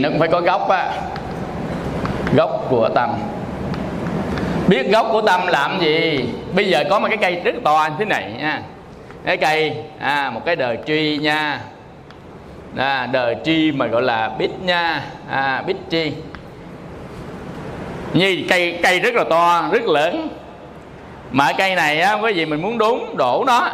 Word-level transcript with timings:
nó 0.00 0.08
cũng 0.08 0.18
phải 0.18 0.28
có 0.28 0.40
gốc 0.40 0.68
á. 0.68 0.92
Gốc 2.36 2.66
của 2.68 2.88
tâm. 2.94 3.10
Biết 4.68 4.90
gốc 4.90 5.06
của 5.12 5.22
tâm 5.22 5.46
làm 5.46 5.80
gì? 5.80 6.24
Bây 6.54 6.68
giờ 6.68 6.84
có 6.90 6.98
một 6.98 7.08
cái 7.08 7.16
cây 7.16 7.40
rất 7.44 7.54
to 7.64 7.88
như 7.90 7.94
thế 7.98 8.04
này 8.04 8.32
nha 8.38 8.62
cái 9.24 9.36
cây 9.36 9.76
à, 9.98 10.30
một 10.30 10.40
cái 10.44 10.56
đời 10.56 10.78
truy 10.86 11.16
nha. 11.16 11.60
À, 12.76 13.08
đời 13.12 13.36
tri 13.44 13.72
mà 13.72 13.86
gọi 13.86 14.02
là 14.02 14.30
bít 14.38 14.50
nha 14.60 15.02
à, 15.30 15.62
bít 15.66 15.76
tri. 15.90 16.12
Như 18.12 18.44
cây 18.48 18.78
cây 18.82 19.00
rất 19.00 19.14
là 19.14 19.24
to 19.30 19.68
rất 19.72 19.82
lớn. 19.82 20.28
Mà 21.30 21.52
cây 21.58 21.74
này 21.74 22.00
á 22.00 22.12
quý 22.12 22.32
vị 22.32 22.46
mình 22.46 22.62
muốn 22.62 22.78
đúng 22.78 23.16
đổ 23.16 23.44
nó. 23.46 23.68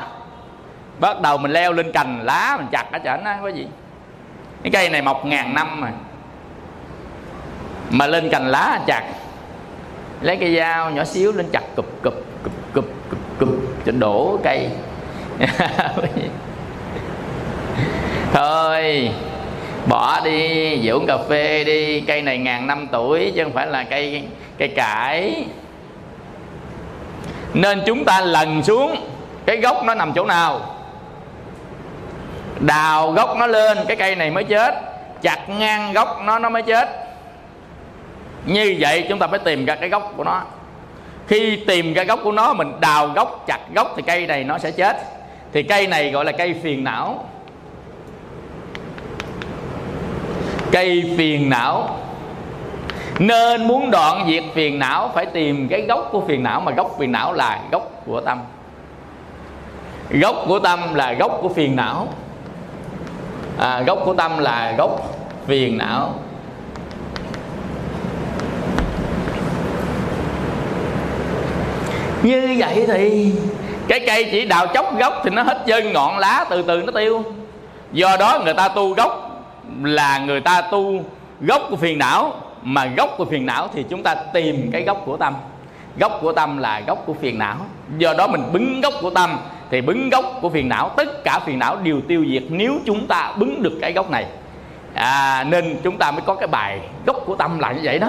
Bắt 0.98 1.20
đầu 1.20 1.38
mình 1.38 1.50
leo 1.50 1.72
lên 1.72 1.92
cành 1.92 2.20
lá 2.22 2.56
mình 2.58 2.66
chặt 2.72 2.84
ở 2.92 2.98
chảnh 3.04 3.24
á 3.24 3.38
quý 3.42 3.52
vị 3.52 3.66
cái 4.62 4.70
cây 4.70 4.90
này 4.90 5.02
mọc 5.02 5.24
ngàn 5.24 5.54
năm 5.54 5.80
mà 5.80 5.88
mà 7.90 8.06
lên 8.06 8.28
cành 8.28 8.46
lá 8.46 8.80
chặt. 8.86 9.02
Lấy 10.20 10.36
cây 10.36 10.56
dao 10.56 10.90
nhỏ 10.90 11.04
xíu 11.04 11.32
lên 11.32 11.46
chặt, 11.52 11.62
cụp 11.76 11.86
cụp 12.02 12.14
cụp 12.42 12.54
cụp 12.74 12.84
cụp 13.10 13.18
cụp, 13.38 13.48
cho 13.86 13.92
đổ 13.92 14.38
cây. 14.44 14.68
Thôi, 18.32 19.10
bỏ 19.86 20.20
đi 20.24 20.76
về 20.82 20.90
uống 20.90 21.06
cà 21.06 21.18
phê 21.28 21.64
đi. 21.64 22.00
Cây 22.00 22.22
này 22.22 22.38
ngàn 22.38 22.66
năm 22.66 22.86
tuổi, 22.92 23.32
chứ 23.36 23.44
không 23.44 23.52
phải 23.52 23.66
là 23.66 23.84
cây 23.84 24.22
cây 24.58 24.68
cải. 24.68 25.44
Nên 27.54 27.82
chúng 27.86 28.04
ta 28.04 28.20
lần 28.20 28.62
xuống, 28.62 28.96
cái 29.46 29.56
gốc 29.56 29.84
nó 29.84 29.94
nằm 29.94 30.12
chỗ 30.12 30.24
nào? 30.24 30.60
Đào 32.60 33.12
gốc 33.12 33.36
nó 33.38 33.46
lên, 33.46 33.78
cái 33.88 33.96
cây 33.96 34.16
này 34.16 34.30
mới 34.30 34.44
chết. 34.44 34.74
Chặt 35.22 35.48
ngang 35.48 35.92
gốc 35.92 36.20
nó 36.24 36.38
nó 36.38 36.48
mới 36.48 36.62
chết 36.62 37.05
như 38.46 38.76
vậy 38.80 39.06
chúng 39.08 39.18
ta 39.18 39.26
phải 39.26 39.38
tìm 39.38 39.64
ra 39.64 39.74
cái 39.74 39.88
gốc 39.88 40.12
của 40.16 40.24
nó. 40.24 40.42
Khi 41.26 41.56
tìm 41.66 41.94
ra 41.94 42.04
gốc 42.04 42.20
của 42.24 42.32
nó 42.32 42.54
mình 42.54 42.72
đào 42.80 43.08
gốc 43.08 43.44
chặt 43.46 43.60
gốc 43.74 43.92
thì 43.96 44.02
cây 44.02 44.26
này 44.26 44.44
nó 44.44 44.58
sẽ 44.58 44.70
chết. 44.70 44.96
Thì 45.52 45.62
cây 45.62 45.86
này 45.86 46.10
gọi 46.10 46.24
là 46.24 46.32
cây 46.32 46.54
phiền 46.62 46.84
não. 46.84 47.24
Cây 50.72 51.14
phiền 51.18 51.50
não. 51.50 51.96
Nên 53.18 53.68
muốn 53.68 53.90
đoạn 53.90 54.26
diệt 54.28 54.44
phiền 54.54 54.78
não 54.78 55.10
phải 55.14 55.26
tìm 55.26 55.68
cái 55.68 55.82
gốc 55.88 56.08
của 56.12 56.20
phiền 56.20 56.42
não 56.42 56.60
mà 56.60 56.72
gốc 56.72 56.96
phiền 56.98 57.12
não 57.12 57.32
là 57.32 57.60
gốc 57.72 58.02
của 58.06 58.20
tâm. 58.20 58.38
Gốc 60.10 60.36
của 60.48 60.58
tâm 60.58 60.94
là 60.94 61.12
gốc 61.12 61.38
của 61.42 61.48
phiền 61.48 61.76
não. 61.76 62.08
À, 63.58 63.80
gốc 63.80 63.98
của 64.04 64.14
tâm 64.14 64.38
là 64.38 64.74
gốc 64.78 65.14
phiền 65.46 65.78
não. 65.78 66.14
Như 72.22 72.54
vậy 72.58 72.84
thì 72.86 73.32
cái 73.88 74.00
cây 74.06 74.28
chỉ 74.30 74.44
đào 74.44 74.66
chốc 74.66 74.98
gốc 74.98 75.20
thì 75.24 75.30
nó 75.30 75.42
hết 75.42 75.62
chân 75.66 75.92
ngọn 75.92 76.18
lá 76.18 76.44
từ 76.50 76.62
từ 76.62 76.82
nó 76.82 76.92
tiêu. 76.92 77.24
Do 77.92 78.16
đó 78.16 78.40
người 78.44 78.54
ta 78.54 78.68
tu 78.68 78.94
gốc 78.94 79.42
là 79.82 80.18
người 80.18 80.40
ta 80.40 80.60
tu 80.60 81.00
gốc 81.40 81.62
của 81.70 81.76
phiền 81.76 81.98
não 81.98 82.34
mà 82.62 82.86
gốc 82.96 83.14
của 83.18 83.24
phiền 83.24 83.46
não 83.46 83.68
thì 83.74 83.84
chúng 83.90 84.02
ta 84.02 84.14
tìm 84.14 84.70
cái 84.72 84.82
gốc 84.82 85.02
của 85.06 85.16
tâm. 85.16 85.34
Gốc 85.98 86.18
của 86.22 86.32
tâm 86.32 86.58
là 86.58 86.80
gốc 86.86 87.02
của 87.06 87.14
phiền 87.14 87.38
não. 87.38 87.56
Do 87.98 88.14
đó 88.18 88.26
mình 88.26 88.42
bứng 88.52 88.80
gốc 88.80 88.94
của 89.00 89.10
tâm 89.10 89.38
thì 89.70 89.80
bứng 89.80 90.10
gốc 90.10 90.24
của 90.42 90.48
phiền 90.48 90.68
não 90.68 90.88
tất 90.96 91.24
cả 91.24 91.38
phiền 91.46 91.58
não 91.58 91.76
đều 91.76 92.00
tiêu 92.08 92.24
diệt 92.30 92.42
nếu 92.48 92.72
chúng 92.86 93.06
ta 93.06 93.32
bứng 93.36 93.62
được 93.62 93.78
cái 93.80 93.92
gốc 93.92 94.10
này. 94.10 94.26
À, 94.94 95.44
nên 95.44 95.76
chúng 95.82 95.98
ta 95.98 96.10
mới 96.10 96.20
có 96.26 96.34
cái 96.34 96.46
bài 96.46 96.80
gốc 97.06 97.16
của 97.26 97.36
tâm 97.36 97.58
là 97.58 97.72
như 97.72 97.80
vậy 97.84 97.98
đó. 97.98 98.08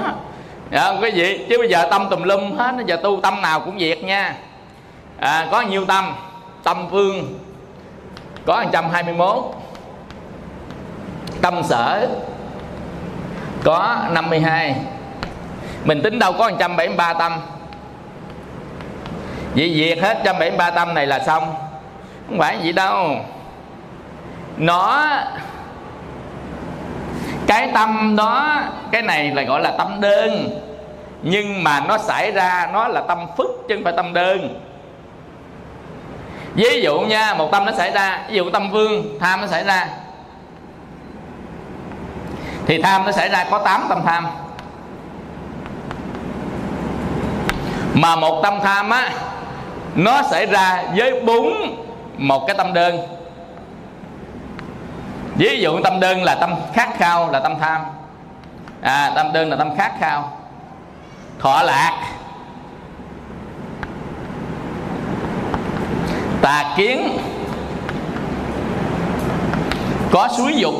Dạ, 0.71 0.81
à, 0.81 0.93
cái 1.01 1.11
gì. 1.11 1.45
Chứ 1.49 1.57
bây 1.57 1.69
giờ 1.69 1.87
tâm 1.91 2.07
tùm 2.09 2.23
lum 2.23 2.57
hết 2.57 2.75
giờ 2.85 2.97
tu 3.03 3.19
tâm 3.23 3.41
nào 3.41 3.59
cũng 3.59 3.79
diệt 3.79 4.03
nha. 4.03 4.35
À, 5.19 5.47
có 5.51 5.61
nhiêu 5.61 5.85
tâm? 5.85 6.13
Tâm 6.63 6.87
phương. 6.91 7.39
Có 8.45 8.63
121 8.63 9.43
tâm 11.41 11.63
sở. 11.63 12.07
Có 13.63 13.97
52 14.11 14.75
mình 15.83 16.01
tính 16.01 16.19
đâu 16.19 16.33
có 16.33 16.49
173 16.49 17.13
tâm. 17.13 17.39
Vì 19.53 19.75
diệt 19.75 20.03
hết 20.03 20.15
173 20.15 20.71
tâm 20.71 20.93
này 20.93 21.07
là 21.07 21.19
xong. 21.19 21.55
Không 22.27 22.39
phải 22.39 22.59
gì 22.61 22.71
đâu. 22.71 23.15
Nó 24.57 25.07
cái 27.47 27.69
tâm 27.73 28.15
đó, 28.15 28.61
Cái 28.91 29.01
này 29.01 29.31
là 29.31 29.41
gọi 29.41 29.61
là 29.61 29.71
tâm 29.77 30.01
đơn. 30.01 30.49
Nhưng 31.21 31.63
mà 31.63 31.79
nó 31.79 31.97
xảy 31.97 32.31
ra, 32.31 32.69
Nó 32.73 32.87
là 32.87 33.01
tâm 33.01 33.27
phức 33.37 33.65
chứ 33.69 33.75
không 33.75 33.83
phải 33.83 33.93
tâm 33.97 34.13
đơn. 34.13 34.61
Ví 36.53 36.81
dụ 36.81 36.99
nha, 36.99 37.33
Một 37.33 37.51
tâm 37.51 37.65
nó 37.65 37.71
xảy 37.71 37.91
ra, 37.91 38.25
Ví 38.29 38.35
dụ 38.35 38.49
tâm 38.49 38.71
vương, 38.71 39.19
Tham 39.19 39.41
nó 39.41 39.47
xảy 39.47 39.63
ra. 39.63 39.87
Thì 42.65 42.81
tham 42.81 43.05
nó 43.05 43.11
xảy 43.11 43.29
ra, 43.29 43.45
có 43.51 43.59
8 43.59 43.85
tâm 43.89 44.01
tham. 44.05 44.27
Mà 47.93 48.15
một 48.15 48.41
tâm 48.43 48.59
tham 48.63 48.89
á, 48.89 49.09
nó 49.95 50.21
xảy 50.21 50.45
ra 50.45 50.83
với 50.95 51.21
bốn 51.21 51.53
một 52.17 52.47
cái 52.47 52.57
tâm 52.57 52.73
đơn 52.73 53.16
ví 55.37 55.59
dụ 55.61 55.79
tâm 55.83 55.99
đơn 55.99 56.23
là 56.23 56.35
tâm 56.35 56.55
khát 56.73 56.89
khao 56.97 57.31
là 57.31 57.39
tâm 57.39 57.53
tham. 57.59 57.81
À, 58.81 59.11
tâm 59.15 59.33
đơn 59.33 59.49
là 59.49 59.55
tâm 59.55 59.77
khát 59.77 59.91
khao. 59.99 60.31
Thọ 61.39 61.61
lạc. 61.63 62.03
Tà 66.41 66.73
kiến. 66.77 67.17
Có 70.11 70.27
suối 70.37 70.53
dục. 70.55 70.73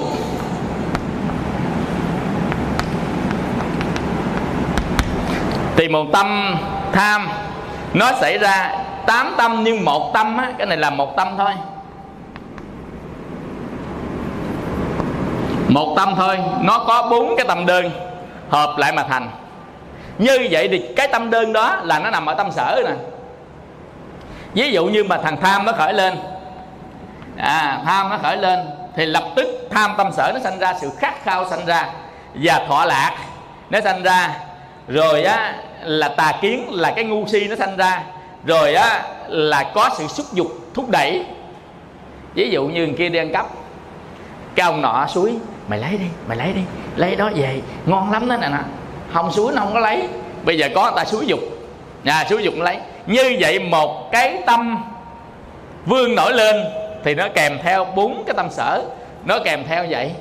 Thì 5.76 5.88
một 5.88 6.06
tâm 6.14 6.56
tham. 6.94 7.30
Nó 7.94 8.12
xảy 8.22 8.38
ra 8.38 8.78
tám 9.08 9.34
tâm 9.38 9.64
nhưng 9.64 9.86
một 9.86 10.12
tâm 10.14 10.38
á 10.38 10.52
cái 10.58 10.68
này 10.68 10.78
là 10.78 10.90
một 10.90 11.16
tâm 11.16 11.28
thôi. 11.38 11.52
Một 15.78 15.94
tâm 15.96 16.14
thôi, 16.18 16.40
nó 16.62 16.80
có 16.88 17.08
bốn 17.12 17.36
cái 17.38 17.46
tâm 17.48 17.66
đơn, 17.66 17.92
hợp 18.50 18.78
lại 18.78 18.92
mà 18.92 19.04
thành. 19.04 19.30
Như 20.18 20.48
vậy 20.52 20.68
thì 20.68 20.86
cái 20.96 21.08
tâm 21.08 21.30
đơn 21.30 21.54
đó 21.54 21.80
là 21.84 22.00
nó 22.00 22.10
nằm 22.10 22.26
ở 22.26 22.34
tâm 22.34 22.52
sở 22.52 22.82
nè. 22.86 22.92
Ví 24.54 24.72
dụ 24.72 24.86
như 24.86 25.04
mà 25.04 25.18
thằng 25.18 25.38
tham 25.42 25.66
nó 25.66 25.72
khởi 25.72 25.94
lên. 25.94 26.18
À 27.38 27.82
tham 27.86 28.10
nó 28.10 28.18
khởi 28.18 28.38
lên 28.38 28.60
thì 28.96 29.06
lập 29.06 29.24
tức 29.36 29.68
tham 29.72 29.94
tâm 29.98 30.12
sở 30.12 30.32
nó 30.34 30.40
sanh 30.40 30.60
ra, 30.60 30.74
sự 30.82 30.92
khát 30.98 31.24
khao 31.24 31.50
sanh 31.50 31.66
ra 31.66 31.90
và 32.34 32.66
thọ 32.68 32.86
lạc 32.86 33.18
nó 33.70 33.82
sanh 33.82 34.04
ra. 34.04 34.38
Rồi 34.88 35.24
á, 35.24 35.56
là 35.84 36.08
tà 36.08 36.34
kiến, 36.42 36.68
là 36.72 36.92
cái 36.96 37.06
ngu 37.06 37.28
si 37.28 37.48
nó 37.48 37.56
sanh 37.56 37.78
ra. 37.78 38.02
Rồi 38.46 38.74
á, 38.74 39.04
là 39.28 39.64
có 39.76 39.90
sự 39.98 40.08
xúc 40.08 40.26
dục 40.34 40.48
thúc 40.74 40.90
đẩy. 40.90 41.26
Ví 42.34 42.50
dụ 42.50 42.64
như 42.64 42.86
người 42.86 42.96
kia 42.98 43.10
đi 43.10 43.20
ăn 43.20 43.34
cắp 43.34 43.46
cái 44.56 44.66
ông 44.66 44.82
nọ 44.82 45.08
suối 45.08 45.34
mày 45.68 45.80
lấy 45.80 45.92
đi 45.92 46.06
mày 46.28 46.38
lấy 46.38 46.54
đi. 46.54 46.62
Lấy 46.96 47.16
đó 47.16 47.30
về. 47.36 47.62
Ngon 47.86 48.12
lắm 48.12 48.30
đó 48.30 48.38
nè 48.38 48.50
nè. 48.50 48.60
Không 49.14 49.32
suối 49.32 49.54
nó 49.56 49.62
không 49.62 49.74
có 49.74 49.80
lấy. 49.80 50.08
Bây 50.44 50.58
giờ 50.58 50.70
có 50.76 50.84
người 50.84 50.92
ta 50.96 51.06
suối 51.06 51.26
dục. 51.26 51.40
Nhà 52.04 52.26
suối 52.30 52.44
dục 52.44 52.54
lấy. 52.58 52.78
Như 53.06 53.38
vậy 53.40 53.60
một 53.60 54.12
cái 54.12 54.42
tâm 54.46 54.84
vương 55.86 56.16
nổi 56.16 56.34
lên 56.34 56.56
thì 57.04 57.16
nó 57.16 57.28
kèm 57.34 57.58
theo 57.64 57.86
bốn 57.86 58.24
cái 58.28 58.34
tâm 58.38 58.48
sở. 58.50 58.84
Nó 59.26 59.40
kèm 59.46 59.64
theo 59.68 59.86
vậy. 59.90 60.12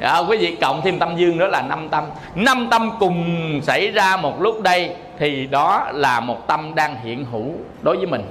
À, 0.00 0.18
quý 0.18 0.36
vị 0.36 0.56
cộng 0.60 0.82
thêm 0.82 0.98
tâm 0.98 1.16
dương 1.16 1.38
nữa 1.38 1.46
là 1.46 1.62
năm 1.62 1.88
tâm. 1.88 2.04
Năm 2.34 2.68
tâm 2.70 2.90
cùng 3.00 3.60
xảy 3.62 3.90
ra 3.90 4.16
một 4.16 4.40
lúc 4.40 4.62
đây 4.62 4.90
thì 5.18 5.46
đó 5.46 5.88
là 5.92 6.20
một 6.20 6.46
tâm 6.46 6.74
đang 6.74 6.96
hiện 7.04 7.24
hữu 7.32 7.52
đối 7.82 7.96
với 7.96 8.06
mình. 8.06 8.22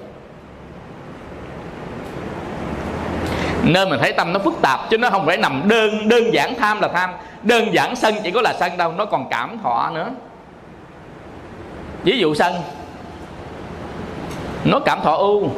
Nên 3.67 3.89
mình 3.89 3.99
thấy 3.99 4.13
tâm 4.13 4.33
nó 4.33 4.39
phức 4.39 4.53
tạp, 4.61 4.89
chứ 4.89 4.97
nó 4.97 5.09
không 5.09 5.25
phải 5.25 5.37
nằm 5.37 5.67
đơn 5.67 6.09
đơn 6.09 6.33
giản 6.33 6.55
tham 6.55 6.81
là 6.81 6.87
tham. 6.87 7.09
Đơn 7.43 7.73
giản 7.73 7.95
sân 7.95 8.15
chỉ 8.23 8.31
có 8.31 8.41
là 8.41 8.53
sân 8.59 8.77
đâu, 8.77 8.91
nó 8.91 9.05
còn 9.05 9.27
cảm 9.29 9.57
thọ 9.63 9.89
nữa. 9.93 10.09
Ví 12.03 12.17
dụ 12.19 12.35
sân, 12.35 12.53
nó 14.65 14.79
cảm 14.79 14.99
thọ 15.03 15.15
ưu. 15.15 15.49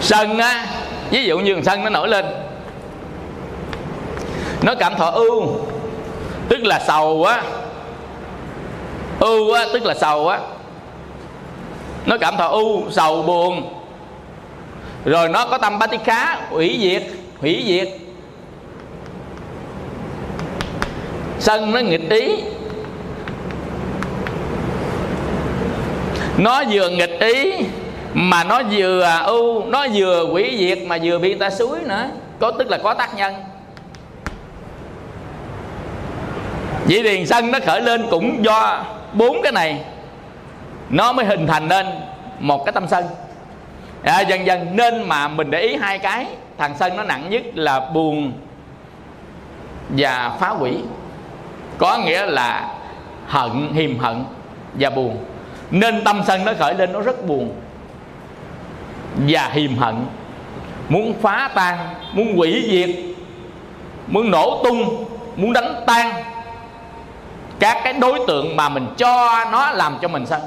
Sân 0.00 0.38
á, 0.38 0.66
ví 1.10 1.24
dụ 1.24 1.38
như 1.38 1.60
sân 1.62 1.84
nó 1.84 1.90
nổi 1.90 2.08
lên, 2.08 2.26
nó 4.62 4.74
cảm 4.74 4.94
thọ 4.96 5.10
ưu, 5.10 5.56
tức 6.48 6.64
là 6.64 6.80
sầu 6.86 7.24
á. 7.24 7.42
Ưu 9.20 9.52
á, 9.52 9.64
tức 9.72 9.84
là 9.84 9.94
sầu 9.94 10.28
á. 10.28 10.38
Nó 12.06 12.18
cảm 12.18 12.36
thọ 12.36 12.48
ưu, 12.48 12.90
sầu 12.90 13.22
buồn 13.22 13.81
rồi 15.04 15.28
nó 15.28 15.46
có 15.46 15.58
tâm 15.58 15.78
bát 15.78 15.90
khá 16.04 16.36
hủy 16.50 16.78
diệt 16.80 17.02
hủy 17.40 17.64
diệt. 17.66 17.88
Sân 21.38 21.72
nó 21.72 21.80
nghịch 21.80 22.10
ý. 22.10 22.42
Nó 26.38 26.62
vừa 26.70 26.88
nghịch 26.88 27.20
ý 27.20 27.52
mà 28.14 28.44
nó 28.44 28.62
vừa 28.70 29.02
à, 29.02 29.18
ưu, 29.18 29.64
nó 29.64 29.86
vừa 29.94 30.24
quỷ 30.24 30.56
diệt 30.58 30.78
mà 30.86 30.98
vừa 31.02 31.18
bị 31.18 31.28
người 31.28 31.38
ta 31.38 31.50
suối 31.50 31.78
nữa. 31.82 32.08
Có, 32.40 32.50
tức 32.50 32.70
là 32.70 32.78
có 32.78 32.94
tác 32.94 33.16
nhân. 33.16 33.34
Vậy 36.84 37.00
thì 37.02 37.26
sân 37.26 37.50
nó 37.50 37.58
khởi 37.66 37.80
lên 37.80 38.06
cũng 38.10 38.44
do 38.44 38.84
bốn 39.12 39.42
cái 39.42 39.52
này. 39.52 39.80
Nó 40.90 41.12
mới 41.12 41.26
hình 41.26 41.46
thành 41.46 41.68
nên 41.68 41.86
một 42.38 42.64
cái 42.64 42.72
tâm 42.72 42.86
sân 42.90 43.04
à, 44.04 44.20
dần 44.20 44.46
dần 44.46 44.76
nên 44.76 45.08
mà 45.08 45.28
mình 45.28 45.50
để 45.50 45.60
ý 45.60 45.76
hai 45.76 45.98
cái. 45.98 46.26
Thằng 46.58 46.74
sân 46.78 46.96
nó 46.96 47.02
nặng 47.02 47.30
nhất 47.30 47.42
là 47.54 47.80
buồn 47.80 48.32
và 49.88 50.36
phá 50.40 50.48
hủy. 50.48 50.76
Có 51.78 51.98
nghĩa 51.98 52.26
là 52.26 52.68
hận 53.26 53.72
hiềm 53.72 53.98
hận 53.98 54.24
và 54.74 54.90
buồn. 54.90 55.24
Nên 55.70 56.04
tâm 56.04 56.22
sân 56.26 56.44
nó 56.44 56.52
khởi 56.58 56.74
lên 56.74 56.92
nó 56.92 57.00
rất 57.00 57.26
buồn 57.26 57.54
và 59.28 59.48
hiềm 59.48 59.76
hận. 59.76 59.94
Muốn 60.88 61.14
phá 61.22 61.50
tan 61.54 61.78
muốn 62.12 62.36
hủy 62.36 62.64
diệt 62.70 62.90
muốn 64.06 64.30
nổ 64.30 64.60
tung 64.64 65.04
muốn 65.36 65.52
đánh 65.52 65.74
tan 65.86 66.12
các 67.58 67.80
cái 67.84 67.92
đối 67.92 68.20
tượng 68.26 68.56
mà 68.56 68.68
mình 68.68 68.86
cho 68.96 69.44
nó 69.52 69.70
làm 69.70 69.98
cho 70.02 70.08
mình 70.08 70.26
sân 70.26 70.40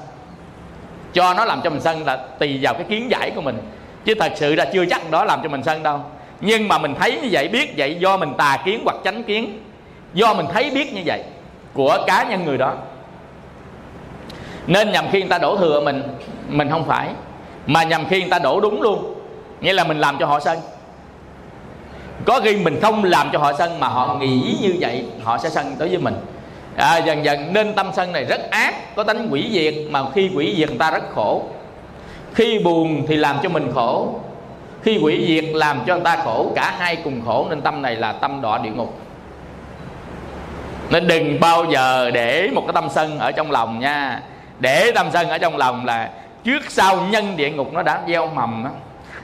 cho 1.15 1.33
nó 1.33 1.45
làm 1.45 1.61
cho 1.61 1.69
mình 1.69 1.81
sân 1.81 2.05
là 2.05 2.15
tùy 2.15 2.59
vào 2.61 2.73
cái 2.73 2.83
kiến 2.89 3.11
giải 3.11 3.31
của 3.35 3.41
mình. 3.41 3.57
Chứ 4.05 4.13
thật 4.19 4.31
sự 4.35 4.55
là 4.55 4.65
chưa 4.65 4.85
chắc 4.85 5.11
đó 5.11 5.25
làm 5.25 5.39
cho 5.43 5.49
mình 5.49 5.63
sân 5.63 5.83
đâu. 5.83 5.99
Nhưng 6.41 6.67
mà 6.67 6.77
mình 6.77 6.95
thấy 6.99 7.19
như 7.21 7.29
vậy, 7.31 7.47
biết 7.47 7.73
vậy 7.77 7.97
do 7.99 8.17
mình 8.17 8.33
tà 8.37 8.57
kiến 8.65 8.81
hoặc 8.83 8.95
chánh 9.03 9.23
kiến. 9.23 9.59
Do 10.13 10.33
mình 10.33 10.45
thấy 10.53 10.69
biết 10.69 10.93
như 10.93 11.01
vậy 11.05 11.23
của 11.73 11.97
cá 12.07 12.23
nhân 12.23 12.45
người 12.45 12.57
đó. 12.57 12.73
Nên 14.67 14.91
nhằm 14.91 15.05
khi 15.11 15.19
người 15.19 15.29
ta 15.29 15.37
đổ 15.37 15.57
thừa 15.57 15.81
mình 15.81 16.03
mình 16.49 16.69
không 16.69 16.85
phải. 16.85 17.09
Mà 17.67 17.83
nhằm 17.83 18.05
khi 18.07 18.21
người 18.21 18.29
ta 18.29 18.39
đổ 18.39 18.59
đúng 18.59 18.81
luôn. 18.81 19.15
Nghĩa 19.61 19.73
là 19.73 19.83
mình 19.83 19.99
làm 19.99 20.17
cho 20.19 20.25
họ 20.25 20.39
sân. 20.39 20.59
Có 22.25 22.39
khi 22.43 22.55
mình 22.55 22.79
không 22.81 23.03
làm 23.03 23.29
cho 23.33 23.39
họ 23.39 23.53
sân 23.53 23.79
mà 23.79 23.87
họ 23.87 24.15
nghĩ 24.15 24.57
như 24.61 24.75
vậy, 24.79 25.05
họ 25.23 25.37
sẽ 25.37 25.49
sân 25.49 25.75
tới 25.79 25.89
với 25.89 25.97
mình 25.97 26.15
à, 26.75 26.97
dần 26.97 27.25
dần 27.25 27.53
nên 27.53 27.73
tâm 27.73 27.91
sân 27.95 28.11
này 28.11 28.25
rất 28.25 28.51
ác 28.51 28.95
có 28.95 29.03
tánh 29.03 29.27
quỷ 29.31 29.49
diệt 29.51 29.73
mà 29.89 30.01
khi 30.15 30.31
quỷ 30.35 30.55
diệt 30.57 30.69
người 30.69 30.77
ta 30.77 30.91
rất 30.91 31.03
khổ. 31.15 31.43
Khi 32.33 32.59
buồn 32.59 33.05
thì 33.07 33.15
làm 33.15 33.37
cho 33.43 33.49
mình 33.49 33.71
khổ 33.73 34.19
khi 34.83 34.99
quỷ 35.03 35.25
diệt 35.27 35.55
làm 35.55 35.79
cho 35.87 35.95
người 35.95 36.03
ta 36.03 36.15
khổ 36.23 36.51
cả 36.55 36.73
hai 36.77 36.95
cùng 36.95 37.21
khổ 37.25 37.47
nên 37.49 37.61
tâm 37.61 37.81
này 37.81 37.95
là 37.95 38.11
tâm 38.11 38.41
đọa 38.41 38.57
địa 38.57 38.69
ngục. 38.69 38.97
Nên 40.89 41.07
đừng 41.07 41.39
bao 41.39 41.65
giờ 41.71 42.11
để 42.11 42.49
một 42.53 42.61
cái 42.67 42.73
tâm 42.73 42.87
sân 42.89 43.19
ở 43.19 43.31
trong 43.31 43.51
lòng 43.51 43.79
nha. 43.79 44.21
Để 44.59 44.91
tâm 44.95 45.07
sân 45.13 45.29
ở 45.29 45.37
trong 45.37 45.57
lòng 45.57 45.85
là 45.85 46.09
trước 46.43 46.71
sau 46.71 46.97
nhân 47.09 47.37
địa 47.37 47.49
ngục 47.49 47.73
nó 47.73 47.81
đã 47.81 48.01
gieo 48.07 48.27
mầm 48.27 48.63
đó 48.63 48.69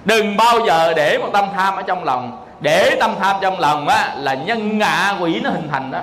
đừng 0.06 0.38
bao 0.38 0.66
giờ 0.66 0.94
để 0.94 1.18
một 1.18 1.30
tâm 1.34 1.46
tham 1.56 1.76
ở 1.76 1.82
trong 1.82 2.04
lòng. 2.04 2.46
Để 2.60 2.96
tâm 3.00 3.16
tham 3.20 3.36
trong 3.42 3.60
lòng 3.60 3.88
á 3.88 4.16
là 4.18 4.34
nhân 4.34 4.78
ngạ 4.78 5.16
quỷ 5.20 5.40
nó 5.44 5.50
hình 5.50 5.68
thành 5.72 5.92
đó 5.92 6.00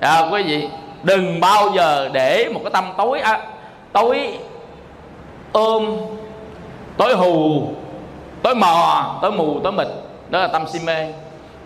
à, 0.00 0.28
quý 0.32 0.42
vị 0.42 0.68
đừng 1.02 1.40
bao 1.40 1.70
giờ 1.74 2.08
để 2.12 2.48
một 2.54 2.60
cái 2.64 2.70
tâm 2.72 2.92
tối 2.96 3.20
à, 3.20 3.40
tối 3.92 4.38
ôm 5.52 5.96
tối 6.96 7.14
hù 7.14 7.62
tối 8.42 8.54
mò 8.54 9.18
tối 9.22 9.32
mù 9.32 9.60
tối 9.60 9.72
mịt. 9.72 9.86
Đó 10.28 10.38
là 10.40 10.48
tâm 10.48 10.68
si 10.72 10.78
mê. 10.84 11.06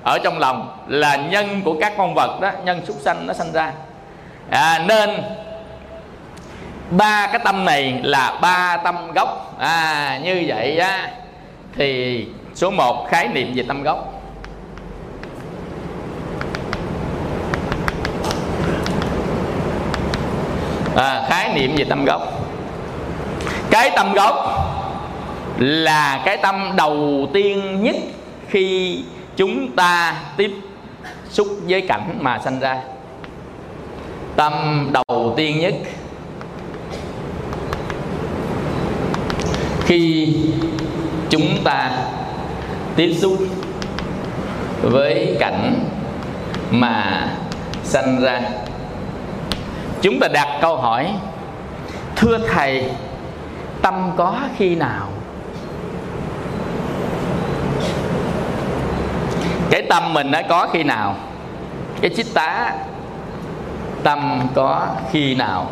Ở 0.02 0.18
trong 0.18 0.38
lòng 0.38 0.76
là 0.88 1.16
nhân 1.16 1.62
của 1.64 1.76
các 1.80 1.92
con 1.98 2.14
vật 2.14 2.38
đó 2.40 2.50
nhân 2.64 2.80
súc 2.86 2.96
sanh 3.00 3.26
nó 3.26 3.32
sanh 3.32 3.52
ra. 3.52 3.72
À, 4.50 4.84
nên 4.86 5.10
ba 6.90 7.26
cái 7.26 7.40
tâm 7.44 7.64
này 7.64 8.00
là 8.02 8.38
ba 8.42 8.76
tâm 8.76 9.12
gốc. 9.12 9.54
À 9.58 10.18
như 10.22 10.44
vậy 10.46 10.78
á 10.78 11.10
thì 11.76 12.26
số 12.54 12.70
1 12.70 13.06
khái 13.08 13.28
niệm 13.28 13.52
về 13.54 13.64
tâm 13.68 13.82
gốc. 13.82 14.12
À, 20.96 21.26
khái 21.28 21.54
niệm 21.54 21.74
về 21.76 21.84
tâm 21.84 22.04
gốc. 22.04 22.22
Cái 23.70 23.90
tâm 23.96 24.12
gốc 24.12 24.34
là 25.58 26.22
cái 26.24 26.36
tâm 26.36 26.72
đầu 26.76 27.28
tiên 27.32 27.82
nhất 27.82 27.96
khi 28.48 28.98
chúng 29.36 29.76
ta 29.76 30.16
tiếp 30.36 30.50
xúc 31.30 31.48
với 31.66 31.80
cảnh 31.80 32.18
mà 32.20 32.38
sanh 32.38 32.60
ra. 32.60 32.80
Tâm 34.36 34.52
đầu 34.92 35.34
tiên 35.36 35.58
nhất 35.60 35.74
khi 39.86 40.36
chúng 41.30 41.56
ta 41.64 41.90
tiếp 42.96 43.14
xúc 43.18 43.38
với 44.82 45.36
cảnh 45.40 45.88
mà 46.70 47.28
sanh 47.84 48.20
ra 48.20 48.40
chúng 50.04 50.20
ta 50.20 50.28
đặt 50.28 50.58
câu 50.60 50.76
hỏi 50.76 51.14
thưa 52.16 52.38
thầy 52.38 52.90
tâm 53.82 54.12
có 54.16 54.36
khi 54.56 54.74
nào? 54.74 55.08
Cái 59.70 59.82
tâm 59.90 60.12
mình 60.12 60.30
nó 60.30 60.38
có 60.48 60.68
khi 60.72 60.82
nào? 60.82 61.16
Cái 62.00 62.10
chích 62.16 62.34
tá 62.34 62.72
tâm 64.02 64.40
có 64.54 64.86
khi 65.12 65.34
nào? 65.34 65.70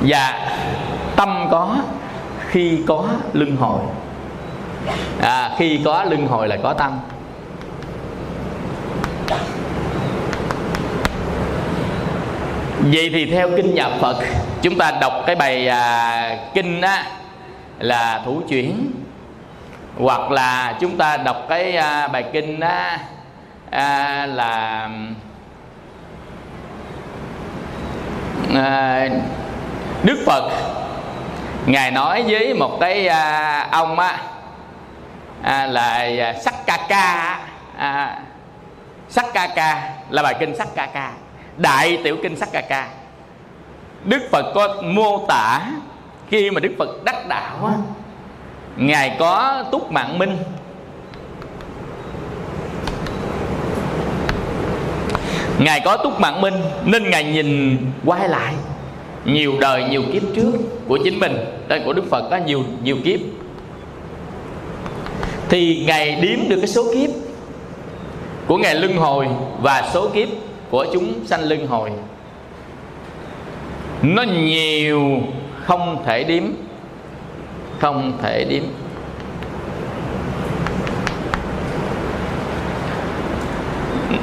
Và 0.00 0.48
tâm 1.16 1.48
có 1.50 1.76
khi 2.48 2.82
có 2.88 3.04
luân 3.32 3.56
hồi. 3.56 3.80
À, 5.20 5.50
khi 5.58 5.80
có 5.84 6.04
luân 6.04 6.26
hồi 6.26 6.48
là 6.48 6.56
có 6.62 6.72
tâm. 6.72 6.98
Vậy 12.82 13.10
thì 13.12 13.26
theo 13.26 13.48
kinh 13.56 13.74
nhà 13.74 13.88
phật 14.00 14.16
chúng 14.62 14.78
ta 14.78 14.90
đọc 15.00 15.12
cái 15.26 15.36
bài 15.36 15.68
à, 15.68 16.36
kinh 16.54 16.80
á 16.80 17.04
là 17.78 18.22
thủ 18.24 18.42
chuyển. 18.48 18.90
Hoặc 19.98 20.30
là 20.30 20.74
chúng 20.80 20.96
ta 20.96 21.16
đọc 21.16 21.36
cái 21.48 21.76
à, 21.76 22.08
bài 22.08 22.24
kinh 22.32 22.60
á 22.60 22.98
à, 23.70 24.26
là 24.26 24.88
à, 28.54 29.08
đức 30.02 30.22
phật. 30.26 30.50
Ngài 31.66 31.90
nói 31.90 32.24
với 32.26 32.54
một 32.54 32.78
cái 32.80 33.08
à, 33.08 33.68
ông 33.70 33.98
á 33.98 34.16
à, 35.42 35.66
là 35.66 36.08
à, 36.20 36.34
sắc 36.40 36.54
ca 36.66 36.78
ca 36.88 37.38
à, 37.78 38.18
sắc 39.08 39.26
ca 39.34 39.48
ca 39.56 39.90
là 40.10 40.22
bài 40.22 40.34
kinh 40.40 40.56
sắc 40.56 40.68
ca 40.74 40.86
ca 40.86 41.12
đại 41.60 41.98
tiểu 42.04 42.16
kinh 42.22 42.36
sắc 42.36 42.48
ca 42.52 42.60
ca. 42.60 42.88
Đức 44.04 44.22
phật 44.30 44.52
có 44.54 44.82
mô 44.82 45.26
tả 45.28 45.72
khi 46.28 46.50
mà 46.50 46.60
đức 46.60 46.72
phật 46.78 47.04
đắc 47.04 47.28
đạo 47.28 47.66
á, 47.66 47.74
ngài 48.76 49.16
có 49.18 49.64
túc 49.72 49.92
mạng 49.92 50.18
minh. 50.18 50.36
Ngài 55.58 55.80
có 55.80 55.96
túc 55.96 56.20
mạng 56.20 56.40
minh 56.40 56.54
nên 56.84 57.10
ngài 57.10 57.24
nhìn 57.24 57.76
quay 58.04 58.28
lại. 58.28 58.54
Nhiều 59.24 59.54
đời, 59.60 59.84
nhiều 59.84 60.02
kiếp 60.12 60.22
trước 60.36 60.52
của 60.88 60.98
chính 61.04 61.20
mình, 61.20 61.36
đây 61.68 61.82
của 61.84 61.92
đức 61.92 62.04
phật 62.10 62.28
có 62.30 62.36
nhiều 62.36 62.64
nhiều 62.82 62.96
kiếp. 63.04 63.20
Thì 65.48 65.84
ngài 65.86 66.14
đếm 66.14 66.48
được 66.48 66.56
cái 66.56 66.68
số 66.68 66.94
kiếp 66.94 67.10
của 68.46 68.58
ngài 68.58 68.74
luân 68.74 68.96
hồi 68.96 69.28
và 69.60 69.90
số 69.94 70.08
kiếp 70.08 70.28
của 70.70 70.86
chúng 70.92 71.26
sanh 71.26 71.48
luân 71.48 71.66
hồi. 71.66 71.90
Nó 74.02 74.22
nhiều 74.22 75.20
không 75.64 76.02
thể 76.06 76.24
đếm, 76.24 76.42
không 77.80 78.12
thể 78.22 78.44
đếm. 78.44 78.62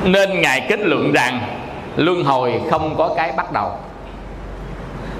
Nên 0.04 0.42
ngài 0.42 0.66
kết 0.70 0.80
luận 0.80 1.12
rằng, 1.14 1.42
luân 1.96 2.24
hồi 2.24 2.62
không 2.70 2.96
có 2.98 3.14
cái 3.18 3.32
bắt 3.32 3.52
đầu. 3.54 3.72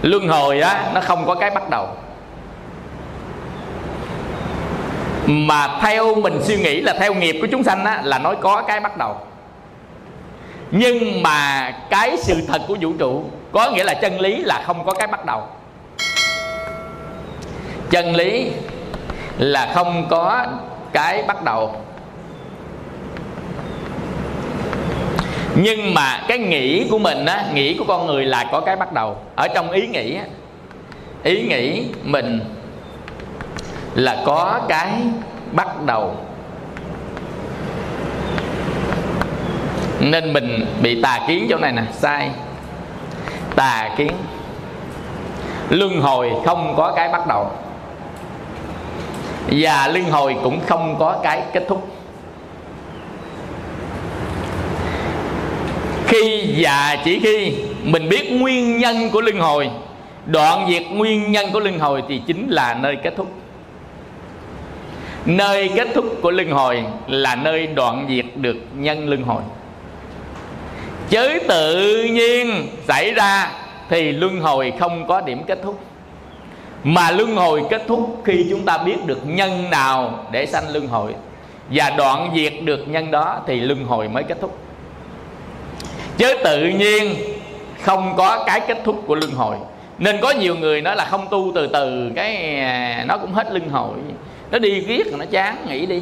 Luân 0.02 0.28
hồi 0.28 0.62
á, 0.62 0.92
nó 0.94 1.02
không 1.02 1.26
có 1.26 1.36
cái 1.36 1.50
bắt 1.50 1.70
đầu. 1.70 1.88
Mà 5.28 5.80
theo 5.82 6.16
mình 6.16 6.40
suy 6.42 6.58
nghĩ 6.58 6.82
là 6.82 6.94
theo 7.00 7.14
nghiệp 7.14 7.38
của 7.42 7.48
chúng 7.52 7.64
sanh 7.64 7.86
á, 7.86 8.02
là 8.04 8.20
nói 8.20 8.36
có 8.42 8.62
cái 8.68 8.80
bắt 8.80 8.98
đầu 8.98 9.16
nhưng 10.72 11.24
mà 11.24 11.72
cái 11.90 12.18
sự 12.18 12.42
thật 12.48 12.62
của 12.68 12.78
vũ 12.82 12.94
trụ 13.00 13.24
có 13.52 13.72
nghĩa 13.72 13.84
là 13.84 13.94
chân 13.94 14.20
lý 14.20 14.36
là 14.38 14.64
không 14.66 14.86
có 14.86 14.94
cái 14.94 15.08
bắt 15.08 15.26
đầu. 15.26 15.42
Chân 17.90 18.16
lý 18.16 18.52
là 19.38 19.72
không 19.74 20.08
có 20.10 20.46
cái 20.94 21.24
bắt 21.24 21.44
đầu. 21.44 21.76
Nhưng 25.56 25.94
mà 25.94 26.22
cái 26.28 26.38
nghĩ 26.38 26.88
của 26.92 27.00
mình 27.00 27.26
á, 27.26 27.46
nghĩ 27.54 27.74
của 27.74 27.86
con 27.88 28.06
người 28.06 28.26
là 28.26 28.50
có 28.52 28.60
cái 28.60 28.76
bắt 28.76 28.94
đầu. 28.94 29.18
Ở 29.36 29.48
trong 29.48 29.72
ý 29.72 29.88
nghĩ 29.88 30.16
á, 30.16 30.24
ý 31.24 31.42
nghĩ 31.42 31.84
mình 32.04 32.40
là 33.96 34.24
có 34.26 34.62
cái 34.70 34.92
bắt 35.52 35.84
đầu. 35.86 36.16
Nên 40.00 40.34
mình 40.34 40.66
bị 40.82 41.02
tà 41.02 41.20
kiến 41.28 41.48
chỗ 41.50 41.58
này 41.58 41.72
nè. 41.72 41.84
Sai. 41.94 42.30
Tà 43.56 43.90
kiến. 43.98 44.12
Luân 45.70 46.02
hồi 46.02 46.32
không 46.46 46.74
có 46.78 46.94
cái 46.96 47.10
bắt 47.10 47.28
đầu. 47.28 47.52
Và 49.52 49.88
luân 49.88 50.04
hồi 50.04 50.36
cũng 50.44 50.60
không 50.68 50.96
có 51.00 51.20
cái 51.24 51.42
kết 51.54 51.64
thúc. 51.68 51.88
Khi 56.08 56.56
và 56.58 56.98
chỉ 57.04 57.20
khi 57.20 57.54
mình 57.84 58.10
biết 58.10 58.32
nguyên 58.32 58.78
nhân 58.78 59.10
của 59.10 59.22
luân 59.22 59.40
hồi, 59.40 59.70
đoạn 60.26 60.66
diệt 60.70 60.84
nguyên 60.92 61.32
nhân 61.32 61.46
của 61.54 61.60
luân 61.60 61.80
hồi 61.80 62.04
thì 62.10 62.22
chính 62.28 62.50
là 62.50 62.74
nơi 62.74 62.96
kết 63.04 63.14
thúc. 63.18 63.32
Nơi 65.26 65.70
kết 65.76 65.88
thúc 65.96 66.06
của 66.22 66.32
luân 66.32 66.52
hồi 66.52 66.84
là 67.08 67.36
nơi 67.36 67.68
đoạn 67.68 68.06
diệt 68.10 68.26
được 68.36 68.58
nhân 68.76 69.10
luân 69.10 69.24
hồi 69.24 69.42
chứ 71.10 71.40
tự 71.48 72.04
nhiên 72.04 72.68
xảy 72.88 73.12
ra 73.12 73.52
thì 73.90 74.12
luân 74.12 74.40
hồi 74.40 74.74
không 74.80 75.08
có 75.08 75.22
điểm 75.22 75.44
kết 75.48 75.60
thúc. 75.64 75.80
Mà 76.84 77.12
luân 77.12 77.36
hồi 77.36 77.64
kết 77.70 77.84
thúc 77.88 78.22
khi 78.26 78.46
chúng 78.50 78.66
ta 78.66 78.78
biết 78.78 79.06
được 79.06 79.20
nhân 79.26 79.70
nào 79.70 80.26
để 80.32 80.46
sanh 80.46 80.74
luân 80.74 80.88
hồi. 80.88 81.16
Và 81.70 81.90
đoạn 81.90 82.32
diệt 82.36 82.54
được 82.64 82.88
nhân 82.88 83.12
đó 83.12 83.42
thì 83.48 83.60
luân 83.60 83.84
hồi 83.86 84.08
mới 84.08 84.24
kết 84.24 84.38
thúc. 84.42 84.58
Chứ 86.18 86.38
tự 86.44 86.68
nhiên 86.68 87.16
không 87.82 88.14
có 88.18 88.44
cái 88.48 88.60
kết 88.68 88.78
thúc 88.86 89.04
của 89.08 89.16
luân 89.16 89.32
hồi. 89.32 89.58
Nên 89.98 90.18
có 90.22 90.32
nhiều 90.32 90.56
người 90.56 90.82
nói 90.82 90.96
là 90.96 91.06
không 91.06 91.28
tu 91.32 91.52
từ 91.56 91.68
từ, 91.68 92.12
cái 92.16 92.60
à, 92.60 93.04
nó 93.08 93.18
cũng 93.18 93.34
hết 93.34 93.52
luân 93.52 93.70
hồi. 93.70 93.98
Nó 94.52 94.60
đi 94.60 94.80
riết, 94.80 95.08
nó 95.18 95.26
chán, 95.32 95.66
nghỉ 95.70 95.86
đi. 95.86 96.02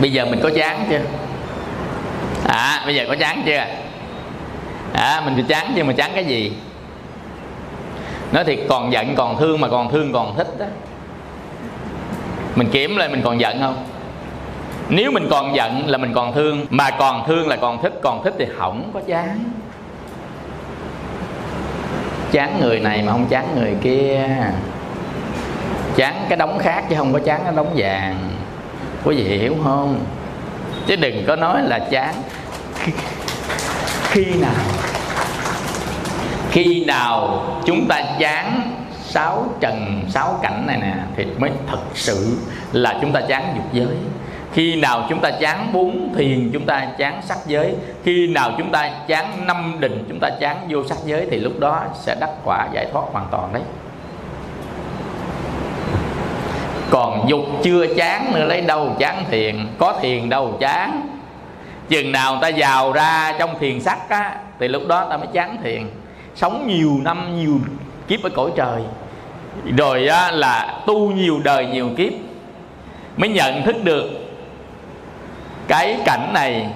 Bây 0.00 0.12
giờ 0.12 0.24
mình 0.24 0.40
có 0.42 0.50
chán 0.54 0.86
chưa? 0.90 1.00
À 2.48 2.82
bây 2.84 2.94
giờ 2.94 3.04
có 3.08 3.16
chán 3.20 3.42
chưa? 3.46 3.64
À 4.92 5.22
mình 5.24 5.36
bị 5.36 5.44
chán 5.48 5.72
chứ 5.76 5.84
mà 5.84 5.92
chán 5.92 6.10
cái 6.14 6.24
gì? 6.24 6.52
Nói 8.32 8.44
thiệt, 8.44 8.58
còn 8.68 8.92
giận, 8.92 9.14
còn 9.16 9.38
thương 9.38 9.60
mà 9.60 9.68
còn 9.68 9.90
thương 9.90 10.12
còn 10.12 10.36
thích 10.36 10.48
đó. 10.58 10.66
Mình 12.54 12.68
kiểm 12.72 12.96
lại 12.96 13.08
mình 13.08 13.22
còn 13.24 13.40
giận 13.40 13.60
không? 13.60 13.84
Nếu 14.88 15.10
mình 15.10 15.26
còn 15.30 15.56
giận 15.56 15.86
là 15.86 15.98
mình 15.98 16.12
còn 16.14 16.34
thương, 16.34 16.66
mà 16.70 16.90
còn 16.90 17.26
thương 17.26 17.48
là 17.48 17.56
còn 17.56 17.82
thích 17.82 17.92
còn 18.02 18.24
thích 18.24 18.34
thì 18.38 18.46
hỏng 18.58 18.90
có 18.94 19.00
chán 19.06 19.38
chán 22.32 22.60
người 22.60 22.80
này 22.80 23.02
mà 23.02 23.12
không 23.12 23.26
chán 23.26 23.46
người 23.56 23.74
kia. 23.82 24.28
Chán 25.96 26.14
cái 26.28 26.36
đống 26.36 26.58
khác 26.58 26.84
chứ 26.90 26.96
không 26.98 27.12
có 27.12 27.18
chán 27.24 27.40
cái 27.44 27.52
đống 27.56 27.72
vàng. 27.76 28.30
Quý 29.04 29.16
vị 29.16 29.38
hiểu 29.38 29.56
không? 29.64 30.00
Chứ 30.86 30.96
đừng 30.96 31.24
có 31.26 31.36
nói 31.36 31.62
là 31.62 31.78
chán 31.78 32.14
khi 34.10 34.24
nào? 34.34 34.64
Khi 36.50 36.84
nào 36.84 37.42
chúng 37.64 37.88
ta 37.88 38.02
chán 38.18 38.70
sáu 39.02 39.46
trần, 39.60 40.04
sáu 40.08 40.38
cảnh 40.42 40.66
này 40.66 40.78
nè, 40.80 40.94
thì 41.16 41.26
mới 41.38 41.50
thật 41.66 41.78
sự 41.94 42.38
là 42.72 42.98
chúng 43.00 43.12
ta 43.12 43.20
chán 43.28 43.52
dục 43.56 43.64
giới. 43.72 43.96
Khi 44.52 44.76
nào 44.76 45.06
chúng 45.08 45.20
ta 45.20 45.30
chán 45.30 45.70
bốn 45.72 46.14
thiền, 46.16 46.50
chúng 46.52 46.66
ta 46.66 46.86
chán 46.98 47.20
sắc 47.24 47.38
giới. 47.46 47.74
Khi 48.04 48.26
nào 48.26 48.52
chúng 48.58 48.70
ta 48.70 48.90
chán 49.06 49.46
năm 49.46 49.76
định, 49.80 50.04
chúng 50.08 50.20
ta 50.20 50.30
chán 50.40 50.56
vô 50.68 50.84
sắc 50.88 50.98
giới, 51.04 51.26
thì 51.30 51.38
lúc 51.38 51.52
đó 51.60 51.84
sẽ 51.94 52.16
đắc 52.20 52.30
quả 52.44 52.68
giải 52.74 52.86
thoát 52.92 53.02
hoàn 53.12 53.26
toàn 53.30 53.52
đấy. 53.52 53.62
Còn 56.90 57.28
dục 57.28 57.40
chưa 57.62 57.86
chán 57.96 58.32
nữa, 58.34 58.44
lấy 58.44 58.60
đâu 58.60 58.96
chán 58.98 59.24
thiền? 59.30 59.66
Có 59.78 59.98
thiền 60.02 60.28
đâu 60.28 60.56
chán 60.60 61.13
chừng 61.88 62.12
nào 62.12 62.38
ta 62.42 62.48
giàu 62.48 62.92
ra 62.92 63.32
trong 63.38 63.58
thiền 63.58 63.80
sắc 63.80 64.08
á 64.08 64.36
thì 64.58 64.68
lúc 64.68 64.82
đó 64.88 65.06
ta 65.10 65.16
mới 65.16 65.26
chán 65.32 65.56
thiền. 65.62 65.82
Sống 66.34 66.68
nhiều 66.68 67.00
năm 67.02 67.38
nhiều 67.38 67.58
kiếp 68.08 68.22
ở 68.22 68.30
cõi 68.34 68.50
trời. 68.56 68.82
Rồi 69.78 70.08
á, 70.08 70.30
là 70.30 70.82
tu 70.86 71.10
nhiều 71.10 71.40
đời 71.44 71.66
nhiều 71.66 71.90
kiếp 71.96 72.12
mới 73.16 73.28
nhận 73.28 73.62
thức 73.62 73.76
được 73.84 74.10
cái 75.68 75.98
cảnh 76.04 76.30
này 76.32 76.66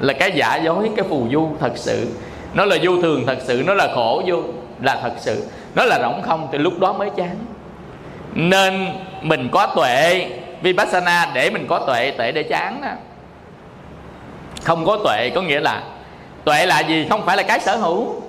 là 0.00 0.12
cái 0.12 0.32
giả 0.32 0.56
dối 0.56 0.90
cái 0.96 1.06
phù 1.08 1.26
du 1.32 1.48
thật 1.60 1.72
sự. 1.74 2.08
Nó 2.54 2.64
là 2.64 2.76
vô 2.82 3.02
thường 3.02 3.26
thật 3.26 3.38
sự 3.44 3.62
nó 3.66 3.74
là 3.74 3.88
khổ 3.94 4.22
vô 4.26 4.42
là 4.80 4.98
thật 5.02 5.12
sự. 5.18 5.46
Nó 5.74 5.84
là 5.84 5.98
rỗng 6.02 6.22
không 6.22 6.48
thì 6.52 6.58
lúc 6.58 6.80
đó 6.80 6.92
mới 6.92 7.10
chán. 7.16 7.36
Nên 8.34 8.88
mình 9.22 9.48
có 9.52 9.66
tuệ 9.66 10.30
vipassana 10.62 11.30
để 11.34 11.50
mình 11.50 11.66
có 11.68 11.78
tuệ 11.78 12.10
tuệ 12.10 12.32
để 12.32 12.42
chán 12.42 12.80
đó 12.82 12.88
không 14.64 14.84
có 14.84 14.98
tuệ, 15.04 15.30
có 15.34 15.42
nghĩa 15.42 15.60
là 15.60 15.82
tuệ 16.44 16.66
là 16.66 16.80
gì? 16.80 17.06
Không 17.10 17.26
phải 17.26 17.36
là 17.36 17.42
cái 17.42 17.60
sở 17.60 17.76
hữu. 17.76 18.22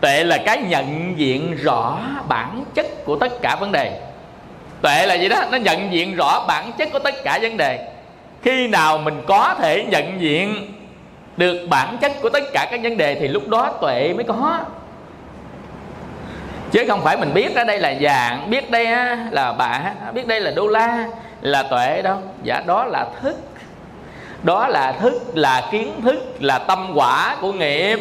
Tuệ 0.00 0.24
là 0.24 0.38
cái 0.38 0.58
nhận 0.58 1.14
diện 1.16 1.56
rõ 1.62 1.98
bản 2.28 2.64
chất 2.74 3.04
của 3.04 3.16
tất 3.16 3.42
cả 3.42 3.56
vấn 3.56 3.72
đề. 3.72 4.00
Tuệ 4.82 5.06
là 5.06 5.14
gì 5.14 5.28
đó? 5.28 5.44
Nó 5.50 5.58
nhận 5.58 5.92
diện 5.92 6.16
rõ 6.16 6.44
bản 6.48 6.72
chất 6.78 6.88
của 6.92 6.98
tất 6.98 7.14
cả 7.24 7.38
vấn 7.42 7.56
đề. 7.56 7.88
Khi 8.42 8.68
nào 8.68 8.98
mình 8.98 9.22
có 9.26 9.54
thể 9.58 9.84
nhận 9.84 10.20
diện 10.20 10.72
được 11.36 11.66
bản 11.70 11.98
chất 12.00 12.12
của 12.22 12.28
tất 12.28 12.42
cả 12.52 12.68
các 12.70 12.80
vấn 12.82 12.96
đề 12.96 13.14
thì 13.14 13.28
lúc 13.28 13.48
đó 13.48 13.72
tuệ 13.80 14.12
mới 14.14 14.24
có. 14.24 14.58
Chứ 16.72 16.84
không 16.88 17.00
phải 17.04 17.16
mình 17.16 17.34
biết 17.34 17.54
ở 17.56 17.64
đây 17.64 17.78
là 17.78 17.94
vàng, 18.00 18.50
biết 18.50 18.70
đây 18.70 18.86
là 19.30 19.52
bạc, 19.52 19.92
biết 20.14 20.26
đây 20.26 20.40
là 20.40 20.50
đô 20.50 20.66
la, 20.66 21.06
là 21.40 21.62
tuệ 21.62 22.02
đâu. 22.02 22.18
Dạ 22.42 22.62
đó 22.66 22.84
là 22.84 23.06
thức 23.22 23.36
đó 24.42 24.68
là 24.68 24.92
thức 24.92 25.22
là 25.34 25.68
kiến 25.70 26.00
thức 26.02 26.36
là 26.40 26.58
tâm 26.58 26.92
quả 26.94 27.36
của 27.40 27.52
nghiệp. 27.52 27.98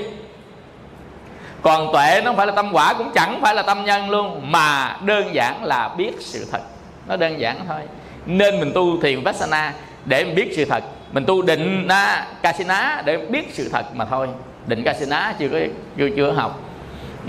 Còn 1.62 1.94
tuệ 1.94 2.22
nó 2.24 2.30
không 2.30 2.38
phải 2.38 2.48
là 2.48 2.54
tâm 2.54 2.70
quả 2.74 2.94
cũng 2.94 3.12
chẳng 3.14 3.40
phải 3.42 3.56
là 3.56 3.62
tâm 3.62 3.86
nhân 3.86 4.10
luôn 4.10 4.52
mà 4.52 4.98
đơn 5.06 5.34
giản 5.34 5.64
là 5.64 5.90
biết 5.98 6.12
sự 6.20 6.48
thật. 6.52 6.62
Nó 7.08 7.16
đơn 7.16 7.40
giản 7.40 7.60
thôi. 7.68 7.82
Nên 8.26 8.60
mình 8.60 8.72
tu 8.76 9.02
thiền 9.02 9.20
vipassana 9.20 9.74
để 10.06 10.24
mình 10.24 10.36
biết 10.36 10.54
sự 10.56 10.66
thật. 10.66 10.84
Mình 11.12 11.26
tu 11.26 11.42
định 11.42 11.88
na 11.88 12.28
casina 12.42 13.02
để 13.06 13.18
biết 13.18 13.50
sự 13.54 13.70
thật 13.74 13.96
mà 13.96 14.06
thôi. 14.06 14.28
Định 14.68 14.84
casina 14.84 15.34
chưa 15.40 15.50
có 15.50 15.58
chưa 15.98 16.10
chưa 16.16 16.32
học. 16.32 16.60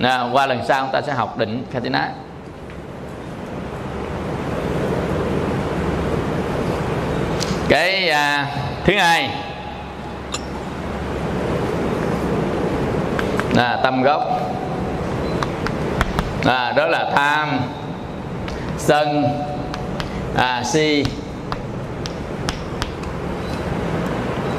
À, 0.02 0.28
qua 0.32 0.46
lần 0.46 0.60
sau 0.68 0.88
ta 0.92 1.00
sẽ 1.02 1.12
học 1.12 1.38
định 1.38 1.64
casina 1.72 2.12
cái 7.68 8.08
à, 8.08 8.46
thứ 8.84 8.96
hai 8.96 9.30
là 13.54 13.80
tâm 13.82 14.02
gốc. 14.02 14.22
À, 16.44 16.72
đó 16.72 16.86
là 16.86 17.10
tham 17.16 17.60
sân 18.78 19.24
à, 20.36 20.62
si. 20.64 21.04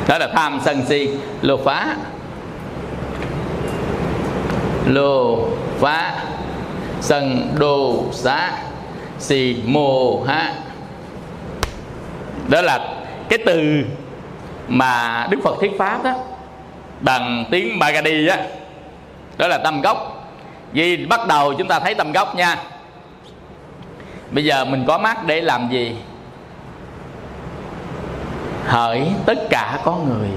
Đó 0.07 0.17
là 0.17 0.27
tham 0.35 0.59
sân 0.65 0.85
si. 0.87 1.09
Lục 1.41 1.61
phá. 1.65 1.95
Lô 4.85 5.47
phá. 5.79 6.15
Sân 7.01 7.55
đồ 7.59 8.03
xá. 8.11 8.51
Si 9.19 9.63
mô 9.65 10.23
ha 10.23 10.53
đó 12.47 12.61
là 12.61 12.79
cái 13.29 13.39
từ 13.45 13.83
mà 14.67 15.27
đức 15.29 15.39
phật 15.43 15.55
thuyết 15.59 15.71
pháp 15.77 16.03
đó 16.03 16.13
bằng 16.99 17.45
tiếng 17.51 17.79
Bagadi 17.79 18.27
á, 18.27 18.37
đó 19.37 19.47
là 19.47 19.57
tâm 19.57 19.81
gốc. 19.81 20.27
Vì 20.73 21.05
bắt 21.05 21.27
đầu 21.27 21.53
chúng 21.53 21.67
ta 21.67 21.79
thấy 21.79 21.95
tâm 21.95 22.11
gốc 22.11 22.35
nha. 22.35 22.57
Bây 24.31 24.45
giờ 24.45 24.65
mình 24.65 24.83
có 24.87 24.97
mắt 24.97 25.25
để 25.25 25.41
làm 25.41 25.69
gì? 25.71 25.95
Hỡi 28.65 29.07
tất 29.25 29.49
cả 29.49 29.79
có 29.83 29.95
người. 29.95 30.29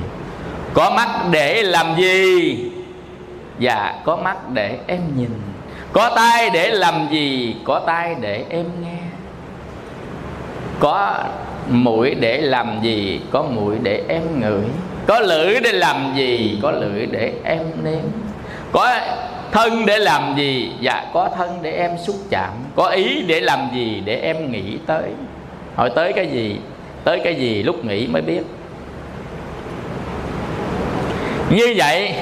Có 0.74 0.90
mắt 0.90 1.08
để 1.30 1.62
làm 1.62 1.96
gì? 1.96 2.58
Dạ 3.58 3.94
có 4.04 4.16
mắt 4.16 4.36
để 4.52 4.78
em 4.86 5.00
nhìn. 5.16 5.30
Có 5.92 6.12
tai 6.16 6.50
để 6.50 6.70
làm 6.70 7.08
gì? 7.10 7.56
Có 7.64 7.80
tai 7.86 8.14
để 8.20 8.44
em 8.48 8.64
nghe. 8.82 8.98
Có 10.80 11.14
mũi 11.68 12.14
để 12.14 12.40
làm 12.40 12.80
gì, 12.82 13.20
có 13.30 13.42
mũi 13.42 13.76
để 13.82 14.02
em 14.08 14.40
ngửi. 14.40 14.64
Có 15.06 15.20
lưỡi 15.20 15.60
để 15.60 15.72
làm 15.72 16.12
gì, 16.16 16.58
có 16.62 16.70
lưỡi 16.70 17.06
để 17.06 17.32
em 17.44 17.62
nếm. 17.82 18.02
Có 18.72 18.98
thân 19.52 19.86
để 19.86 19.98
làm 19.98 20.34
gì 20.36 20.72
dạ 20.80 21.04
có 21.12 21.30
thân 21.36 21.58
để 21.62 21.72
em 21.72 21.90
xúc 21.98 22.16
chạm. 22.30 22.50
Có 22.76 22.86
ý 22.86 23.22
để 23.22 23.40
làm 23.40 23.68
gì, 23.74 24.02
để 24.04 24.20
em 24.20 24.52
nghĩ 24.52 24.78
tới. 24.86 25.10
Hỏi 25.74 25.90
tới 25.94 26.12
cái 26.12 26.26
gì, 26.26 26.56
tới 27.04 27.20
cái 27.24 27.34
gì 27.34 27.62
lúc 27.62 27.84
nghĩ 27.84 28.06
mới 28.06 28.22
biết. 28.22 28.42
Như 31.50 31.74
vậy 31.76 32.14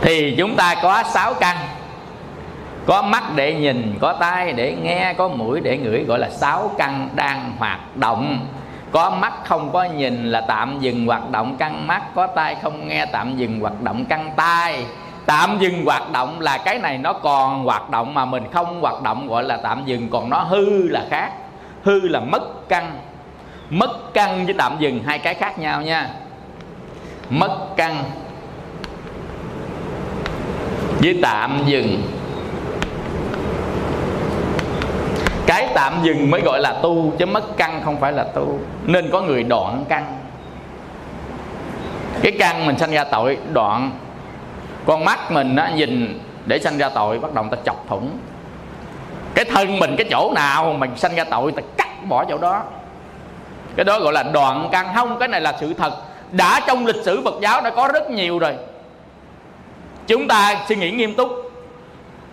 thì 0.00 0.34
chúng 0.38 0.56
ta 0.56 0.74
có 0.82 1.02
sáu 1.14 1.34
căn. 1.34 1.56
Có 2.86 3.02
mắt 3.02 3.22
để 3.36 3.54
nhìn, 3.54 3.94
có 4.00 4.12
tai 4.12 4.52
để 4.52 4.74
nghe, 4.82 5.14
có 5.18 5.28
mũi 5.28 5.60
để 5.60 5.78
ngửi, 5.78 6.04
gọi 6.04 6.18
là 6.18 6.30
sáu 6.30 6.70
căn 6.78 7.08
đang 7.14 7.52
hoạt 7.58 7.96
động 7.96 8.46
có 8.94 9.10
mắt 9.10 9.32
không 9.44 9.72
có 9.72 9.84
nhìn 9.84 10.30
là 10.30 10.40
tạm 10.40 10.80
dừng 10.80 11.06
hoạt 11.06 11.30
động 11.30 11.56
căng 11.56 11.86
mắt. 11.86 12.02
Có 12.14 12.26
tai 12.26 12.56
không 12.62 12.88
nghe, 12.88 13.06
tạm 13.06 13.36
dừng 13.36 13.60
hoạt 13.60 13.82
động 13.82 14.04
căng 14.04 14.30
tai. 14.36 14.86
Tạm 15.26 15.58
dừng 15.60 15.84
hoạt 15.84 16.12
động 16.12 16.40
là 16.40 16.58
cái 16.58 16.78
này 16.78 16.98
nó 16.98 17.12
còn 17.12 17.64
hoạt 17.64 17.90
động 17.90 18.14
mà 18.14 18.24
mình 18.24 18.44
không 18.52 18.80
hoạt 18.80 19.02
động 19.02 19.28
gọi 19.28 19.44
là 19.44 19.56
tạm 19.56 19.82
dừng. 19.84 20.08
Còn 20.10 20.30
nó 20.30 20.38
hư 20.38 20.88
là 20.88 21.06
khác. 21.10 21.32
Hư 21.82 22.00
là 22.00 22.20
mất 22.20 22.68
căng. 22.68 22.98
Mất 23.70 24.14
căng 24.14 24.44
với 24.44 24.54
tạm 24.58 24.76
dừng, 24.78 25.02
hai 25.06 25.18
cái 25.18 25.34
khác 25.34 25.58
nhau 25.58 25.82
nha. 25.82 26.08
Mất 27.30 27.76
căng 27.76 28.04
với 31.02 31.18
tạm 31.22 31.58
dừng. 31.66 32.02
Cái 35.54 35.68
tạm 35.74 35.92
dừng 36.02 36.30
mới 36.30 36.40
gọi 36.40 36.60
là 36.60 36.72
tu 36.82 37.12
chứ 37.18 37.26
mất 37.26 37.56
căn 37.56 37.80
không 37.84 38.00
phải 38.00 38.12
là 38.12 38.24
tu. 38.24 38.58
Nên 38.84 39.10
có 39.12 39.20
người 39.20 39.42
đoạn 39.42 39.84
căn. 39.88 40.18
Cái 42.22 42.32
căn 42.38 42.66
mình 42.66 42.78
sanh 42.78 42.90
ra 42.90 43.04
tội 43.04 43.38
đoạn. 43.52 43.90
Con 44.86 45.04
mắt 45.04 45.32
mình 45.32 45.56
á, 45.56 45.70
nhìn 45.74 46.20
để 46.46 46.58
sanh 46.58 46.78
ra 46.78 46.88
tội 46.88 47.18
bắt 47.18 47.34
đầu 47.34 47.44
ta 47.50 47.56
chọc 47.64 47.88
thủng. 47.88 48.10
Cái 49.34 49.44
thân 49.44 49.78
mình 49.78 49.94
cái 49.96 50.06
chỗ 50.10 50.32
nào 50.34 50.72
mình 50.72 50.90
sanh 50.96 51.14
ra 51.14 51.24
tội 51.24 51.52
ta 51.52 51.62
cắt 51.76 52.04
bỏ 52.08 52.24
chỗ 52.24 52.38
đó. 52.38 52.62
Cái 53.76 53.84
đó 53.84 54.00
gọi 54.00 54.12
là 54.12 54.22
đoạn 54.22 54.68
căn. 54.72 54.86
Không 54.94 55.18
cái 55.18 55.28
này 55.28 55.40
là 55.40 55.56
sự 55.60 55.74
thật. 55.74 55.92
Đã 56.32 56.60
trong 56.66 56.86
lịch 56.86 57.04
sử 57.04 57.22
Phật 57.24 57.34
giáo 57.42 57.60
đã 57.60 57.70
có 57.70 57.88
rất 57.88 58.10
nhiều 58.10 58.38
rồi. 58.38 58.54
Chúng 60.06 60.28
ta 60.28 60.56
suy 60.68 60.76
nghĩ 60.76 60.90
nghiêm 60.90 61.14
túc. 61.14 61.28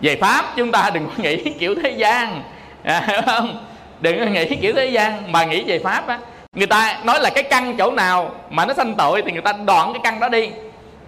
Về 0.02 0.16
pháp 0.16 0.46
chúng 0.56 0.72
ta 0.72 0.90
đừng 0.94 1.08
có 1.08 1.24
nghĩ 1.24 1.54
kiểu 1.60 1.76
thế 1.84 1.90
gian 1.90 2.44
à, 2.84 3.24
không? 3.26 3.66
Đừng 4.02 4.20
có 4.20 4.26
nghĩ 4.26 4.56
kiểu 4.56 4.74
thế 4.76 4.86
gian 4.86 5.32
mà 5.32 5.46
nghĩ 5.46 5.64
về 5.64 5.80
pháp 5.80 6.08
á. 6.08 6.20
Người 6.54 6.68
ta 6.68 6.98
nói 7.04 7.20
là 7.20 7.30
cái 7.30 7.44
căn 7.44 7.78
chỗ 7.78 7.92
nào 7.92 8.32
mà 8.50 8.66
nó 8.66 8.74
sanh 8.74 8.96
tội 8.96 9.22
thì 9.22 9.32
người 9.32 9.42
ta 9.42 9.54
đoạn 9.54 9.94
cái 9.94 10.02
căn 10.04 10.20
đó 10.20 10.30
đi. 10.30 10.52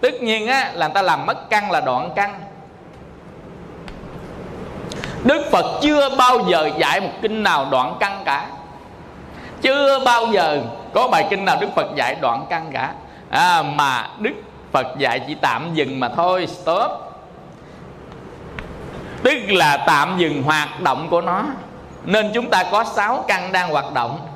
Tất 0.02 0.22
nhiên 0.22 0.48
á 0.48 0.72
là 0.74 0.88
người 0.88 0.94
ta 0.94 1.02
làm 1.02 1.26
mất 1.26 1.50
căn 1.50 1.72
là 1.72 1.82
đoạn 1.82 2.10
căn. 2.16 2.40
Đức 5.24 5.50
phật 5.52 5.80
chưa 5.82 6.10
bao 6.18 6.40
giờ 6.50 6.70
dạy 6.78 7.02
một 7.02 7.12
kinh 7.22 7.44
nào 7.44 7.68
đoạn 7.72 7.96
căn 8.00 8.22
cả. 8.26 8.48
Chưa 9.62 10.00
bao 10.06 10.28
giờ 10.28 10.62
có 10.94 11.08
bài 11.08 11.28
kinh 11.30 11.46
nào 11.46 11.58
đức 11.62 11.70
phật 11.76 11.96
dạy 11.96 12.16
đoạn 12.22 12.46
căn 12.50 12.70
cả. 12.74 12.94
À, 13.30 13.64
mà 13.64 14.08
đức 14.20 14.34
phật 14.72 14.88
dạy 14.98 15.22
chỉ 15.28 15.36
tạm 15.36 15.74
dừng 15.74 16.00
mà 16.00 16.10
thôi 16.10 16.48
stop 16.48 16.92
tức 19.24 19.40
là 19.48 19.78
tạm 19.78 20.18
dừng 20.18 20.44
hoạt 20.44 20.82
động 20.82 21.08
của 21.10 21.22
nó. 21.22 21.44
Nên 22.06 22.32
chúng 22.34 22.50
ta 22.50 22.64
có 22.72 22.84
sáu 22.84 23.26
căn 23.28 23.52
đang 23.52 23.70
hoạt 23.70 23.94
động. 23.94 24.28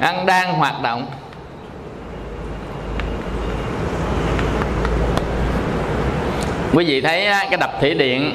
Căn 0.00 0.26
đang 0.26 0.54
hoạt 0.54 0.82
động. 0.82 1.06
Quý 6.74 6.84
vị 6.84 7.00
thấy 7.00 7.24
cái 7.24 7.56
đập 7.56 7.70
thủy 7.80 7.94
điện 7.94 8.34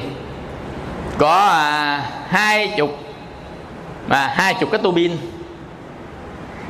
có 1.18 1.46
à, 1.46 2.02
hai 2.28 2.72
chục 2.76 2.98
và 4.08 4.26
hai 4.26 4.54
chục 4.54 4.70
cái 4.72 4.80
tua 4.82 4.90
bin 4.90 5.16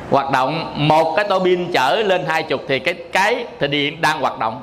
hoạt 0.09 0.31
động. 0.31 0.73
Một 0.75 1.13
cái 1.15 1.25
tua 1.29 1.39
bin 1.39 1.71
chở 1.71 1.95
lên 1.95 2.25
hai 2.27 2.43
chục 2.43 2.61
thì 2.67 2.79
cái 2.79 2.93
cái 3.13 3.45
thủy 3.59 3.67
điện 3.67 4.01
đang 4.01 4.21
hoạt 4.21 4.39
động 4.39 4.61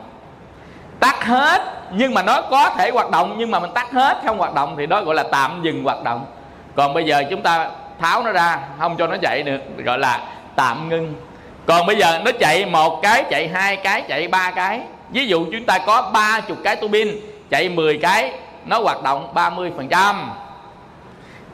tắt 1.00 1.24
hết, 1.24 1.62
nhưng 1.92 2.14
mà 2.14 2.22
nó 2.22 2.42
có 2.42 2.70
thể 2.70 2.90
hoạt 2.90 3.10
động, 3.10 3.34
nhưng 3.38 3.50
mà 3.50 3.58
mình 3.58 3.72
tắt 3.74 3.92
hết, 3.92 4.18
không 4.26 4.38
hoạt 4.38 4.54
động 4.54 4.74
thì 4.78 4.86
đó 4.86 5.02
gọi 5.02 5.14
là 5.14 5.22
tạm 5.32 5.60
dừng 5.62 5.84
hoạt 5.84 6.04
động. 6.04 6.26
Còn 6.76 6.94
bây 6.94 7.04
giờ 7.04 7.24
chúng 7.30 7.42
ta 7.42 7.70
tháo 8.00 8.22
nó 8.22 8.32
ra, 8.32 8.58
không 8.78 8.96
cho 8.96 9.06
nó 9.06 9.16
chạy 9.22 9.42
được 9.42 9.60
gọi 9.84 9.98
là 9.98 10.20
tạm 10.56 10.88
ngưng. 10.88 11.14
Còn 11.66 11.86
bây 11.86 11.96
giờ 11.96 12.20
nó 12.24 12.30
chạy 12.40 12.66
một 12.66 13.00
cái, 13.02 13.24
chạy 13.30 13.48
hai 13.48 13.76
cái, 13.76 14.02
chạy 14.08 14.28
ba 14.28 14.50
cái. 14.50 14.80
Ví 15.10 15.26
dụ 15.26 15.46
chúng 15.52 15.64
ta 15.64 15.78
có 15.78 16.10
ba 16.12 16.40
chục 16.40 16.58
cái 16.64 16.76
tu 16.76 16.88
bin 16.88 17.08
chạy 17.50 17.68
10 17.68 17.98
cái, 17.98 18.32
nó 18.64 18.80
hoạt 18.80 19.02
động 19.02 19.34
30 19.34 19.72
phần 19.76 19.88
trăm. 19.88 20.30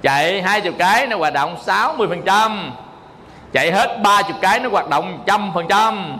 Chạy 0.02 0.42
hai 0.42 0.60
chục 0.60 0.74
cái, 0.78 1.06
nó 1.06 1.16
hoạt 1.16 1.32
động 1.32 1.56
60 1.60 2.06
phần 2.08 2.22
trăm. 2.22 2.72
Chạy 3.52 3.72
hết 3.72 3.98
ba 4.02 4.22
chục 4.22 4.36
cái, 4.40 4.60
nó 4.60 4.68
hoạt 4.68 4.88
động 4.88 5.18
trăm 5.26 5.50
phần 5.54 5.66
trăm 5.68 6.18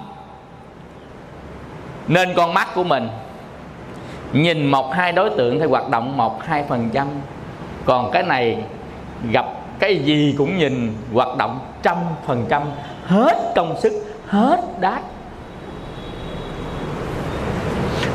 nên 2.13 2.35
con 2.35 2.55
mắt 2.55 2.69
của 2.75 2.85
mình 2.85 3.09
nhìn 4.33 4.67
một 4.67 4.95
hai 4.95 5.13
đối 5.13 5.31
tượng 5.31 5.61
thì 5.61 5.67
hoạt 5.67 5.89
động 5.89 6.17
một 6.17 6.45
hai 6.45 6.65
phần 6.69 6.91
trăm. 6.93 7.07
Còn 7.85 8.11
cái 8.13 8.23
này 8.23 8.59
gặp 9.31 9.47
cái 9.79 9.97
gì 9.97 10.35
cũng 10.39 10.59
nhìn 10.59 10.97
hoạt 11.15 11.37
động 11.37 11.59
trăm 11.83 11.97
phần 12.27 12.47
trăm. 12.49 12.63
Hết 13.07 13.53
công 13.57 13.81
sức, 13.81 13.93
hết 14.27 14.61
đát. 14.81 15.03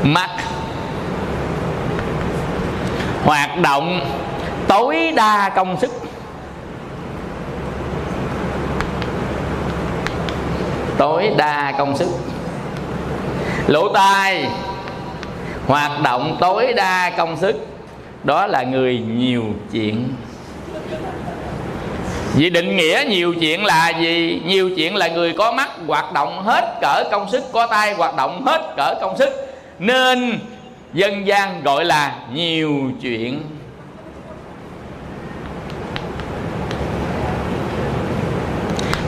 Mắt 0.02 0.30
hoạt 3.24 3.50
động 3.62 4.00
tối 4.68 5.12
đa 5.16 5.48
công 5.48 5.80
sức. 5.80 5.90
Tối 10.98 11.34
đa 11.36 11.72
công 11.78 11.96
sức 11.96 12.08
lỗ 13.68 13.88
tai. 13.88 14.46
Hoạt 15.66 16.02
động 16.02 16.36
tối 16.40 16.72
đa 16.72 17.10
công 17.16 17.36
sức. 17.36 17.66
Đó 18.24 18.46
là 18.46 18.62
người 18.62 18.98
nhiều 18.98 19.44
chuyện. 19.72 20.08
Vì 22.34 22.50
định 22.50 22.76
nghĩa 22.76 23.04
nhiều 23.08 23.34
chuyện 23.40 23.64
là 23.64 23.88
gì? 24.00 24.42
Nhiều 24.46 24.70
chuyện 24.76 24.96
là 24.96 25.08
người 25.08 25.32
có 25.32 25.52
mắt 25.52 25.68
hoạt 25.86 26.12
động 26.12 26.42
hết 26.42 26.78
cỡ 26.80 27.04
công 27.10 27.30
sức 27.30 27.44
Có 27.52 27.66
tay 27.66 27.94
hoạt 27.94 28.16
động 28.16 28.46
hết 28.46 28.74
cỡ 28.76 28.94
công 29.00 29.18
sức. 29.18 29.28
Nên 29.78 30.38
dân 30.94 31.26
gian 31.26 31.62
gọi 31.62 31.84
là 31.84 32.14
nhiều 32.32 32.90
chuyện. 33.02 33.42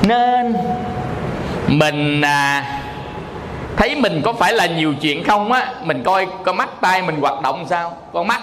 Nên 0.03 0.55
mình 1.68 2.20
à, 2.20 2.80
thấy 3.81 3.97
mình 3.97 4.23
có 4.25 4.33
phải 4.33 4.55
là 4.55 4.66
nhiều 4.66 4.95
chuyện 5.01 5.25
không 5.25 5.53
á, 5.53 5.73
mình 5.85 6.03
coi 6.05 6.27
con 6.45 6.57
mắt 6.57 6.81
tay 6.81 7.03
mình 7.03 7.16
hoạt 7.21 7.43
động 7.43 7.66
sao? 7.71 7.97
Con 8.12 8.27
mắt. 8.27 8.40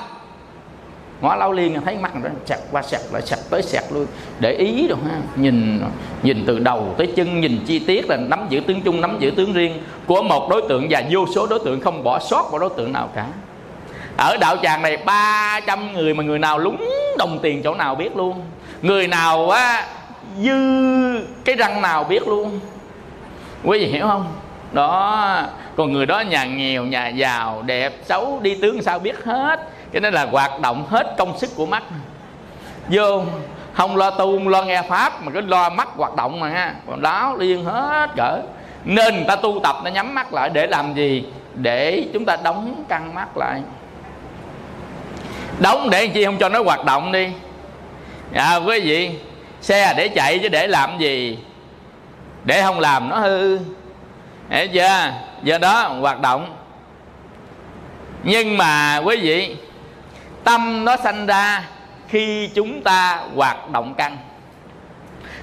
Ngó 1.21 1.35
lâu 1.35 1.51
liên 1.51 1.81
thấy 1.85 1.97
mắt 1.97 2.15
nó 2.15 2.29
sẹt 2.45 2.59
qua 2.71 2.81
sẹt 2.81 3.01
lại 3.11 3.21
sẹt 3.21 3.39
tới 3.49 3.61
sẹt 3.61 3.83
luôn 3.91 4.05
để 4.39 4.51
ý 4.51 4.87
rồi 4.87 4.97
ha, 5.09 5.17
nhìn 5.35 5.81
nhìn 6.23 6.43
từ 6.47 6.59
đầu 6.59 6.93
tới 6.97 7.07
chân, 7.15 7.41
nhìn 7.41 7.59
chi 7.67 7.79
tiết 7.79 8.09
là 8.09 8.17
nắm 8.17 8.45
giữ 8.49 8.59
tướng 8.59 8.81
chung 8.81 9.01
nắm 9.01 9.17
giữ 9.19 9.31
tướng 9.31 9.53
riêng 9.53 9.83
của 10.07 10.21
một 10.21 10.47
đối 10.49 10.61
tượng 10.69 10.87
và 10.89 11.03
vô 11.11 11.25
số 11.35 11.47
đối 11.47 11.59
tượng 11.59 11.81
không 11.81 12.03
bỏ 12.03 12.19
sót 12.19 12.51
một 12.51 12.59
đối 12.59 12.69
tượng 12.77 12.93
nào 12.93 13.09
cả. 13.15 13.27
Ở 14.17 14.37
đạo 14.37 14.57
tràng 14.63 14.81
này 14.81 14.97
300 14.97 15.93
người 15.93 16.13
mà 16.13 16.23
người 16.23 16.39
nào 16.39 16.59
lúng 16.59 16.89
đồng 17.17 17.39
tiền 17.41 17.63
chỗ 17.63 17.75
nào 17.75 17.95
biết 17.95 18.17
luôn. 18.17 18.41
Người 18.81 19.07
nào 19.07 19.49
á, 19.49 19.87
dư 20.41 20.53
cái 21.45 21.55
răng 21.55 21.81
nào 21.81 22.03
biết 22.03 22.27
luôn. 22.27 22.59
Quý 23.63 23.79
vị 23.79 23.85
hiểu 23.85 24.07
không? 24.07 24.25
Đó 24.71 25.43
còn 25.75 25.93
người 25.93 26.05
đó 26.05 26.19
nhà 26.19 26.45
nghèo 26.45 26.83
nhà 26.83 27.07
giàu 27.07 27.63
đẹp 27.65 27.93
xấu 28.03 28.39
đi 28.41 28.57
tướng 28.61 28.81
sao 28.81 28.99
biết 28.99 29.23
hết. 29.25 29.59
Cái 29.91 29.99
đó 29.99 30.09
là 30.09 30.25
hoạt 30.25 30.59
động 30.59 30.85
hết 30.89 31.15
công 31.17 31.39
sức 31.39 31.49
của 31.55 31.65
mắt. 31.65 31.83
Vô 32.89 33.23
không 33.73 33.97
lo 33.97 34.09
tu 34.09 34.37
không 34.37 34.47
lo 34.47 34.63
nghe 34.63 34.81
pháp 34.81 35.23
mà 35.23 35.31
cứ 35.31 35.41
lo 35.41 35.69
mắt 35.69 35.89
hoạt 35.95 36.15
động 36.15 36.39
mà 36.39 36.49
ha. 36.49 36.73
Còn 36.87 37.01
đó 37.01 37.35
liên 37.39 37.65
hết 37.65 38.09
cỡ. 38.15 38.41
Nên 38.85 39.15
người 39.15 39.25
ta 39.27 39.35
tu 39.35 39.59
tập 39.63 39.75
nó 39.83 39.89
nhắm 39.89 40.15
mắt 40.15 40.33
lại 40.33 40.49
để 40.49 40.67
làm 40.67 40.93
gì? 40.93 41.25
Để 41.53 42.05
chúng 42.13 42.25
ta 42.25 42.37
đóng 42.43 42.83
căng 42.89 43.13
mắt 43.13 43.37
lại. 43.37 43.61
Đóng 45.59 45.89
để 45.89 46.07
chi? 46.07 46.25
Không 46.25 46.37
cho 46.37 46.49
nó 46.49 46.63
hoạt 46.63 46.85
động 46.85 47.11
đi. 47.11 47.27
À, 48.33 48.55
quý 48.55 48.79
vị 48.79 49.11
xe 49.61 49.93
để 49.97 50.07
chạy 50.07 50.39
chứ 50.39 50.49
để 50.49 50.67
làm 50.67 50.97
gì? 50.97 51.39
Để 52.43 52.61
không 52.61 52.79
làm 52.79 53.09
nó 53.09 53.19
hư 53.19 53.59
hiểu 54.49 54.67
chưa? 54.73 55.13
Do 55.43 55.57
đó 55.57 55.87
hoạt 56.01 56.19
động. 56.21 56.55
Nhưng 58.23 58.57
mà 58.57 59.01
quý 59.05 59.17
vị, 59.17 59.55
tâm 60.43 60.85
nó 60.85 60.97
sanh 60.97 61.25
ra 61.25 61.63
khi 62.07 62.49
chúng 62.55 62.81
ta 62.81 63.19
hoạt 63.35 63.69
động 63.69 63.93
căn. 63.97 64.17